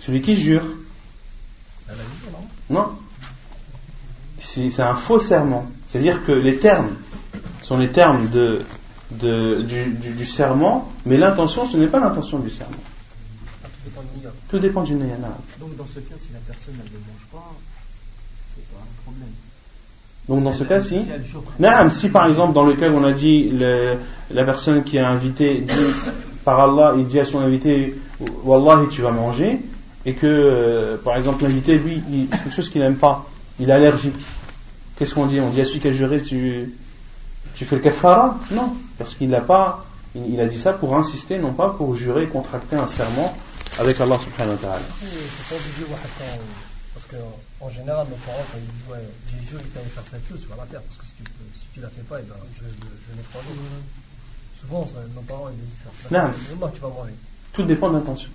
celui 0.00 0.22
qui 0.22 0.36
jure 0.36 0.64
non 2.70 2.86
c'est 4.40 4.80
un 4.80 4.94
faux 4.94 5.18
serment 5.20 5.66
c'est 5.88 5.98
à 5.98 6.02
dire 6.02 6.24
que 6.24 6.32
les 6.32 6.58
termes 6.58 6.94
sont 7.62 7.78
les 7.78 7.90
termes 7.90 8.28
de, 8.30 8.62
de 9.10 9.62
du, 9.62 9.86
du, 9.94 10.10
du, 10.12 10.26
serment 10.26 10.90
mais 11.04 11.16
l'intention 11.16 11.66
ce 11.66 11.76
n'est 11.76 11.88
pas 11.88 11.98
l'intention 11.98 12.38
du 12.38 12.50
serment 12.50 12.84
tout 14.48 14.58
dépend 14.60 14.82
du 14.84 14.94
niyya 14.94 15.16
donc 15.58 15.76
dans 15.76 15.86
ce 15.86 15.98
cas 16.00 16.14
si 16.16 16.32
la 16.32 16.38
personne 16.40 16.74
ne 16.74 16.98
mange 17.08 17.26
pas 17.32 17.52
c'est 18.54 18.66
pas 18.72 18.80
un 18.80 19.02
problème 19.02 19.34
donc 20.27 20.43
dans 20.43 20.53
ce 20.53 20.63
cas, 20.63 20.81
si, 20.81 20.99
si 21.91 22.09
par 22.09 22.27
exemple 22.27 22.53
dans 22.53 22.65
le 22.65 22.73
cas 22.73 22.89
où 22.89 22.95
on 22.95 23.03
a 23.03 23.11
dit 23.11 23.49
le, 23.49 23.97
la 24.31 24.43
personne 24.43 24.83
qui 24.83 24.97
a 24.97 25.07
invité 25.07 25.61
dit 25.61 25.73
par 26.43 26.59
Allah, 26.59 26.95
il 26.97 27.05
dit 27.05 27.19
à 27.19 27.25
son 27.25 27.39
invité, 27.39 27.95
Wallah, 28.43 28.85
tu 28.89 29.01
vas 29.01 29.11
manger, 29.11 29.59
et 30.05 30.13
que 30.13 30.25
euh, 30.25 30.97
par 30.97 31.15
exemple 31.17 31.43
l'invité 31.43 31.77
lui, 31.77 32.01
c'est 32.31 32.43
quelque 32.43 32.55
chose 32.55 32.69
qu'il 32.69 32.81
n'aime 32.81 32.95
pas, 32.95 33.25
il 33.59 33.69
est 33.69 33.73
allergique. 33.73 34.15
Qu'est-ce 34.97 35.13
qu'on 35.13 35.25
dit? 35.25 35.39
On 35.39 35.49
dit 35.49 35.61
à 35.61 35.65
celui 35.65 35.79
qui 35.79 35.89
a 35.89 35.91
juré, 35.91 36.21
tu, 36.21 36.73
tu 37.55 37.65
fais 37.65 37.75
le 37.75 37.81
kafara? 37.81 38.37
Non, 38.51 38.73
parce 38.97 39.13
qu'il 39.13 39.29
n'a 39.29 39.41
pas, 39.41 39.85
il, 40.15 40.39
a 40.39 40.45
dit 40.45 40.59
ça 40.59 40.73
pour 40.73 40.95
insister, 40.95 41.37
non 41.37 41.53
pas 41.53 41.69
pour 41.69 41.95
jurer, 41.95 42.27
contracter 42.27 42.77
un 42.77 42.87
serment 42.87 43.35
avec 43.77 43.99
Allah 43.99 44.17
subhanahu 44.17 44.55
wa 44.55 44.61
ta'ala. 44.61 44.79
Qu'en 47.65 47.71
général, 47.71 48.05
nos 48.07 48.15
parents, 48.17 48.45
quand 48.51 48.59
ils 48.59 48.71
disent 48.71 48.91
Ouais, 48.91 49.09
j'ai 49.27 49.43
juré 49.43 49.63
que 49.63 49.69
tu 49.69 49.79
allais 49.79 49.87
faire 49.87 50.03
cette 50.05 50.27
chose, 50.27 50.39
tu 50.39 50.47
vas 50.47 50.57
la 50.57 50.65
faire. 50.65 50.81
Parce 50.83 50.97
que 50.99 51.05
si 51.05 51.13
tu 51.15 51.23
ne 51.23 51.27
si 51.51 51.67
tu 51.73 51.79
la 51.81 51.89
fais 51.89 52.01
pas, 52.01 52.19
eh 52.19 52.23
ben, 52.23 52.35
je, 52.53 52.59
je, 52.59 53.15
n'ai 53.15 53.23
pas 53.33 53.39
Souvent, 54.61 54.85
ça, 54.85 54.99
nos 55.15 55.21
parents, 55.21 55.49
ils 55.49 55.55
disent 55.55 56.11
Non, 56.11 56.29
mais 56.61 56.71
tu 56.71 56.79
vas 56.79 56.89
manger. 56.89 57.13
Tout 57.53 57.63
dépend 57.63 57.89
de 57.89 57.95
l'intention. 57.95 58.29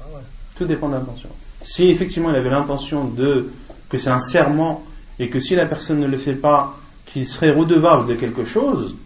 Ah 0.00 0.04
ouais. 0.12 0.22
Tout 0.56 0.64
dépend 0.64 0.88
de 0.88 0.94
l'intention. 0.94 1.28
Si 1.62 1.84
effectivement 1.84 2.30
il 2.30 2.36
avait 2.36 2.50
l'intention 2.50 3.04
de 3.04 3.48
que 3.88 3.96
c'est 3.96 4.10
un 4.10 4.20
serment 4.20 4.84
et 5.20 5.30
que 5.30 5.38
si 5.38 5.54
la 5.54 5.66
personne 5.66 6.00
ne 6.00 6.08
le 6.08 6.18
fait 6.18 6.34
pas, 6.34 6.76
qu'il 7.06 7.28
serait 7.28 7.52
redevable 7.52 8.08
de 8.08 8.14
quelque 8.14 8.44
chose, 8.44 8.96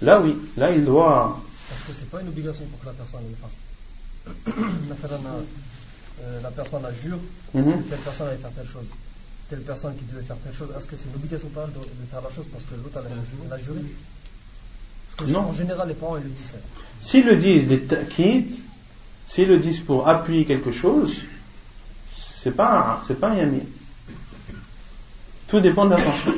là 0.00 0.18
oui, 0.18 0.34
là 0.56 0.70
il 0.72 0.86
doit. 0.86 1.38
Parce 1.68 1.82
que 1.82 1.92
c'est 1.92 2.08
pas 2.08 2.22
une 2.22 2.28
obligation 2.28 2.64
pour 2.64 2.80
que 2.80 2.86
la 2.86 2.92
personne 2.92 3.20
le 3.28 3.36
fasse. 3.36 3.58
Euh, 6.22 6.40
la 6.42 6.50
personne 6.50 6.84
a 6.84 6.92
jure, 6.92 7.18
mhm. 7.54 7.82
telle 7.88 7.98
personne 8.00 8.28
allait 8.28 8.36
faire 8.36 8.50
telle 8.50 8.66
chose, 8.66 8.84
telle 9.48 9.60
personne 9.60 9.94
qui 9.96 10.04
devait 10.04 10.22
faire 10.22 10.36
telle 10.36 10.54
chose, 10.54 10.68
est-ce 10.76 10.86
que 10.86 10.96
c'est 10.96 11.08
une 11.08 11.14
obligation 11.14 11.48
de, 11.48 12.10
faire 12.10 12.20
la 12.20 12.30
chose 12.30 12.44
parce 12.52 12.64
que 12.64 12.74
l'autre 12.74 12.98
a 12.98 13.58
juré 13.58 13.80
Non. 15.28 15.40
En 15.40 15.52
général, 15.54 15.88
les 15.88 15.94
parents 15.94 16.18
ils 16.18 16.24
le 16.24 16.28
disent. 16.28 16.54
S'ils 17.00 17.24
le 17.24 17.36
disent, 17.36 17.68
les 17.68 17.80
ta'kid, 17.80 18.54
s'ils 19.26 19.48
le 19.48 19.58
disent 19.58 19.80
pour 19.80 20.08
appuyer 20.08 20.44
quelque 20.44 20.72
chose, 20.72 21.22
c'est 22.42 22.52
pas, 22.52 23.02
c'est 23.06 23.18
pas 23.18 23.30
un 23.30 23.36
yamin. 23.36 23.60
Tout 25.48 25.60
dépend 25.60 25.86
de 25.86 25.92
l'intention. 25.92 26.34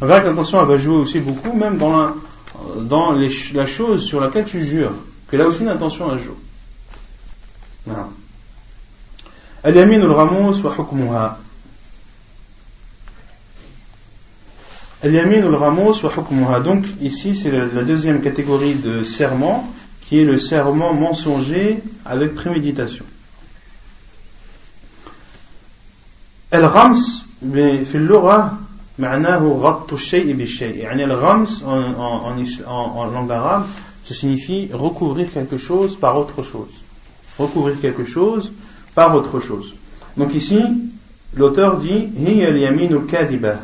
On 0.00 0.06
verra 0.06 0.20
que 0.20 0.26
l'intention, 0.26 0.60
elle 0.60 0.68
va 0.68 0.78
jouer 0.78 0.96
aussi 0.96 1.20
beaucoup, 1.20 1.52
même 1.52 1.78
dans 1.78 1.96
la, 1.96 2.14
dans 2.80 3.12
les, 3.12 3.30
la 3.54 3.66
chose 3.66 4.04
sur 4.04 4.18
laquelle 4.18 4.44
tu 4.44 4.64
jures, 4.64 4.94
que 5.28 5.36
là 5.36 5.46
aussi 5.46 5.62
l'intention, 5.62 6.12
elle 6.12 6.18
joue. 6.18 6.36
Voilà. 7.86 8.08
اليمين 9.65 10.01
الغموس 10.01 10.65
وحكمها 10.65 11.37
اليمين 15.03 15.43
الغموس 15.43 16.05
وحكمها 16.05 16.59
donc 16.63 16.85
ici 17.01 17.35
c'est 17.35 17.51
la 17.51 17.83
deuxième 17.83 18.21
catégorie 18.21 18.75
de 18.75 19.03
serment 19.03 19.67
qui 20.01 20.19
est 20.19 20.23
le 20.25 20.37
serment 20.37 20.93
mensonger 20.93 21.79
avec 22.05 22.33
préméditation 22.35 23.05
الغمس 26.53 27.25
في 27.91 27.95
اللغة 27.95 28.57
معناه 28.99 29.37
غط 29.61 29.93
الشيء 29.93 30.33
بالشيء 30.33 30.75
يعني 30.75 31.03
الغمس 31.03 31.63
en, 31.63 31.65
en, 31.65 32.67
en, 32.67 32.97
en 32.97 33.05
langue 33.05 33.31
arabe 33.31 33.65
ça 34.05 34.13
signifie 34.13 34.69
recouvrir 34.71 35.31
quelque 35.33 35.57
chose 35.57 35.97
par 35.97 36.17
autre 36.17 36.43
chose 36.43 36.75
recouvrir 37.39 37.81
quelque 37.81 38.05
chose 38.05 38.51
par 38.94 39.14
autre 39.14 39.40
chose. 39.40 39.76
Donc 40.16 40.34
ici, 40.34 40.62
l'auteur 41.34 41.76
dit 41.78 42.10
هي 42.16 42.48
اليمين 42.48 42.96
الكاذبة 42.96 43.56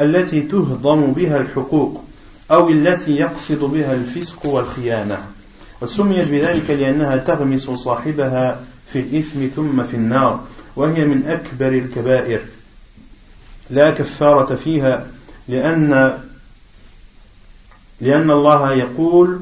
التي 0.00 0.40
تهضم 0.40 1.12
بها 1.12 1.36
الحقوق 1.36 2.04
أو 2.50 2.68
التي 2.68 3.10
يقصد 3.10 3.58
بها 3.58 3.94
الفسق 3.94 4.46
والخيانة 4.46 5.18
وسميت 5.80 6.28
بذلك 6.28 6.70
لأنها 6.70 7.16
تغمس 7.16 7.70
صاحبها 7.70 8.60
في 8.92 9.00
الإثم 9.00 9.46
ثم 9.56 9.82
في 9.82 9.96
النار 9.96 10.40
وهي 10.76 11.04
من 11.04 11.26
أكبر 11.26 11.68
الكبائر 11.68 12.40
لا 13.70 13.90
كفارة 13.90 14.54
فيها 14.54 15.06
لأن 15.48 16.18
لأن 18.00 18.30
الله 18.30 18.72
يقول 18.72 19.40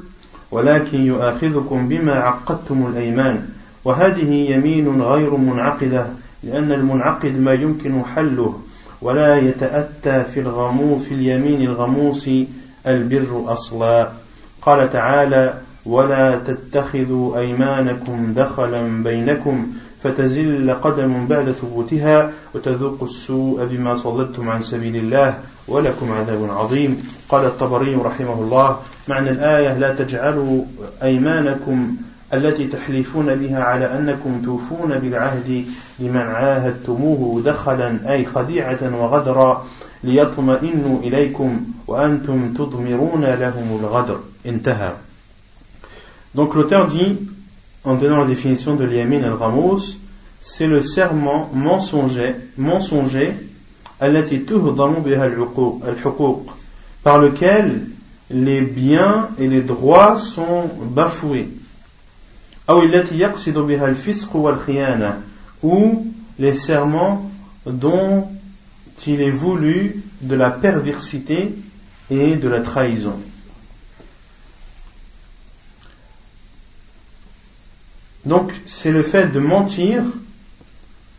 ولكن 0.51 1.07
يؤاخذكم 1.07 1.89
بما 1.89 2.15
عقدتم 2.15 2.87
الأيمان 2.87 3.49
وهذه 3.85 4.51
يمين 4.51 5.03
غير 5.03 5.37
منعقدة 5.37 6.07
لأن 6.43 6.73
المنعقد 6.73 7.41
ما 7.41 7.53
يمكن 7.53 8.03
حله 8.15 8.59
ولا 9.03 9.37
يتأتى 9.39 10.25
في 10.25 10.41
الغمو 10.41 10.99
في 10.99 11.15
اليمين 11.15 11.63
الغموس 11.63 12.31
البر 12.87 13.45
أصلا. 13.47 14.09
قال 14.63 14.93
تعالى 14.93 15.55
ولا 15.87 16.39
تتخذوا 16.47 17.39
أيمانكم 17.39 18.33
دخلا 18.37 19.03
بينكم 19.03 19.67
فتزل 20.03 20.75
قدم 20.83 21.27
بعد 21.27 21.53
ثبوتها 21.53 22.31
وتذوقوا 22.55 23.09
السوء 23.09 23.65
بما 23.65 23.97
صددتم 23.97 24.49
عن 24.49 24.63
سبيل 24.63 24.97
الله 24.97 25.39
ولكم 25.69 26.13
عذاب 26.13 26.51
عظيم. 26.51 27.03
قال 27.29 27.45
الطبري 27.45 27.95
رحمه 27.95 28.35
الله 28.35 28.77
معنى 29.09 29.31
الآية 29.31 29.79
لا 29.79 29.95
تجعلوا 29.95 30.65
أيمانكم 31.03 31.97
التي 32.35 32.67
تحلفون 32.67 33.35
بها 33.35 33.63
على 33.63 33.99
أنكم 33.99 34.43
توفون 34.43 34.99
بالعهد 34.99 35.65
لمن 35.99 36.17
عاهدتموه 36.17 37.43
دخلا 37.43 38.13
أي 38.13 38.25
خديعة 38.25 39.01
وغدرا 39.01 39.67
ليطمئنوا 40.05 41.01
إليكم 41.01 41.61
وأنتم 41.87 42.53
تضمرون 42.53 43.25
لهم 43.25 43.79
الغدر 43.81 44.21
انتهى 44.47 44.93
Donc 46.35 46.57
l'auteur 46.57 46.89
dit, 46.89 47.17
en 47.85 47.95
donnant 47.95 48.23
la 48.23 48.27
définition 48.27 48.75
de 48.75 48.85
l'yamin 48.85 49.23
al-ghamous, 49.23 49.99
c'est 50.41 50.67
le 50.67 50.83
serment 50.83 51.49
mensonger, 51.55 52.35
mensonger, 52.59 53.35
par 57.05 57.19
lequel 57.19 57.87
les 58.31 58.61
biens 58.63 59.29
et 59.39 59.47
les 59.47 59.61
droits 59.61 60.17
sont 60.17 60.69
bafoués 60.83 61.49
ou 65.63 66.07
les 66.39 66.55
serments 66.55 67.31
dont 67.67 68.29
il 69.07 69.21
est 69.21 69.31
voulu 69.31 70.03
de 70.23 70.35
la 70.35 70.51
perversité 70.51 71.55
et 72.11 72.37
de 72.37 72.49
la 72.49 72.61
trahison. 72.61 73.19
Donc, 78.25 78.53
c'est 78.67 78.91
le 78.91 79.03
fait 79.03 79.29
de 79.29 79.39
mentir 79.39 80.03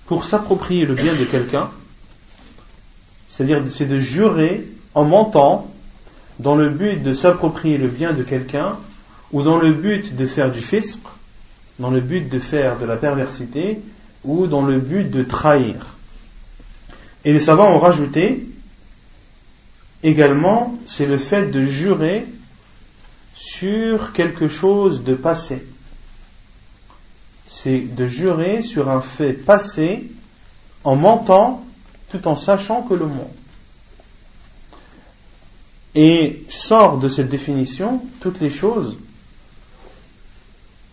pour 0.07 0.23
s'approprier 0.25 0.85
le 0.85 0.95
bien 0.95 1.13
de 1.13 1.23
quelqu'un, 1.25 1.69
c'est-à-dire 3.29 3.63
c'est 3.71 3.85
de 3.85 3.99
jurer 3.99 4.65
en 4.93 5.05
mentant 5.05 5.71
dans 6.39 6.55
le 6.55 6.69
but 6.69 7.01
de 7.01 7.13
s'approprier 7.13 7.77
le 7.77 7.87
bien 7.87 8.13
de 8.13 8.23
quelqu'un 8.23 8.77
ou 9.31 9.43
dans 9.43 9.57
le 9.57 9.71
but 9.73 10.15
de 10.15 10.25
faire 10.25 10.51
du 10.51 10.61
fisc 10.61 10.99
dans 11.79 11.89
le 11.89 12.01
but 12.01 12.29
de 12.29 12.39
faire 12.39 12.77
de 12.77 12.85
la 12.85 12.95
perversité 12.95 13.81
ou 14.23 14.47
dans 14.47 14.65
le 14.65 14.79
but 14.79 15.09
de 15.09 15.23
trahir. 15.23 15.95
Et 17.23 17.33
les 17.33 17.39
savants 17.39 17.73
ont 17.73 17.79
rajouté 17.79 18.47
également, 20.03 20.77
c'est 20.85 21.05
le 21.05 21.17
fait 21.17 21.47
de 21.47 21.65
jurer 21.65 22.25
sur 23.33 24.13
quelque 24.13 24.47
chose 24.47 25.03
de 25.03 25.15
passé. 25.15 25.65
C'est 27.45 27.79
de 27.79 28.07
jurer 28.07 28.61
sur 28.61 28.89
un 28.89 29.01
fait 29.01 29.33
passé 29.33 30.09
en 30.83 30.95
mentant 30.95 31.65
tout 32.09 32.27
en 32.27 32.35
sachant 32.35 32.83
que 32.83 32.93
le 32.93 33.07
ment. 33.07 33.31
Et 35.95 36.43
sort 36.49 36.97
de 36.97 37.09
cette 37.09 37.29
définition 37.29 38.01
toutes 38.19 38.39
les 38.39 38.49
choses 38.49 38.97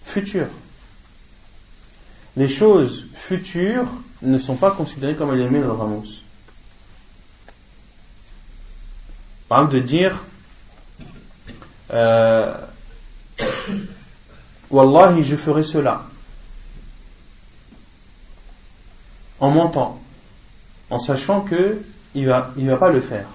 futures 0.04 0.48
les 2.36 2.48
choses 2.48 3.06
futures 3.14 3.86
ne 4.22 4.38
sont 4.38 4.56
pas 4.56 4.70
considérées 4.70 5.14
comme 5.14 5.36
de 5.36 5.66
Ramos. 5.66 6.22
Par 9.48 9.58
exemple, 9.58 9.74
de 9.74 9.80
dire 9.80 10.24
euh, 11.92 12.54
Wallahi, 14.70 15.22
je 15.22 15.36
ferai 15.36 15.62
cela. 15.62 16.04
En 19.40 19.50
mentant, 19.50 20.00
en 20.88 20.98
sachant 20.98 21.42
que 21.42 21.82
il 22.14 22.26
va, 22.26 22.52
il 22.56 22.66
va 22.68 22.76
pas 22.76 22.90
le 22.90 23.00
faire. 23.00 23.26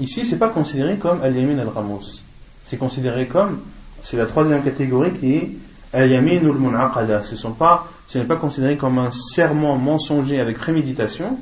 Ici, 0.00 0.24
c'est 0.24 0.38
pas 0.38 0.48
considéré 0.48 0.96
comme 0.96 1.22
al-yamin 1.22 1.58
al-ramos. 1.58 2.22
C'est 2.66 2.76
considéré 2.76 3.26
comme, 3.26 3.60
c'est 4.02 4.16
la 4.16 4.26
troisième 4.26 4.62
catégorie 4.64 5.12
qui 5.12 5.34
est 5.34 5.50
ce 5.92 7.36
sont 7.36 7.52
pas, 7.52 7.86
ce 8.08 8.18
n'est 8.18 8.24
pas 8.24 8.36
considéré 8.36 8.76
comme 8.76 8.98
un 8.98 9.10
serment 9.10 9.76
mensonger 9.76 10.40
avec 10.40 10.58
préméditation. 10.58 11.38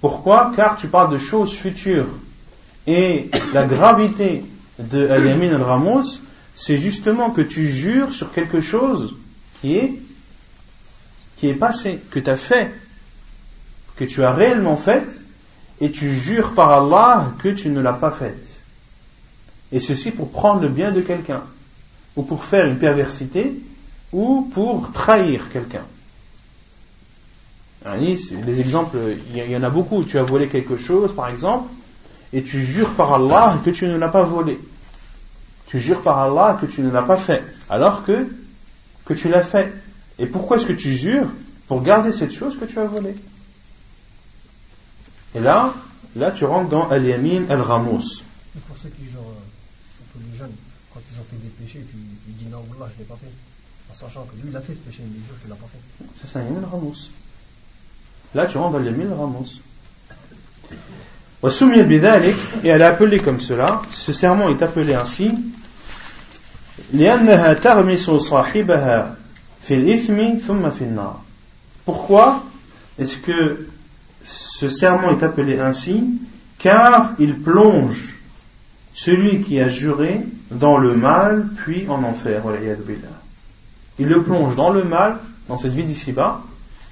Pourquoi? 0.00 0.52
Car 0.56 0.76
tu 0.76 0.88
parles 0.88 1.12
de 1.12 1.18
choses 1.18 1.52
futures. 1.52 2.08
Et 2.86 3.30
la 3.54 3.64
gravité 3.64 4.44
de 4.78 5.08
Al-Yamin 5.08 5.54
al-Ramos, 5.54 6.20
c'est 6.54 6.78
justement 6.78 7.30
que 7.30 7.40
tu 7.40 7.68
jures 7.68 8.12
sur 8.12 8.32
quelque 8.32 8.60
chose 8.60 9.14
qui 9.60 9.76
est, 9.76 9.94
qui 11.36 11.48
est 11.48 11.54
passé, 11.54 12.00
que 12.10 12.18
tu 12.18 12.30
as 12.30 12.36
fait, 12.36 12.72
que 13.96 14.04
tu 14.04 14.22
as 14.22 14.32
réellement 14.32 14.76
fait, 14.76 15.06
et 15.80 15.90
tu 15.90 16.14
jures 16.14 16.52
par 16.52 16.70
Allah 16.70 17.32
que 17.38 17.48
tu 17.48 17.68
ne 17.68 17.80
l'as 17.80 17.92
pas 17.92 18.10
fait. 18.10 18.36
Et 19.72 19.80
ceci 19.80 20.10
pour 20.10 20.30
prendre 20.30 20.62
le 20.62 20.68
bien 20.68 20.92
de 20.92 21.00
quelqu'un 21.00 21.42
ou 22.16 22.22
pour 22.22 22.44
faire 22.44 22.66
une 22.66 22.78
perversité, 22.78 23.60
ou 24.12 24.48
pour 24.52 24.90
trahir 24.92 25.50
quelqu'un. 25.50 25.84
Les 28.00 28.60
exemples, 28.60 28.96
il 29.34 29.50
y 29.50 29.56
en 29.56 29.62
a 29.62 29.70
beaucoup. 29.70 30.02
Tu 30.04 30.18
as 30.18 30.24
volé 30.24 30.48
quelque 30.48 30.76
chose, 30.76 31.14
par 31.14 31.28
exemple, 31.28 31.72
et 32.32 32.42
tu 32.42 32.62
jures 32.62 32.94
par 32.94 33.12
Allah 33.14 33.60
que 33.64 33.70
tu 33.70 33.86
ne 33.86 33.96
l'as 33.96 34.08
pas 34.08 34.24
volé. 34.24 34.58
Tu 35.66 35.78
jures 35.78 36.02
par 36.02 36.18
Allah 36.18 36.58
que 36.60 36.66
tu 36.66 36.80
ne 36.80 36.90
l'as 36.90 37.02
pas 37.02 37.16
fait, 37.16 37.44
alors 37.68 38.02
que, 38.04 38.26
que 39.04 39.14
tu 39.14 39.28
l'as 39.28 39.42
fait. 39.42 39.72
Et 40.18 40.26
pourquoi 40.26 40.56
est-ce 40.56 40.66
que 40.66 40.72
tu 40.72 40.94
jures 40.94 41.28
Pour 41.68 41.82
garder 41.82 42.12
cette 42.12 42.32
chose 42.32 42.58
que 42.58 42.64
tu 42.64 42.78
as 42.78 42.84
volée? 42.84 43.14
Et 45.34 45.40
là, 45.40 45.74
là 46.16 46.30
tu 46.30 46.44
rentres 46.44 46.70
dans 46.70 46.88
Al-Yamin 46.88 47.48
Al-Ramos. 47.48 48.22
Pour 48.66 48.76
ceux 48.76 48.88
qui 48.88 49.04
jurent, 49.04 49.20
pour 50.12 50.22
les 50.30 50.36
jeunes, 50.36 50.54
quand 50.96 51.02
ils 51.12 51.20
ont 51.20 51.24
fait 51.24 51.36
des 51.36 51.50
péchés, 51.50 51.84
tu, 51.90 51.96
tu 51.96 52.32
dis 52.32 52.46
non, 52.50 52.64
Allah, 52.78 52.88
je 52.88 52.94
ne 52.94 52.98
l'ai 53.00 53.04
pas 53.04 53.18
fait. 53.20 53.30
En 53.90 53.94
sachant 53.94 54.24
que 54.24 54.34
lui, 54.36 54.48
il 54.48 54.56
a 54.56 54.62
fait 54.62 54.72
ce 54.72 54.78
péché, 54.78 55.02
mais 55.04 55.18
il 55.18 55.26
jure 55.26 55.38
qu'il 55.40 55.50
ne 55.50 55.54
l'a 55.54 55.60
pas 55.60 55.68
fait. 55.70 56.06
C'est 56.20 56.26
ça, 56.26 56.42
Yamin 56.42 56.66
Ramos. 56.66 57.10
Là, 58.34 58.46
tu 58.46 58.56
rentres 58.56 58.72
dans 58.72 58.78
le 58.78 58.86
Yamin 58.86 59.14
Ramos. 59.14 59.60
Et 61.44 62.68
elle 62.68 62.80
est 62.80 62.84
appelée 62.84 63.20
comme 63.20 63.40
cela, 63.40 63.82
ce 63.92 64.12
serment 64.14 64.48
est 64.48 64.62
appelé 64.62 64.94
ainsi, 64.94 65.32
pourquoi 71.84 72.42
est-ce 72.98 73.18
que 73.18 73.68
ce 74.24 74.68
serment 74.68 75.10
est 75.10 75.22
appelé 75.22 75.60
ainsi? 75.60 76.18
Car 76.58 77.12
il 77.18 77.38
plonge 77.40 78.15
celui 78.96 79.40
qui 79.40 79.60
a 79.60 79.68
juré 79.68 80.20
dans 80.50 80.78
le 80.78 80.96
mal, 80.96 81.48
puis 81.58 81.86
en 81.88 82.02
enfer. 82.02 82.42
Il 83.98 84.08
le 84.08 84.22
plonge 84.22 84.56
dans 84.56 84.70
le 84.70 84.84
mal, 84.84 85.18
dans 85.48 85.58
cette 85.58 85.72
vie 85.72 85.84
d'ici-bas, 85.84 86.40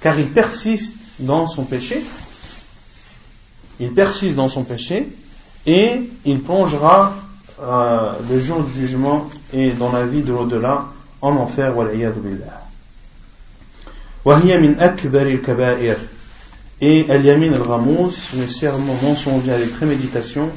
car 0.01 0.17
il 0.19 0.27
persiste 0.27 0.93
dans 1.19 1.47
son 1.47 1.65
péché. 1.65 1.99
Il 3.79 3.91
persiste 3.91 4.35
dans 4.35 4.47
son 4.47 4.63
péché 4.63 5.09
et 5.65 6.09
il 6.25 6.41
plongera 6.41 7.15
euh, 7.59 8.11
le 8.29 8.39
jour 8.39 8.61
du 8.63 8.71
jugement 8.71 9.27
et 9.51 9.71
dans 9.71 9.91
la 9.91 10.05
vie 10.05 10.21
de 10.21 10.31
l'au-delà 10.31 10.85
en 11.21 11.35
enfer. 11.37 11.73
Et 16.81 17.09
Al-Yamin 17.09 17.53
al-Ramous, 17.53 18.13
le 18.37 18.47
serment 18.47 18.93
mensonger 19.01 19.51
avec 19.51 19.73
préméditation, 19.75 20.51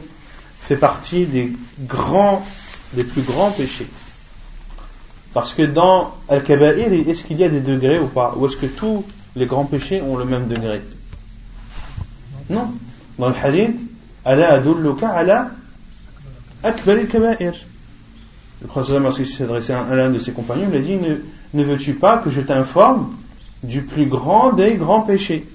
fait 0.68 0.76
partie 0.76 1.24
des 1.24 1.50
grands, 1.80 2.44
des 2.92 3.04
plus 3.04 3.22
grands 3.22 3.50
péchés. 3.50 3.86
Parce 5.32 5.54
que 5.54 5.62
dans 5.62 6.14
Al-Kaba'ir, 6.28 6.92
est-ce 7.08 7.24
qu'il 7.24 7.38
y 7.38 7.44
a 7.44 7.48
des 7.48 7.62
degrés 7.62 7.98
ou 7.98 8.06
pas? 8.06 8.34
Ou 8.36 8.44
est-ce 8.44 8.58
que 8.58 8.66
tous 8.66 9.02
les 9.34 9.46
grands 9.46 9.64
péchés 9.64 10.02
ont 10.02 10.18
le 10.18 10.26
même 10.26 10.46
degré? 10.46 10.82
Non. 12.50 12.74
Dans 13.18 13.30
le 13.30 13.34
hadith, 13.42 13.80
Allah 14.26 14.52
adulluka 14.52 15.08
ala 15.08 15.50
akbar 16.62 16.96
al-kaba'ir. 16.96 17.54
Le 18.60 18.66
prophète, 18.66 19.00
lorsqu'il 19.00 19.26
s'est 19.26 19.44
adressé 19.44 19.72
à 19.72 19.94
l'un 19.94 20.10
de 20.10 20.18
ses 20.18 20.32
compagnons, 20.32 20.68
il 20.70 20.76
a 20.76 20.80
dit 20.80 20.96
Ne, 21.54 21.64
veux-tu 21.64 21.94
pas 21.94 22.18
que 22.18 22.28
je 22.28 22.42
t'informe 22.42 23.14
du 23.62 23.82
plus 23.82 24.04
grand 24.04 24.52
des 24.52 24.74
grands 24.74 25.00
péchés? 25.00 25.48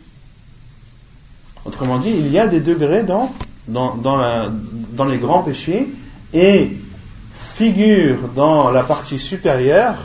Autrement 1.65 1.99
dit, 1.99 2.09
il 2.09 2.31
y 2.31 2.39
a 2.39 2.47
des 2.47 2.61
degrés 2.61 3.03
dans, 3.03 3.31
dans, 3.67 3.95
dans, 3.95 4.17
la, 4.17 4.49
dans 4.93 5.05
les 5.05 5.17
grands 5.17 5.43
péchés 5.43 5.87
et 6.33 6.77
figure 7.33 8.29
dans 8.35 8.71
la 8.71 8.83
partie 8.83 9.19
supérieure, 9.19 9.95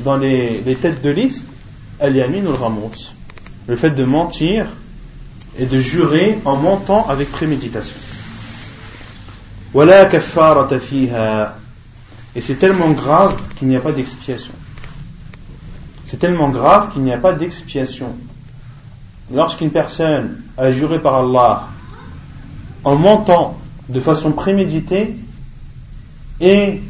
dans 0.00 0.16
les, 0.16 0.76
têtes 0.80 1.02
de 1.02 1.10
liste, 1.10 1.46
al-yamin 2.00 2.44
ou 2.46 2.52
le 2.52 2.58
Le 3.68 3.76
fait 3.76 3.90
de 3.90 4.04
mentir 4.04 4.66
et 5.58 5.66
de 5.66 5.78
jurer 5.78 6.38
en 6.44 6.56
mentant 6.56 7.06
avec 7.08 7.30
préméditation. 7.30 7.96
Voilà 9.72 10.08
Et 12.34 12.40
c'est 12.40 12.54
tellement 12.54 12.90
grave 12.90 13.36
qu'il 13.56 13.68
n'y 13.68 13.76
a 13.76 13.80
pas 13.80 13.92
d'expiation. 13.92 14.52
C'est 16.06 16.18
tellement 16.18 16.48
grave 16.48 16.92
qu'il 16.92 17.02
n'y 17.02 17.12
a 17.12 17.18
pas 17.18 17.32
d'expiation. 17.32 18.14
Lorsqu'une 19.32 19.70
personne 19.70 20.42
a 20.58 20.72
juré 20.72 20.98
par 20.98 21.14
Allah 21.16 21.68
en 22.84 22.96
mentant 22.96 23.61
de 23.88 24.00
façon 24.00 24.32
préméditée 24.32 25.16
et 26.40 26.80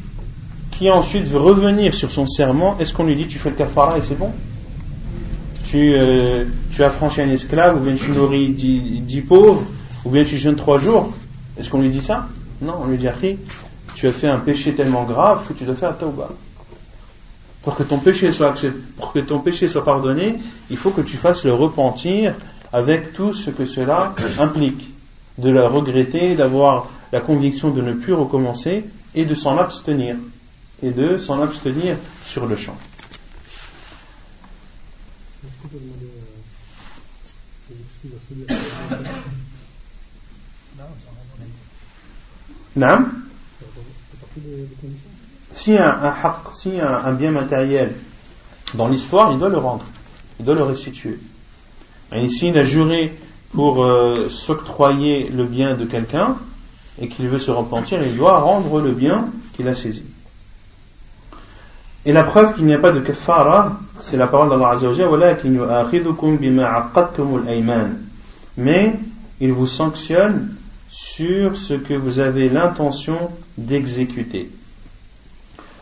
qui 0.70 0.90
ensuite 0.90 1.24
veut 1.24 1.38
revenir 1.38 1.95
sur 1.95 2.11
son 2.11 2.26
serment, 2.26 2.76
est-ce 2.78 2.93
qu'on 2.95 3.05
lui 3.05 3.16
dit 3.16 3.26
tu 3.26 3.38
fais 3.38 3.51
le 3.51 3.57
kafara 3.57 3.99
et 3.99 4.03
c'est 4.03 4.18
bon? 4.18 4.30
Tu, 5.64 5.95
euh, 5.95 6.45
tu 6.70 6.82
as 6.82 6.90
franchi 6.90 7.22
un 7.22 7.28
esclave, 7.28 7.76
ou 7.76 7.80
bien 7.80 7.95
tu 7.95 8.11
nourris 8.11 8.51
dix, 8.51 9.20
pauvres, 9.22 9.64
ou 10.05 10.11
bien 10.11 10.24
tu 10.24 10.36
jeûnes 10.36 10.57
trois 10.57 10.78
jours? 10.78 11.12
Est-ce 11.59 11.70
qu'on 11.70 11.80
lui 11.80 11.90
dit 11.90 12.03
ça? 12.03 12.28
Non, 12.61 12.74
on 12.82 12.88
lui 12.88 12.99
dit 12.99 13.07
tu 13.95 14.09
as 14.09 14.12
fait 14.12 14.28
un 14.28 14.38
péché 14.38 14.72
tellement 14.72 15.05
grave 15.05 15.47
que 15.47 15.53
tu 15.53 15.64
dois 15.64 15.74
faire 15.74 15.97
tauba. 15.97 16.30
Pour 17.62 17.76
que 17.76 17.84
pour 17.84 19.12
que 19.12 19.18
ton 19.20 19.38
péché 19.38 19.68
soit 19.68 19.84
pardonné, 19.84 20.34
il 20.70 20.76
faut 20.76 20.90
que 20.90 21.01
tu 21.01 21.16
fasses 21.16 21.45
le 21.45 21.53
repentir 21.53 22.34
avec 22.72 23.12
tout 23.12 23.32
ce 23.32 23.51
que 23.51 23.64
cela 23.64 24.14
implique, 24.40 24.91
de 25.39 25.51
la 25.51 25.68
regretter, 25.68 26.35
d'avoir 26.35 26.89
la 27.12 27.20
conviction 27.20 27.70
de 27.70 27.83
ne 27.83 27.93
plus 27.93 28.12
recommencer 28.12 28.85
et 29.14 29.24
de 29.24 29.35
s'en 29.35 29.59
abstenir 29.59 30.16
et 30.83 30.91
de 30.91 31.18
s'en 31.18 31.41
abstenir 31.41 31.97
sur 32.26 32.47
le 32.47 32.57
champ. 32.57 32.76
Non 42.74 43.05
Si 45.53 45.76
un, 45.76 45.99
un, 46.03 46.35
si 46.55 46.80
un, 46.80 47.12
bien 47.12 47.30
matériel 47.30 47.95
dans 48.74 48.89
l'histoire, 48.89 49.33
il 49.33 49.39
doit 49.39 49.51
le 49.51 49.59
rendre, 49.59 49.85
il 50.41 50.47
doit 50.47 50.55
le 50.55 50.62
restituer. 50.62 51.18
Et 52.12 52.24
ici, 52.24 52.49
il 52.49 52.59
a 52.59 52.64
juré 52.64 53.14
pour 53.53 53.84
euh, 53.84 54.30
s'octroyer 54.30 55.30
le 55.30 55.45
bien 55.45 55.76
de 55.76 55.86
quelqu'un 55.86 56.36
et 56.99 57.07
qu'il 57.07 57.28
veut 57.28 57.39
se 57.39 57.51
repentir, 57.51 58.01
il 58.03 58.18
doit 58.18 58.39
rendre 58.39 58.82
le 58.82 58.91
bien 58.91 59.30
qu'il 59.53 59.68
a 59.68 59.76
saisi. 59.76 60.03
Et 62.05 62.13
la 62.13 62.24
preuve 62.24 62.53
qu'il 62.53 62.65
n'y 62.65 62.74
a 62.74 62.80
pas 62.80 62.91
de 62.91 62.99
kafara, 62.99 63.80
c'est 64.01 64.18
la 64.18 64.28
parole 64.28 64.49
d'Allah 64.49 64.78
ayman. 67.49 67.97
Mais 68.57 68.93
il 69.41 69.53
vous 69.53 69.65
sanctionne 69.65 70.55
sur 70.89 71.57
ce 71.57 71.74
que 71.74 71.93
vous 71.93 72.20
avez 72.20 72.49
l'intention 72.49 73.30
d'exécuter. 73.57 74.49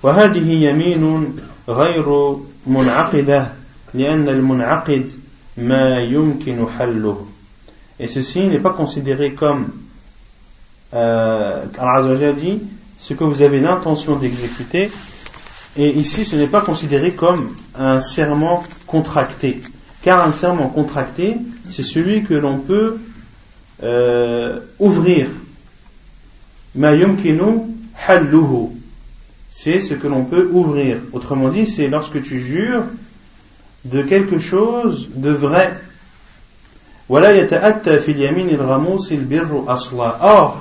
وهذه 0.03 0.51
يمين 0.51 1.35
غير 1.69 2.37
منعقدة 2.67 3.47
لأن 3.93 4.29
المنعقد 4.29 5.11
ما 5.57 5.97
يمكن 5.97 6.65
حله 6.79 7.25
et 8.00 8.08
ceci 8.08 8.40
n'est 8.46 8.58
pas 8.58 8.70
considéré 8.70 9.34
comme 9.34 9.68
euh, 10.94 11.66
Allah 11.78 12.32
dit 12.32 12.60
ce 12.98 13.14
que 13.14 13.22
vous 13.22 13.42
avez 13.42 13.60
l'intention 13.60 14.16
d'exécuter 14.16 14.90
et 15.76 15.90
ici, 15.90 16.24
ce 16.24 16.36
n'est 16.36 16.48
pas 16.48 16.62
considéré 16.62 17.12
comme 17.12 17.54
un 17.76 18.00
serment 18.00 18.62
contracté. 18.86 19.60
Car 20.02 20.26
un 20.26 20.32
serment 20.32 20.68
contracté, 20.68 21.36
c'est 21.70 21.84
celui 21.84 22.24
que 22.24 22.34
l'on 22.34 22.58
peut 22.58 22.98
euh, 23.82 24.60
ouvrir. 24.78 25.28
C'est 29.50 29.80
ce 29.80 29.94
que 29.94 30.06
l'on 30.06 30.24
peut 30.24 30.50
ouvrir. 30.52 30.98
Autrement 31.12 31.48
dit, 31.50 31.66
c'est 31.66 31.88
lorsque 31.88 32.20
tu 32.22 32.40
jures 32.40 32.84
de 33.84 34.02
quelque 34.02 34.38
chose 34.38 35.08
de 35.14 35.30
vrai. 35.30 35.78
Or, 37.12 37.18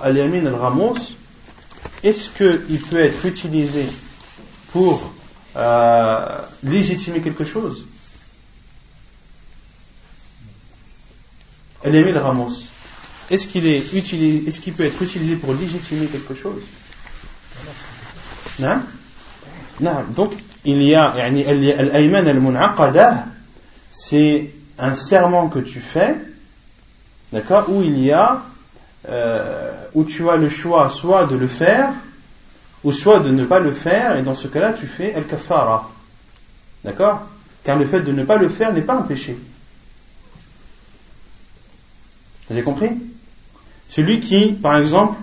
al-yamin 0.03 0.45
al-ramos, 0.47 1.15
est-ce 2.03 2.29
qu'il 2.29 2.79
peut 2.79 2.99
être 2.99 3.25
utilisé 3.25 3.85
pour 4.71 5.13
euh, 5.55 6.41
légitimer 6.63 7.21
quelque 7.21 7.45
chose? 7.45 7.85
Elémil 11.83 12.17
Ramos, 12.17 12.67
est-ce 13.29 13.47
qu'il 13.47 13.65
est 13.67 13.93
utilisé, 13.93 14.49
est-ce 14.49 14.59
qu'il 14.59 14.73
peut 14.73 14.85
être 14.85 15.01
utilisé 15.01 15.35
pour 15.35 15.53
légitimer 15.53 16.07
quelque 16.07 16.33
chose? 16.33 16.63
Non 18.59 18.81
Non. 19.79 20.03
Donc, 20.15 20.33
il 20.65 20.81
y 20.83 20.95
a, 20.95 21.09
al-ayman 21.09 22.27
al-munaqada, 22.27 23.27
c'est 23.91 24.51
un 24.77 24.95
serment 24.95 25.47
que 25.47 25.59
tu 25.59 25.79
fais, 25.79 26.15
d'accord, 27.31 27.69
où 27.69 27.81
il 27.81 27.99
y 27.99 28.11
a, 28.11 28.43
euh, 29.07 29.85
où 29.93 30.03
tu 30.03 30.29
as 30.29 30.35
le 30.35 30.49
choix 30.49 30.89
soit 30.89 31.25
de 31.25 31.35
le 31.35 31.47
faire, 31.47 31.93
ou 32.83 32.91
soit 32.91 33.19
de 33.19 33.29
ne 33.29 33.45
pas 33.45 33.59
le 33.59 33.71
faire, 33.71 34.17
et 34.17 34.23
dans 34.23 34.35
ce 34.35 34.47
cas-là, 34.47 34.73
tu 34.73 34.87
fais 34.87 35.11
el 35.13 35.25
kafara. 35.25 35.89
D'accord 36.83 37.27
Car 37.63 37.77
le 37.77 37.85
fait 37.85 38.01
de 38.01 38.11
ne 38.11 38.23
pas 38.23 38.37
le 38.37 38.49
faire 38.49 38.73
n'est 38.73 38.81
pas 38.81 38.95
un 38.95 39.01
péché. 39.01 39.37
Vous 42.47 42.55
avez 42.55 42.63
compris 42.63 42.91
Celui 43.89 44.19
qui, 44.19 44.53
par 44.53 44.77
exemple, 44.77 45.19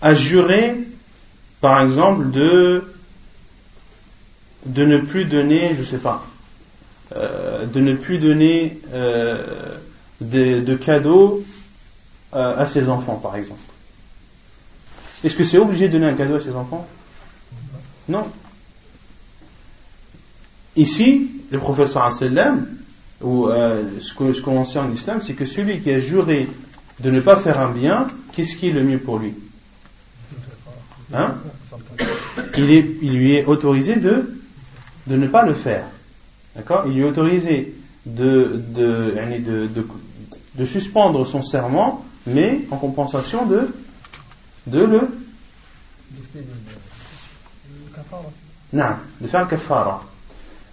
a 0.00 0.14
juré, 0.14 0.76
par 1.60 1.82
exemple, 1.82 2.30
de, 2.30 2.84
ne 4.66 4.98
plus 4.98 5.24
donner, 5.24 5.74
je 5.74 5.84
sais 5.84 5.98
pas, 5.98 6.24
euh, 7.16 7.66
de 7.66 7.80
ne 7.80 7.94
plus 7.94 8.20
donner 8.20 8.78
euh, 8.92 9.76
de, 10.20 10.74
cadeaux 10.76 11.44
euh, 12.34 12.56
à 12.56 12.66
ses 12.66 12.88
enfants, 12.88 13.16
par 13.16 13.34
exemple. 13.34 13.60
Est-ce 15.24 15.34
que 15.34 15.42
c'est 15.42 15.58
obligé 15.58 15.88
de 15.88 15.94
donner 15.94 16.06
un 16.06 16.14
cadeau 16.14 16.36
à 16.36 16.40
ses 16.40 16.52
enfants? 16.52 16.86
Non. 18.08 18.22
Ici, 20.76 21.32
le 21.50 21.58
professeur 21.58 22.12
sallam 22.12 22.68
ou 23.20 23.48
ce 24.00 24.14
qu'on 24.14 24.64
ce 24.64 24.72
sait 24.72 24.78
en 24.78 24.92
islam, 24.92 25.20
c'est 25.20 25.34
que 25.34 25.44
celui 25.44 25.80
qui 25.80 25.90
a 25.90 25.98
juré 25.98 26.48
de 27.00 27.10
ne 27.10 27.20
pas 27.20 27.36
faire 27.36 27.60
un 27.60 27.72
bien, 27.72 28.06
qu'est-ce 28.32 28.54
qui 28.54 28.68
est 28.68 28.72
le 28.72 28.84
mieux 28.84 29.00
pour 29.00 29.18
lui? 29.18 29.34
Hein? 31.12 31.34
Il, 32.56 33.16
lui 33.16 33.34
est 33.34 33.44
autorisé 33.46 33.96
de 33.96 34.32
ne 35.08 35.26
pas 35.26 35.44
le 35.44 35.54
faire. 35.54 35.86
D'accord 36.56 36.84
Il 36.86 36.94
lui 36.94 37.00
est 37.02 37.04
autorisé 37.04 37.74
de, 38.06 38.62
de, 38.74 39.14
de, 39.38 39.66
de, 39.66 39.86
de 40.54 40.64
suspendre 40.64 41.26
son 41.26 41.42
serment, 41.42 42.04
mais 42.26 42.60
en 42.70 42.76
compensation 42.76 43.46
de, 43.46 43.72
de 44.66 44.80
le 44.80 45.08
non, 48.72 48.84
de 49.20 49.26
faire 49.26 49.40
un 49.40 49.46
kafara. 49.46 50.04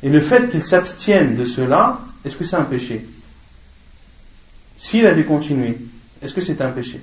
Et 0.03 0.09
le 0.09 0.21
fait 0.21 0.49
qu'il 0.49 0.63
s'abstienne 0.63 1.35
de 1.35 1.45
cela, 1.45 1.99
est-ce 2.23 2.35
que 2.35 2.43
c'est 2.43 2.55
un 2.55 2.63
péché 2.63 3.07
S'il 4.77 5.07
avait 5.07 5.23
continué, 5.23 5.79
est-ce 6.21 6.33
que 6.33 6.41
c'est 6.41 6.61
un 6.61 6.69
péché 6.69 7.01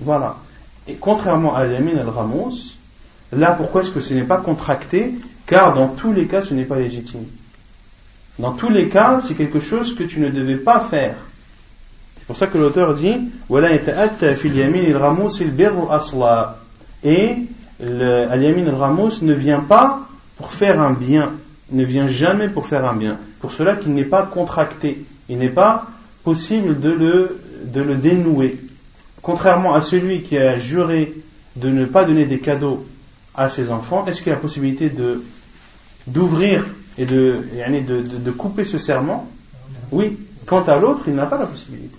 Voilà. 0.00 0.36
Et 0.88 0.96
contrairement 0.96 1.54
à 1.54 1.66
Yamin 1.66 1.98
al-Ramos, 1.98 2.74
là 3.32 3.52
pourquoi 3.52 3.82
est-ce 3.82 3.90
que 3.90 4.00
ce 4.00 4.14
n'est 4.14 4.24
pas 4.24 4.38
contracté 4.38 5.14
Car 5.50 5.72
dans 5.72 5.88
tous 5.88 6.12
les 6.12 6.28
cas, 6.28 6.42
ce 6.42 6.54
n'est 6.54 6.64
pas 6.64 6.78
légitime. 6.78 7.24
Dans 8.38 8.52
tous 8.52 8.70
les 8.70 8.88
cas, 8.88 9.20
c'est 9.20 9.34
quelque 9.34 9.58
chose 9.58 9.96
que 9.96 10.04
tu 10.04 10.20
ne 10.20 10.28
devais 10.30 10.58
pas 10.58 10.78
faire. 10.78 11.16
C'est 12.16 12.26
pour 12.28 12.36
ça 12.36 12.46
que 12.46 12.56
l'auteur 12.56 12.94
dit 12.94 13.16
Et 17.02 17.36
Al-Yamin 17.80 18.66
al-Ramos 18.68 19.22
ne 19.22 19.32
vient 19.32 19.58
pas 19.58 20.06
pour 20.36 20.52
faire 20.52 20.80
un 20.80 20.92
bien, 20.92 21.32
ne 21.72 21.84
vient 21.84 22.06
jamais 22.06 22.48
pour 22.48 22.68
faire 22.68 22.84
un 22.84 22.94
bien. 22.94 23.18
Pour 23.40 23.50
cela 23.52 23.74
qu'il 23.74 23.92
n'est 23.92 24.04
pas 24.04 24.22
contracté, 24.22 25.04
il 25.28 25.38
n'est 25.38 25.48
pas 25.48 25.88
possible 26.22 26.78
de 26.78 26.90
le, 26.90 27.40
de 27.64 27.82
le 27.82 27.96
dénouer. 27.96 28.56
Contrairement 29.20 29.74
à 29.74 29.82
celui 29.82 30.22
qui 30.22 30.38
a 30.38 30.58
juré 30.58 31.12
de 31.56 31.70
ne 31.70 31.86
pas 31.86 32.04
donner 32.04 32.26
des 32.26 32.38
cadeaux 32.38 32.86
à 33.34 33.48
ses 33.48 33.72
enfants, 33.72 34.06
est-ce 34.06 34.18
qu'il 34.22 34.28
y 34.28 34.32
a 34.32 34.36
la 34.36 34.40
possibilité 34.40 34.90
de 34.90 35.24
d'ouvrir 36.09 36.65
et 36.97 37.05
de, 37.05 37.41
de, 37.57 38.01
de, 38.01 38.31
couper 38.31 38.63
ce 38.63 38.77
serment 38.77 39.27
Oui. 39.91 40.17
Quant 40.45 40.63
à 40.63 40.77
l'autre, 40.77 41.01
il 41.07 41.15
n'a 41.15 41.25
pas 41.25 41.37
la 41.37 41.47
possibilité. 41.47 41.97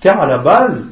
Car 0.00 0.20
à 0.20 0.26
la 0.26 0.38
base, 0.38 0.84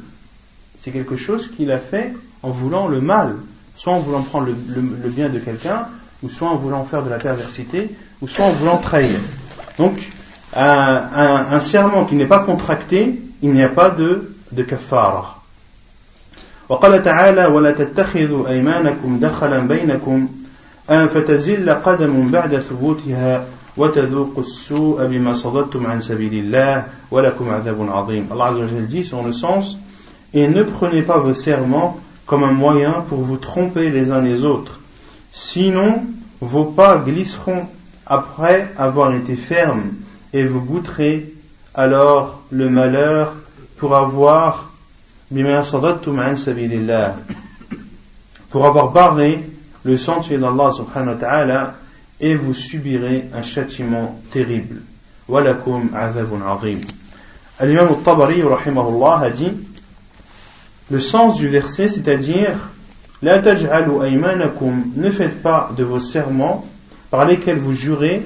c'est 0.80 0.93
quelque 0.93 1.16
chose 1.16 1.51
qu'il 1.51 1.72
a 1.72 1.78
fait 1.78 2.12
en 2.43 2.51
voulant 2.51 2.86
le 2.86 3.01
mal, 3.01 3.34
soit 3.74 3.93
en 3.93 3.99
voulant 3.99 4.22
prendre 4.22 4.47
le, 4.47 4.55
le 5.03 5.09
bien 5.11 5.28
de 5.28 5.41
quelqu'un, 5.41 5.88
ou 6.22 6.28
soit 6.28 6.49
en 6.49 6.57
voulant 6.57 6.84
faire 6.84 7.03
de 7.03 7.11
la 7.11 7.18
perversité, 7.18 7.91
ou 8.22 8.28
soit 8.28 8.45
en 8.45 8.53
voulant 8.53 8.78
trahir. 8.78 9.18
Donc, 9.78 10.11
un, 10.55 10.62
un, 10.62 11.53
un 11.53 11.61
serment 11.61 12.05
qui 12.05 12.14
n'est 12.14 12.26
pas 12.26 12.41
contracté, 12.41 13.20
il 13.43 13.53
n'y 13.53 13.62
a 13.62 13.68
pas 13.68 13.91
de, 13.91 14.32
de 14.53 14.62
kafara. 14.62 15.36
وقال 16.70 17.03
تعالى 17.03 17.47
ولا 17.47 17.70
تتخذوا 17.70 18.49
أيمانكم 18.49 19.18
دخلا 19.18 19.59
بينكم 19.59 20.28
أن 20.91 21.09
فتزل 21.09 21.70
قدم 21.70 22.26
بعد 22.26 22.59
ثبوتها 22.59 23.45
وتذوقوا 23.76 24.43
السوء 24.43 25.07
بما 25.07 25.32
صددتم 25.34 25.86
عن 25.86 26.01
سبيل 26.01 26.34
الله 26.34 26.84
ولكم 27.11 27.51
عذاب 27.51 27.91
عظيم 27.91 28.26
Allah 28.30 28.51
Azza 28.51 28.61
wa 28.61 28.66
Jalla 28.66 28.86
dit 28.86 29.05
sur 29.05 29.22
le 29.22 29.32
sens 29.32 29.78
et 30.34 30.49
ne 30.49 30.62
prenez 30.62 31.03
pas 31.03 31.18
vos 31.18 31.34
serments 31.34 31.99
comme 32.26 32.45
un 32.45 32.53
moyen 32.53 33.05
pour 33.09 33.20
vous 33.20 33.36
tromper 33.36 33.91
les 33.91 34.11
uns 34.11 34.20
les 34.20 34.45
autres 34.45 34.80
Sinon, 35.32 36.03
vos 36.41 36.64
pas 36.64 36.97
glisseront 36.97 37.66
après 38.05 38.72
avoir 38.76 39.14
été 39.14 39.36
fermes 39.36 39.93
et 40.32 40.45
vous 40.45 40.61
goûterez 40.61 41.32
alors 41.74 42.43
le 42.51 42.68
malheur 42.68 43.34
pour 43.76 43.97
avoir 43.97 44.70
pour 48.51 48.66
avoir 48.66 48.91
barré 48.91 49.45
le 49.86 49.97
sentier 49.97 50.38
d'Allah 50.38 50.71
subhanahu 50.71 51.13
wa 51.13 51.19
ta'ala 51.19 51.75
et 52.19 52.36
vous 52.36 52.53
subirez 52.53 53.29
un 53.33 53.43
châtiment 53.43 54.19
terrible. 54.33 54.81
Walakum 55.29 55.89
azabun 55.93 56.41
azim. 56.41 56.81
Al-Imam 57.59 57.88
al-Tabari 57.89 58.41
rahimahullah 58.41 59.19
a 59.19 59.29
dit 59.29 59.51
le 60.89 60.99
sens 60.99 61.36
du 61.38 61.47
verset 61.47 61.88
c'est-à-dire 61.88 62.57
la 63.21 63.39
taj'alu 63.39 64.03
aymanakum, 64.03 64.91
ne 64.95 65.09
faites 65.11 65.41
pas 65.41 65.71
de 65.77 65.83
vos 65.83 65.99
serments 65.99 66.65
par 67.09 67.25
lesquels 67.25 67.59
vous 67.59 67.73
jurez, 67.73 68.23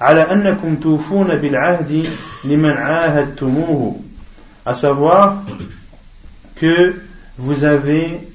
ala 0.00 0.30
annakum 0.30 0.78
tufuna 0.78 1.34
ahdi 1.34 2.08
liman 2.44 2.76
ahadtumuhu, 2.76 3.94
à 4.64 4.74
savoir 4.74 5.42
que 6.56 6.94
vous 7.38 7.64
avez 7.64 8.31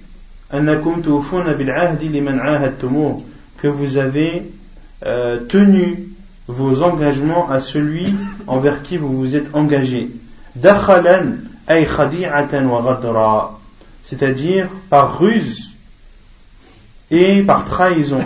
que 3.57 3.67
vous 3.67 3.97
avez 3.97 4.49
euh, 5.05 5.45
tenu 5.45 6.09
vos 6.47 6.83
engagements 6.83 7.49
à 7.49 7.59
celui 7.59 8.13
envers 8.47 8.81
qui 8.81 8.97
vous 8.97 9.15
vous 9.15 9.35
êtes 9.35 9.53
engagé. 9.53 10.09
C'est-à-dire 14.03 14.69
par 14.89 15.19
ruse 15.19 15.73
et 17.11 17.41
par 17.41 17.65
trahison, 17.65 18.23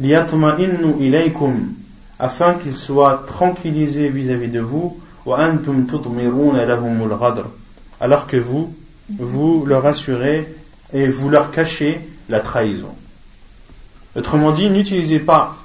afin 2.20 2.54
qu'il 2.54 2.76
soit 2.76 3.24
tranquillisé 3.26 4.08
vis-à-vis 4.08 4.48
de 4.48 4.60
vous, 4.60 4.98
alors 8.00 8.26
que 8.26 8.36
vous, 8.36 8.74
vous 9.18 9.64
leur 9.66 9.86
assurez 9.86 10.46
et 10.92 11.08
vous 11.08 11.28
leur 11.28 11.50
cachez 11.50 12.00
la 12.28 12.40
trahison. 12.40 12.94
Autrement 14.16 14.52
dit, 14.52 14.70
n'utilisez 14.70 15.20
pas 15.20 15.56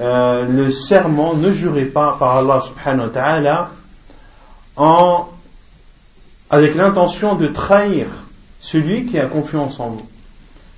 euh, 0.00 0.44
le 0.46 0.70
serment, 0.70 1.34
ne 1.34 1.52
jurez 1.52 1.84
pas 1.84 2.16
par 2.18 2.38
Allah 2.38 2.60
subhanahu 2.60 3.08
wa 3.08 3.12
ta'ala 3.12 3.70
avec 6.50 6.74
l'intention 6.74 7.34
de 7.34 7.46
trahir 7.46 8.06
celui 8.60 9.06
qui 9.06 9.18
a 9.18 9.26
confiance 9.26 9.78
en 9.80 9.90
vous 9.90 10.06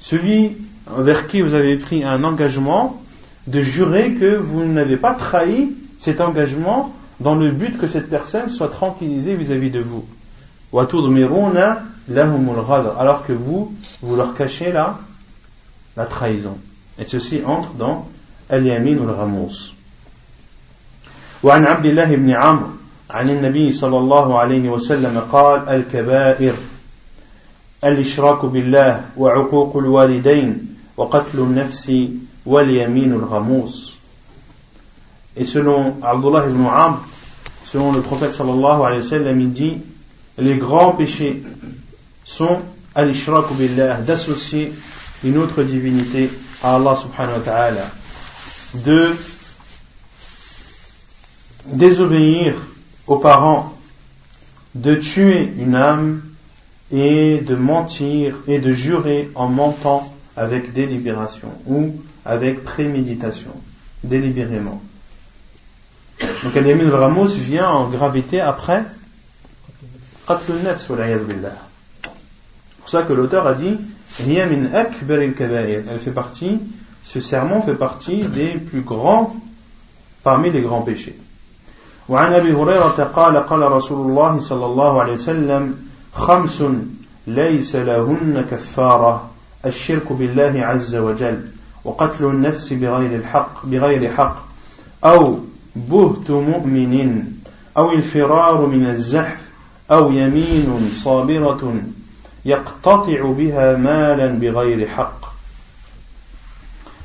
celui 0.05 0.59
vers 0.87 1.27
qui 1.27 1.41
vous 1.41 1.55
avez 1.55 1.79
pris 1.79 2.05
un 2.05 2.25
engagement, 2.25 3.03
de 3.47 3.63
jurer 3.63 4.13
que 4.13 4.37
vous 4.37 4.65
n'avez 4.67 4.99
pas 4.99 5.15
trahi 5.15 5.73
cet 5.99 6.21
engagement 6.21 6.93
dans 7.21 7.35
le 7.35 7.51
but 7.51 7.79
que 7.79 7.89
cette 7.89 8.11
personne 8.11 8.51
soit 8.51 8.69
tranquillisée 8.69 9.35
vis-à-vis 9.35 9.71
de 9.71 9.81
vous. 9.81 10.05
Alors 10.74 10.88
que 13.26 13.34
vous, 13.34 13.74
vous 14.02 14.16
leur 14.16 14.34
cachez 14.36 14.72
la, 14.72 14.98
la 15.98 16.06
trahison. 16.06 16.58
Et 16.98 17.06
ceci 17.06 17.42
entre 17.46 17.74
dans 17.74 18.08
al-yamin 18.50 18.98
ou 18.98 19.10
al-ramos. 19.10 19.74
وعن 21.44 21.66
عبد 21.66 21.86
الله 21.86 22.16
بن 22.16 22.30
عمرو 22.30 22.68
عن 23.10 23.30
النبي 23.30 23.72
صلى 23.72 23.98
الله 23.98 24.40
عليه 24.40 24.70
وسلم 24.70 25.20
قال 25.32 25.70
الكبائر 25.70 26.54
الإشراك 27.84 28.46
بالله 28.46 29.06
وعقوق 29.18 29.78
الوالدين 29.78 30.76
وقتل 30.98 31.40
النفس 31.40 31.92
واليمين 32.46 33.14
الغموس 33.14 33.90
Et 35.38 35.46
selon 35.46 35.96
Abdullah 36.04 36.50
ibn 36.50 36.66
Amr, 36.66 37.00
selon 37.64 37.94
le 37.94 38.02
prophète 38.02 38.34
sallallahu 38.34 38.82
alayhi 38.84 39.04
wa 39.04 39.08
sallam, 39.08 39.40
il 39.40 39.54
dit 39.54 39.78
les 40.39 40.57
grands 40.57 40.93
péchés 40.93 41.43
sont 42.25 42.59
al-ishraq 42.95 43.53
billah, 43.53 44.01
d'associer 44.01 44.73
une 45.25 45.39
autre 45.39 45.63
divinité 45.63 46.31
à 46.63 46.77
Allah 46.77 46.97
subhanahu 46.97 47.39
wa 47.39 47.45
ta'ala, 47.45 47.91
de 48.85 49.11
désobéir 51.67 52.55
aux 53.07 53.19
parents, 53.19 53.73
de 54.75 54.95
tuer 54.95 55.53
une 55.59 55.75
âme 55.75 56.23
et 56.91 57.39
de 57.39 57.55
mentir 57.55 58.37
et 58.47 58.59
de 58.59 58.73
jurer 58.73 59.31
en 59.35 59.49
mentant 59.49 60.13
avec 60.37 60.73
délibération 60.73 61.49
ou 61.67 61.95
avec 62.25 62.65
préméditation, 62.65 63.53
délibérément. 64.03 64.83
Donc 66.43 66.55
Ramos 66.55 67.29
vient 67.29 67.69
en 67.69 67.89
gravité 67.89 68.41
après 68.41 68.85
C'est 70.27 70.37
pour 72.79 72.89
ça 72.89 73.03
que 73.03 73.13
l'auteur 73.13 73.47
a 73.47 73.55
dit 73.55 73.77
Elle 74.27 75.99
fait 75.99 76.11
partie, 76.13 76.61
ce 77.03 77.21
serment 77.21 77.61
fait 77.63 77.75
partie 77.75 78.27
des 78.29 78.53
plus 78.53 78.81
grands 78.81 79.37
parmi 80.23 80.51
les 80.51 80.63
grands 80.63 80.83
péchés. 80.83 81.19
وعن 82.09 82.33
أبي 82.33 82.53
هريرة 82.53 83.11
قال 83.17 83.37
قال 83.37 83.73
رسول 83.73 84.11
الله 84.11 84.41
صلى 84.41 84.67
الله 84.67 85.01
عليه 85.01 85.13
وسلم 85.13 85.75
خمس 86.13 86.63
ليس 87.27 87.77
لهن 87.77 88.47
كفارة 88.51 89.31
الشرك 89.67 90.13
بالله 90.13 90.67
عز 90.67 90.97
وجل 90.97 91.49
وقتل 91.85 92.25
النفس 92.25 92.73
بغير 92.73 93.15
الحق 93.15 93.67
بغير 93.67 94.13
حق 94.13 94.45
أو 95.05 95.39
بهت 95.77 96.31
مؤمن 96.31 97.25
أو 97.77 97.93
الفرار 97.93 98.67
من 98.67 98.87
الزحف 98.87 99.45
أو 99.92 100.12
يمين 100.12 100.92
صابرة 100.94 101.82
يقتطع 102.46 103.32
بها 103.32 103.78
مالا 103.78 104.28
بغير 104.28 104.88
حق 104.88 105.34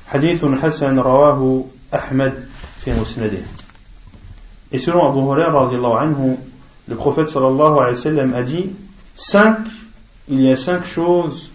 حديث 0.06 0.44
حسن 0.44 0.98
رواه 0.98 1.64
أحمد 1.94 2.48
في 2.84 3.00
مسنده 3.00 3.42
Et 4.72 4.78
selon 4.78 5.06
Abu 5.08 5.20
Hurairah 5.20 6.00
anhu, 6.00 6.36
le 6.88 6.96
prophète 6.96 7.28
sallallahu 7.28 7.78
alayhi 7.78 7.96
wa 7.96 8.02
sallam 8.02 8.34
a 8.34 8.42
dit 8.42 8.70
cinq, 9.14 9.58
il 10.28 10.40
y 10.40 10.50
a 10.50 10.56
cinq 10.56 10.84
choses 10.84 11.50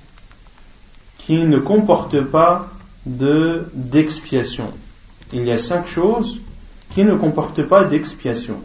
qui 1.18 1.44
ne 1.44 1.58
comportent 1.58 2.22
pas 2.22 2.70
de 3.06 3.68
d'expiation. 3.74 4.72
Il 5.34 5.46
y 5.46 5.52
a 5.52 5.58
cinq 5.58 5.86
choses 5.88 6.40
qui 6.94 7.04
ne 7.04 7.16
comportent 7.16 7.64
pas 7.64 7.84
d'expiation. 7.84 8.62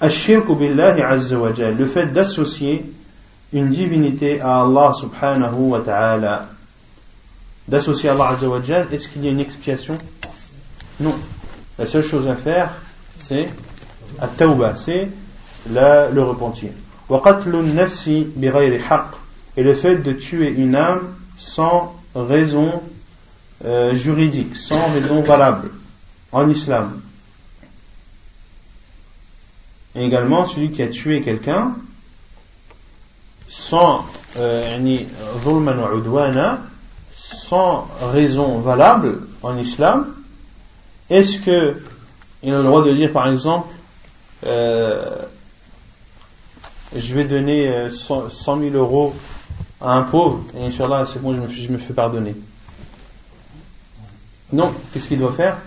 le 0.00 1.86
fait 1.86 2.06
d'associer 2.06 2.92
une 3.52 3.68
divinité 3.68 4.40
à 4.40 4.62
Allah 4.62 4.92
subhanahu 4.94 5.56
wa 5.56 5.80
ta'ala. 5.80 6.46
D'associer 7.68 8.08
Allah 8.08 8.28
azza 8.28 8.48
wa 8.48 8.60
est-ce 8.90 9.08
qu'il 9.08 9.24
y 9.24 9.28
a 9.28 9.30
une 9.30 9.40
expiation? 9.40 9.98
Non. 11.00 11.14
La 11.78 11.86
seule 11.86 12.02
chose 12.02 12.28
à 12.28 12.36
faire, 12.36 12.70
c'est 13.16 13.48
at-tawbah, 14.20 14.74
c'est 14.74 15.08
le 15.68 16.20
repentir. 16.22 16.70
Et 19.56 19.62
le 19.62 19.74
fait 19.74 19.96
de 19.96 20.12
tuer 20.12 20.48
une 20.48 20.76
âme 20.76 21.08
sans 21.36 21.94
raison 22.14 22.82
euh, 23.64 23.94
juridique, 23.94 24.56
sans 24.56 24.92
raison 24.92 25.20
valable 25.22 25.70
en 26.32 26.48
islam. 26.48 27.00
Et 29.94 30.04
également 30.04 30.46
celui 30.46 30.70
qui 30.70 30.82
a 30.82 30.88
tué 30.88 31.20
quelqu'un 31.20 31.74
sans 33.48 34.04
euh, 34.38 34.96
sans 37.12 37.88
raison 38.12 38.60
valable 38.60 39.22
en 39.42 39.56
islam, 39.56 40.14
est-ce 41.08 41.40
que 41.40 41.82
il 42.42 42.54
a 42.54 42.58
le 42.58 42.64
droit 42.64 42.84
de 42.84 42.94
dire 42.94 43.12
par 43.12 43.28
exemple 43.28 43.68
euh, 44.46 45.04
je 46.96 47.14
vais 47.14 47.24
donner 47.24 47.88
100 47.90 48.30
000 48.30 48.74
euros 48.74 49.14
à 49.80 49.94
un 49.96 50.02
pauvre, 50.02 50.44
et 50.56 50.66
Inch'Allah, 50.66 51.06
c'est 51.10 51.20
bon, 51.20 51.34
je 51.34 51.40
me, 51.40 51.48
je 51.48 51.72
me 51.72 51.78
fais 51.78 51.94
pardonner. 51.94 52.34
Non, 54.52 54.72
qu'est-ce 54.92 55.08
qu'il 55.08 55.18
doit 55.18 55.32
faire? 55.32 55.58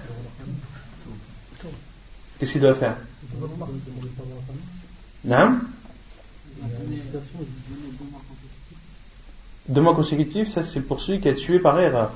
Qu'est-ce 2.37 2.51
qu'il 2.51 2.61
doit 2.61 2.73
faire? 2.73 2.95
Non 5.25 5.59
Deux 9.67 9.81
mois 9.81 9.95
consécutifs, 9.95 10.49
ça 10.49 10.63
c'est 10.63 10.81
pour 10.81 10.99
celui 10.99 11.21
qui 11.21 11.29
a 11.29 11.33
tué 11.33 11.59
par 11.59 11.79
erreur. 11.79 12.11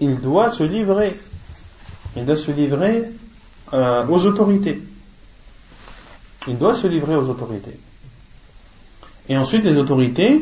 Il 0.00 0.20
doit 0.20 0.50
se 0.50 0.62
livrer. 0.62 1.16
Il 2.16 2.24
doit 2.24 2.36
se 2.36 2.50
livrer 2.50 3.04
euh, 3.72 4.06
aux 4.06 4.26
autorités 4.26 4.82
il 6.48 6.56
doit 6.56 6.74
se 6.74 6.86
livrer 6.86 7.14
aux 7.14 7.28
autorités. 7.28 7.78
Et 9.28 9.36
ensuite, 9.36 9.64
les 9.64 9.76
autorités, 9.76 10.40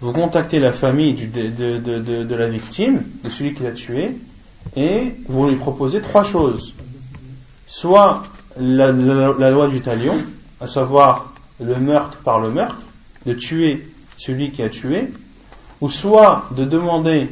vous 0.00 0.12
contactez 0.12 0.58
la 0.58 0.72
famille 0.72 1.14
de, 1.14 2.34
la 2.34 2.48
victime, 2.48 3.02
de 3.24 3.30
celui 3.30 3.54
qui 3.54 3.62
l'a 3.62 3.72
tué, 3.72 4.16
et 4.76 5.14
vous 5.28 5.48
lui 5.48 5.56
proposez 5.56 6.00
trois 6.00 6.24
choses. 6.24 6.74
Soit 7.66 8.24
la, 8.58 8.90
loi 8.92 9.68
du 9.68 9.80
talion, 9.80 10.16
à 10.60 10.66
savoir 10.66 11.32
le 11.60 11.76
meurtre 11.76 12.18
par 12.18 12.40
le 12.40 12.50
meurtre, 12.50 12.82
de 13.24 13.32
tuer 13.32 13.86
celui 14.18 14.50
qui 14.50 14.62
a 14.62 14.68
tué, 14.68 15.08
ou 15.80 15.88
soit 15.88 16.48
de 16.56 16.64
demander 16.64 17.28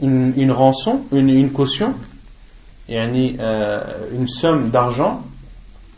une, 0.00 0.52
rançon, 0.52 1.02
une, 1.12 1.52
caution, 1.52 1.94
et 2.88 2.98
euh, 2.98 4.08
une 4.12 4.28
somme 4.28 4.70
d'argent 4.70 5.22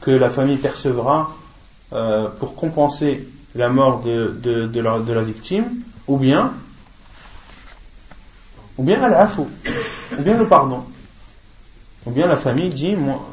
que 0.00 0.10
la 0.10 0.30
famille 0.30 0.56
percevra 0.56 1.32
euh, 1.92 2.28
pour 2.28 2.56
compenser 2.56 3.26
la 3.54 3.68
mort 3.68 4.02
de, 4.02 4.38
de, 4.66 4.80
la, 4.80 5.22
victime, 5.22 5.66
ou 6.06 6.16
bien, 6.16 6.54
ou 8.76 8.84
bien 8.84 9.02
al 9.02 9.28
ou 9.38 10.22
bien 10.22 10.38
le 10.38 10.46
pardon. 10.46 10.84
Ou 12.06 12.10
bien 12.10 12.26
la 12.26 12.36
famille 12.36 12.70
dit, 12.70 12.96
moi, 12.96 13.26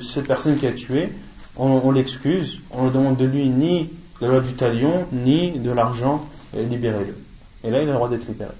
cette 0.00 0.26
personne 0.26 0.56
qui 0.56 0.66
a 0.66 0.72
tué, 0.72 1.10
on, 1.56 1.90
l'excuse, 1.90 2.60
on 2.70 2.84
ne 2.84 2.90
demande 2.90 3.16
de 3.16 3.24
lui 3.24 3.48
ni 3.48 3.90
de 4.20 4.26
la 4.26 4.28
loi 4.28 4.40
du 4.40 4.54
talion, 4.54 5.06
ni 5.12 5.58
de 5.58 5.70
l'argent, 5.70 6.26
libérez-le. 6.54 7.16
Et 7.62 7.70
là, 7.70 7.82
il 7.82 7.88
a 7.88 7.92
le 7.92 7.92
droit 7.92 8.08
d'être 8.08 8.26
libéré. 8.26 8.50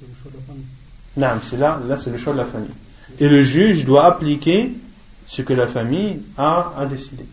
C'est 0.00 0.08
le 0.08 0.14
choix 0.20 0.30
de 0.30 0.36
la 0.36 0.42
famille. 0.42 0.64
Non, 1.16 1.40
c'est 1.48 1.56
là, 1.56 1.80
là 1.86 1.96
c'est 1.96 2.10
le 2.10 2.18
choix 2.18 2.32
de 2.32 2.38
la 2.38 2.44
famille. 2.44 2.70
Et 3.20 3.28
le 3.28 3.42
juge 3.42 3.84
doit 3.84 4.04
appliquer 4.04 4.72
ce 5.26 5.42
que 5.42 5.52
la 5.52 5.66
famille 5.66 6.20
a, 6.36 6.72
a 6.76 6.86
décidé. 6.86 7.24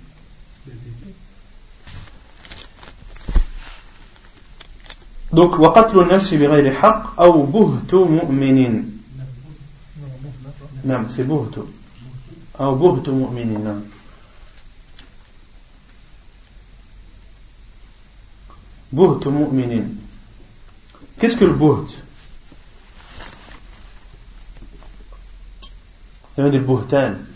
Donc, 5.33 5.59
وقتل 5.59 5.99
النفس 5.99 6.33
بغير 6.33 6.73
حق 6.73 7.21
أو 7.21 7.43
بهت 7.43 7.93
مؤمن. 7.93 8.83
نعم 10.85 11.07
c'est 11.07 11.21
بهت. 11.21 11.55
أو 12.59 12.75
بهت 12.75 13.09
مؤمن 13.09 13.63
نعم. 13.63 13.81
بهت 18.93 19.27
مؤمن. 19.27 19.97
Qu'est-ce 21.19 21.37
Il 26.37 26.45
y 26.45 27.30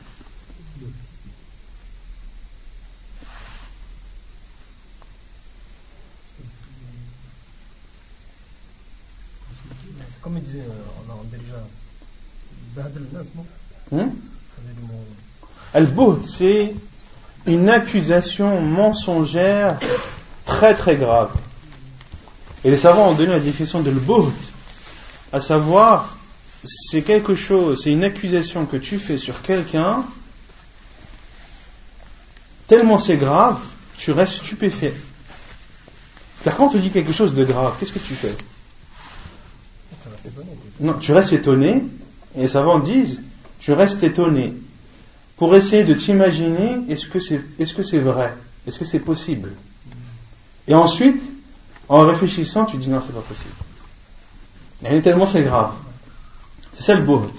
Al-Buht, 15.76 16.26
c'est 16.26 16.74
une 17.46 17.68
accusation 17.68 18.62
mensongère 18.62 19.78
très 20.46 20.74
très 20.74 20.96
grave. 20.96 21.32
Et 22.64 22.72
les 22.72 22.78
savants 22.78 23.10
ont 23.10 23.14
donné 23.14 23.34
la 23.34 23.40
définition 23.40 23.82
de 23.82 23.90
l'Buht, 23.90 24.32
à 25.34 25.42
savoir, 25.42 26.18
c'est 26.64 27.02
quelque 27.02 27.36
chose, 27.36 27.82
c'est 27.84 27.92
une 27.92 28.06
accusation 28.06 28.66
que 28.66 28.78
tu 28.78 28.98
fais 28.98 29.18
sur 29.18 29.42
quelqu'un, 29.42 30.06
tellement 32.68 32.98
c'est 32.98 33.18
grave, 33.18 33.60
tu 33.98 34.12
restes 34.12 34.46
stupéfait. 34.46 34.94
Car 36.46 36.56
quand 36.56 36.68
on 36.68 36.70
te 36.70 36.78
dit 36.78 36.90
quelque 36.90 37.12
chose 37.12 37.36
de 37.36 37.44
grave, 37.44 37.74
qu'est-ce 37.78 37.92
que 37.92 38.00
tu 38.00 38.14
fais? 38.14 38.36
Non, 40.80 40.94
tu 40.94 41.12
restes 41.12 41.34
étonné, 41.34 41.84
et 42.38 42.44
les 42.44 42.48
savants 42.48 42.80
disent, 42.80 43.20
tu 43.60 43.74
restes 43.74 44.04
étonné, 44.04 44.54
pour 45.38 45.56
essayer 45.56 45.84
de 45.84 45.94
t'imaginer, 45.94 46.82
est-ce 46.90 47.08
que 47.08 47.20
c'est 47.20 47.42
est 47.60 47.66
-ce 47.66 47.84
c'est 47.84 48.00
vrai? 48.00 48.34
Est-ce 48.66 48.80
que 48.80 48.86
c'est 48.86 49.00
possible? 49.00 49.52
Et 50.68 50.74
ensuite, 50.74 51.22
en 51.90 52.02
réfléchissant, 52.06 52.66
tu 52.66 52.78
dis 52.78 52.90
non, 52.90 53.02
c'est 53.06 53.14
pas 53.14 53.22
possible. 53.22 53.54
Et 54.90 55.02
tellement 55.02 55.28
c'est 55.28 55.44
grave. 55.44 55.72
C'est 56.74 56.84
ça 56.84 56.96
le 56.96 57.04
buht. 57.04 57.30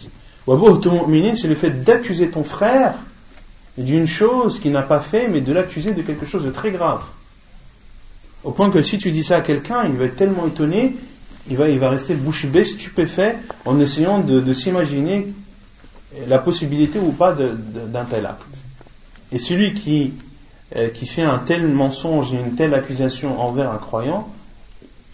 c'est 1.37 1.49
le 1.49 1.55
fait 1.55 1.85
d'accuser 1.85 2.29
ton 2.29 2.45
frère 2.45 2.95
d'une 3.77 4.07
chose 4.07 4.59
qu'il 4.61 4.73
n'a 4.73 4.83
pas 4.83 5.01
fait, 5.01 5.29
mais 5.29 5.41
de 5.41 5.53
l'accuser 5.53 5.93
de 5.93 6.03
quelque 6.03 6.27
chose 6.27 6.45
de 6.45 6.51
très 6.51 6.71
grave. 6.71 7.03
Au 8.43 8.53
point 8.53 8.71
que 8.71 8.83
si 8.83 8.97
tu 8.99 9.11
dis 9.11 9.25
ça 9.25 9.37
à 9.37 9.41
quelqu'un, 9.41 9.85
il 9.87 9.97
va 9.97 10.05
être 10.05 10.17
tellement 10.17 10.47
étonné 10.47 10.97
il 11.49 11.57
va, 11.57 11.69
il 11.69 11.79
va 11.79 11.91
rester 11.91 12.15
bouche 12.15 12.47
bée, 12.47 12.65
stupéfait, 12.65 13.37
en 13.65 13.79
essayant 13.79 14.21
de, 14.21 14.53
s'imaginer 14.53 15.29
la 16.27 16.39
possibilité 16.39 16.99
ou 16.99 17.13
pas 17.13 17.33
d'un 17.33 18.05
tel 18.05 18.27
acte. 18.27 18.43
Et 19.33 19.39
celui 19.39 19.75
qui, 19.75 20.15
euh, 20.75 20.89
qui 20.91 21.07
fait 21.07 21.23
un 21.23 21.39
tel 21.39 21.67
mensonge 21.69 22.33
et 22.33 22.37
une 22.37 22.55
telle 22.55 22.75
accusation 22.75 23.41
envers 23.41 23.71
un 23.71 23.79
croyant, 23.79 24.29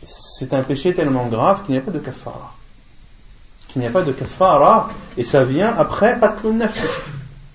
c'est 0.04 0.52
un 0.52 0.62
péché 0.62 0.94
tellement 0.94 1.26
grave 1.26 1.64
qu'il 1.64 1.72
n'y 1.72 1.78
a 1.78 1.82
pas 1.82 1.90
de 1.90 1.98
kafara. 1.98 2.54
Qu'il 3.68 3.80
n'y 3.80 3.88
a 3.88 3.90
pas 3.90 4.02
de 4.02 4.12
kafara, 4.12 4.90
et 5.16 5.24
ça 5.24 5.44
vient 5.44 5.74
après 5.76 6.18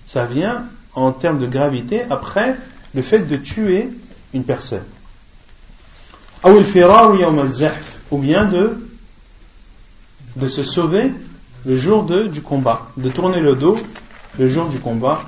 Ça 0.06 0.24
vient 0.24 0.64
en 0.94 1.12
termes 1.12 1.38
de 1.38 1.46
gravité 1.46 2.02
après 2.10 2.56
le 2.94 3.02
fait 3.02 3.20
de 3.20 3.36
tuer 3.36 3.90
une 4.34 4.44
personne 4.44 4.84
ou 8.10 8.18
bien 8.18 8.44
de 8.44 8.88
de 10.36 10.48
se 10.48 10.62
sauver 10.62 11.12
le 11.67 11.75
jour 11.75 12.03
de, 12.03 12.27
du 12.27 12.41
combat, 12.41 12.87
de 12.97 13.09
tourner 13.09 13.39
le 13.39 13.55
dos 13.55 13.75
le 14.37 14.47
jour 14.47 14.67
du 14.67 14.79
combat. 14.79 15.19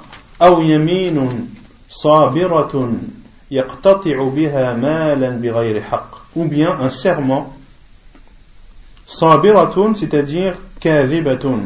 أو 0.42 0.62
يمين 0.62 1.50
صابرة 1.90 2.92
يقتطع 3.52 4.24
بها 4.24 4.74
مالا 4.74 5.30
بغير 5.30 5.82
حق 5.82 6.16
ou 6.36 6.46
bien 6.46 6.76
un 6.82 6.90
serment 6.90 7.54
صابرة 9.08 9.94
c'est-à-dire 9.96 10.56
كاذبة 10.82 11.60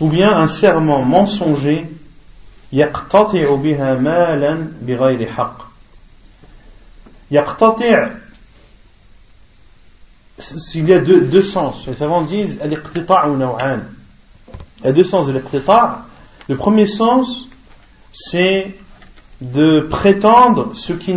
ou 0.00 0.08
bien 0.08 0.32
un 0.32 0.48
serment 0.48 1.02
mensonger 1.02 1.84
يقتطع 2.72 3.54
بها 3.54 3.94
مالا 3.94 4.68
بغير 4.82 5.32
حق 5.32 5.58
يقتطع 7.30 8.10
il 10.75 10.87
y 10.87 10.93
a 10.93 10.99
deux, 10.99 11.41
sens. 11.41 11.87
Les 11.87 11.93
savants 11.93 12.21
disent 12.21 12.59
Il 12.63 12.71
y 12.71 12.75
a 14.87 14.91
deux 14.91 15.03
sens 15.03 15.27
de 15.27 15.31
l'iqtita'. 15.31 16.05
Le 16.47 16.55
premier 16.55 16.85
sens, 16.85 17.47
c'est 18.11 18.75
de 19.41 19.81
prétendre 19.81 20.71
ce 20.75 20.93
qui 20.93 21.13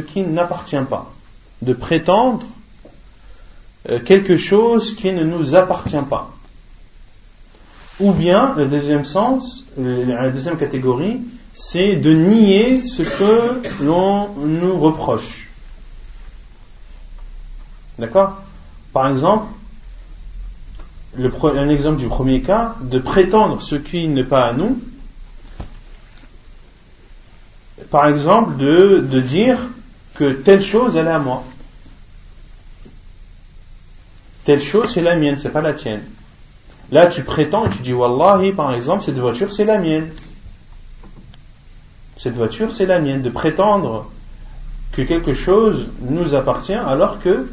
qui 0.00 0.22
n'appartient 0.22 0.76
pas. 0.88 1.12
De 1.62 1.72
prétendre 1.72 2.44
euh, 3.88 4.00
quelque 4.00 4.36
chose 4.36 4.94
qui 4.94 5.12
ne 5.12 5.24
nous 5.24 5.54
appartient 5.54 5.96
pas. 6.08 6.30
Ou 7.98 8.12
bien, 8.12 8.54
le 8.56 8.66
deuxième 8.66 9.04
sens, 9.04 9.64
la 9.78 10.30
deuxième 10.30 10.58
catégorie, 10.58 11.22
c'est 11.54 11.96
de 11.96 12.12
nier 12.12 12.80
ce 12.80 13.02
que 13.02 13.82
l'on 13.82 14.34
nous 14.34 14.78
reproche. 14.78 15.48
D'accord? 17.98 18.36
Par 18.92 19.08
exemple, 19.08 19.46
le, 21.16 21.32
un 21.44 21.68
exemple 21.68 21.96
du 21.98 22.06
premier 22.06 22.42
cas, 22.42 22.74
de 22.82 22.98
prétendre 22.98 23.62
ce 23.62 23.74
qui 23.74 24.06
n'est 24.08 24.24
pas 24.24 24.46
à 24.46 24.52
nous. 24.52 24.78
Par 27.90 28.08
exemple, 28.08 28.56
de, 28.56 28.98
de 28.98 29.20
dire 29.20 29.58
que 30.14 30.32
telle 30.32 30.62
chose, 30.62 30.96
elle 30.96 31.06
est 31.06 31.10
à 31.10 31.18
moi. 31.18 31.44
Telle 34.44 34.62
chose, 34.62 34.92
c'est 34.92 35.02
la 35.02 35.16
mienne, 35.16 35.38
c'est 35.38 35.50
pas 35.50 35.62
la 35.62 35.72
tienne. 35.72 36.02
Là, 36.92 37.06
tu 37.06 37.22
prétends 37.24 37.66
et 37.66 37.70
tu 37.70 37.78
dis, 37.78 37.92
Wallahi, 37.92 38.52
par 38.52 38.72
exemple, 38.72 39.02
cette 39.02 39.18
voiture, 39.18 39.50
c'est 39.50 39.64
la 39.64 39.78
mienne. 39.78 40.10
Cette 42.16 42.34
voiture, 42.34 42.72
c'est 42.72 42.86
la 42.86 43.00
mienne. 43.00 43.22
De 43.22 43.30
prétendre 43.30 44.10
que 44.92 45.02
quelque 45.02 45.34
chose 45.34 45.88
nous 46.00 46.34
appartient 46.34 46.72
alors 46.74 47.18
que 47.20 47.48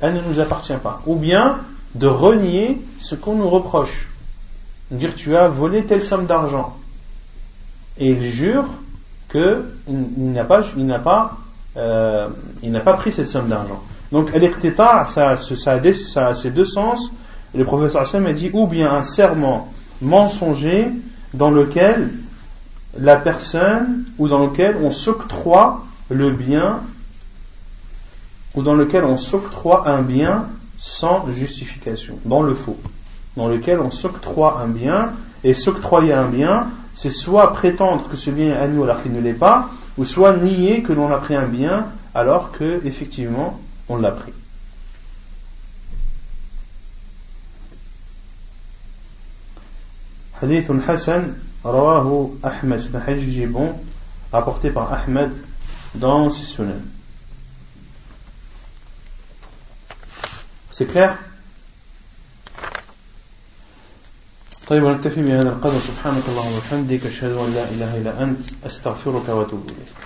elle 0.00 0.14
ne 0.14 0.20
nous 0.20 0.40
appartient 0.40 0.76
pas. 0.82 1.00
Ou 1.06 1.16
bien 1.16 1.60
de 1.94 2.06
renier 2.06 2.82
ce 3.00 3.14
qu'on 3.14 3.36
nous 3.36 3.48
reproche. 3.48 4.08
Dire 4.90 5.14
tu 5.14 5.36
as 5.36 5.48
volé 5.48 5.84
telle 5.84 6.02
somme 6.02 6.26
d'argent. 6.26 6.76
Et 7.98 8.10
il 8.10 8.22
jure 8.22 8.64
qu'il 9.30 9.62
n'a 10.16 10.44
pas, 10.44 10.62
il 10.76 10.86
n'a 10.86 10.98
pas, 10.98 11.38
euh, 11.76 12.28
il 12.62 12.70
n'a 12.72 12.80
pas 12.80 12.94
pris 12.94 13.12
cette 13.12 13.28
somme 13.28 13.48
d'argent. 13.48 13.82
Donc 14.12 14.34
al-iqtita, 14.34 15.06
ça, 15.08 15.36
ça, 15.36 15.56
ça, 15.56 16.26
a 16.26 16.34
ces 16.34 16.50
deux 16.50 16.64
sens. 16.64 17.10
le 17.54 17.64
professeur 17.64 18.02
Hassan 18.02 18.26
a 18.26 18.32
dit 18.32 18.50
ou 18.52 18.66
bien 18.66 18.92
un 18.92 19.04
serment 19.04 19.72
mensonger 20.02 20.90
dans 21.32 21.50
lequel 21.50 22.10
la 22.98 23.16
personne 23.16 24.04
ou 24.18 24.28
dans 24.28 24.46
lequel 24.46 24.76
on 24.82 24.90
s'octroie 24.90 25.84
le 26.10 26.30
bien 26.30 26.80
ou 28.54 28.62
dans 28.62 28.74
lequel 28.74 29.04
on 29.04 29.16
s'octroie 29.16 29.88
un 29.88 30.02
bien 30.02 30.46
sans 30.78 31.30
justification, 31.32 32.18
dans 32.24 32.42
le 32.42 32.54
faux, 32.54 32.78
dans 33.36 33.48
lequel 33.48 33.80
on 33.80 33.90
s'octroie 33.90 34.60
un 34.60 34.68
bien, 34.68 35.12
et 35.42 35.54
s'octroyer 35.54 36.12
un 36.12 36.28
bien, 36.28 36.68
c'est 36.94 37.10
soit 37.10 37.52
prétendre 37.52 38.08
que 38.08 38.16
ce 38.16 38.30
bien 38.30 38.54
est 38.54 38.56
à 38.56 38.68
nous 38.68 38.82
alors 38.82 39.02
qu'il 39.02 39.12
ne 39.12 39.20
l'est 39.20 39.32
pas, 39.32 39.70
ou 39.98 40.04
soit 40.04 40.36
nier 40.36 40.82
que 40.82 40.92
l'on 40.92 41.12
a 41.12 41.18
pris 41.18 41.34
un 41.34 41.46
bien 41.46 41.88
alors 42.14 42.52
que 42.52 42.80
effectivement 42.84 43.60
on 43.88 43.96
l'a 43.96 44.12
pris. 44.12 44.32
Rawahu 51.64 52.38
Ahmed, 52.42 52.80
c'est 52.80 52.94
un 52.94 53.00
hadith 53.06 53.50
bon, 53.50 53.72
apporté 54.32 54.70
par 54.70 54.92
Ahmed 54.92 55.30
dans 55.94 56.28
ses 56.28 56.44
sunan. 56.44 56.80
C'est 60.74 60.86
clair 60.86 61.10
طيب 64.68 64.82
ونكتفي 64.82 65.22
بهذا 65.22 65.48
القدر. 65.48 65.80
سبحانك 65.80 66.22
اللهم 66.28 66.52
وبحمدك 66.56 67.06
أشهد 67.06 67.32
أن 67.32 67.54
لا 67.54 67.64
إله 67.68 67.96
إلا 67.96 68.22
أنت 68.22 68.40
أستغفرك 68.66 69.28
وأتوب 69.28 69.66
إليك. 69.66 70.03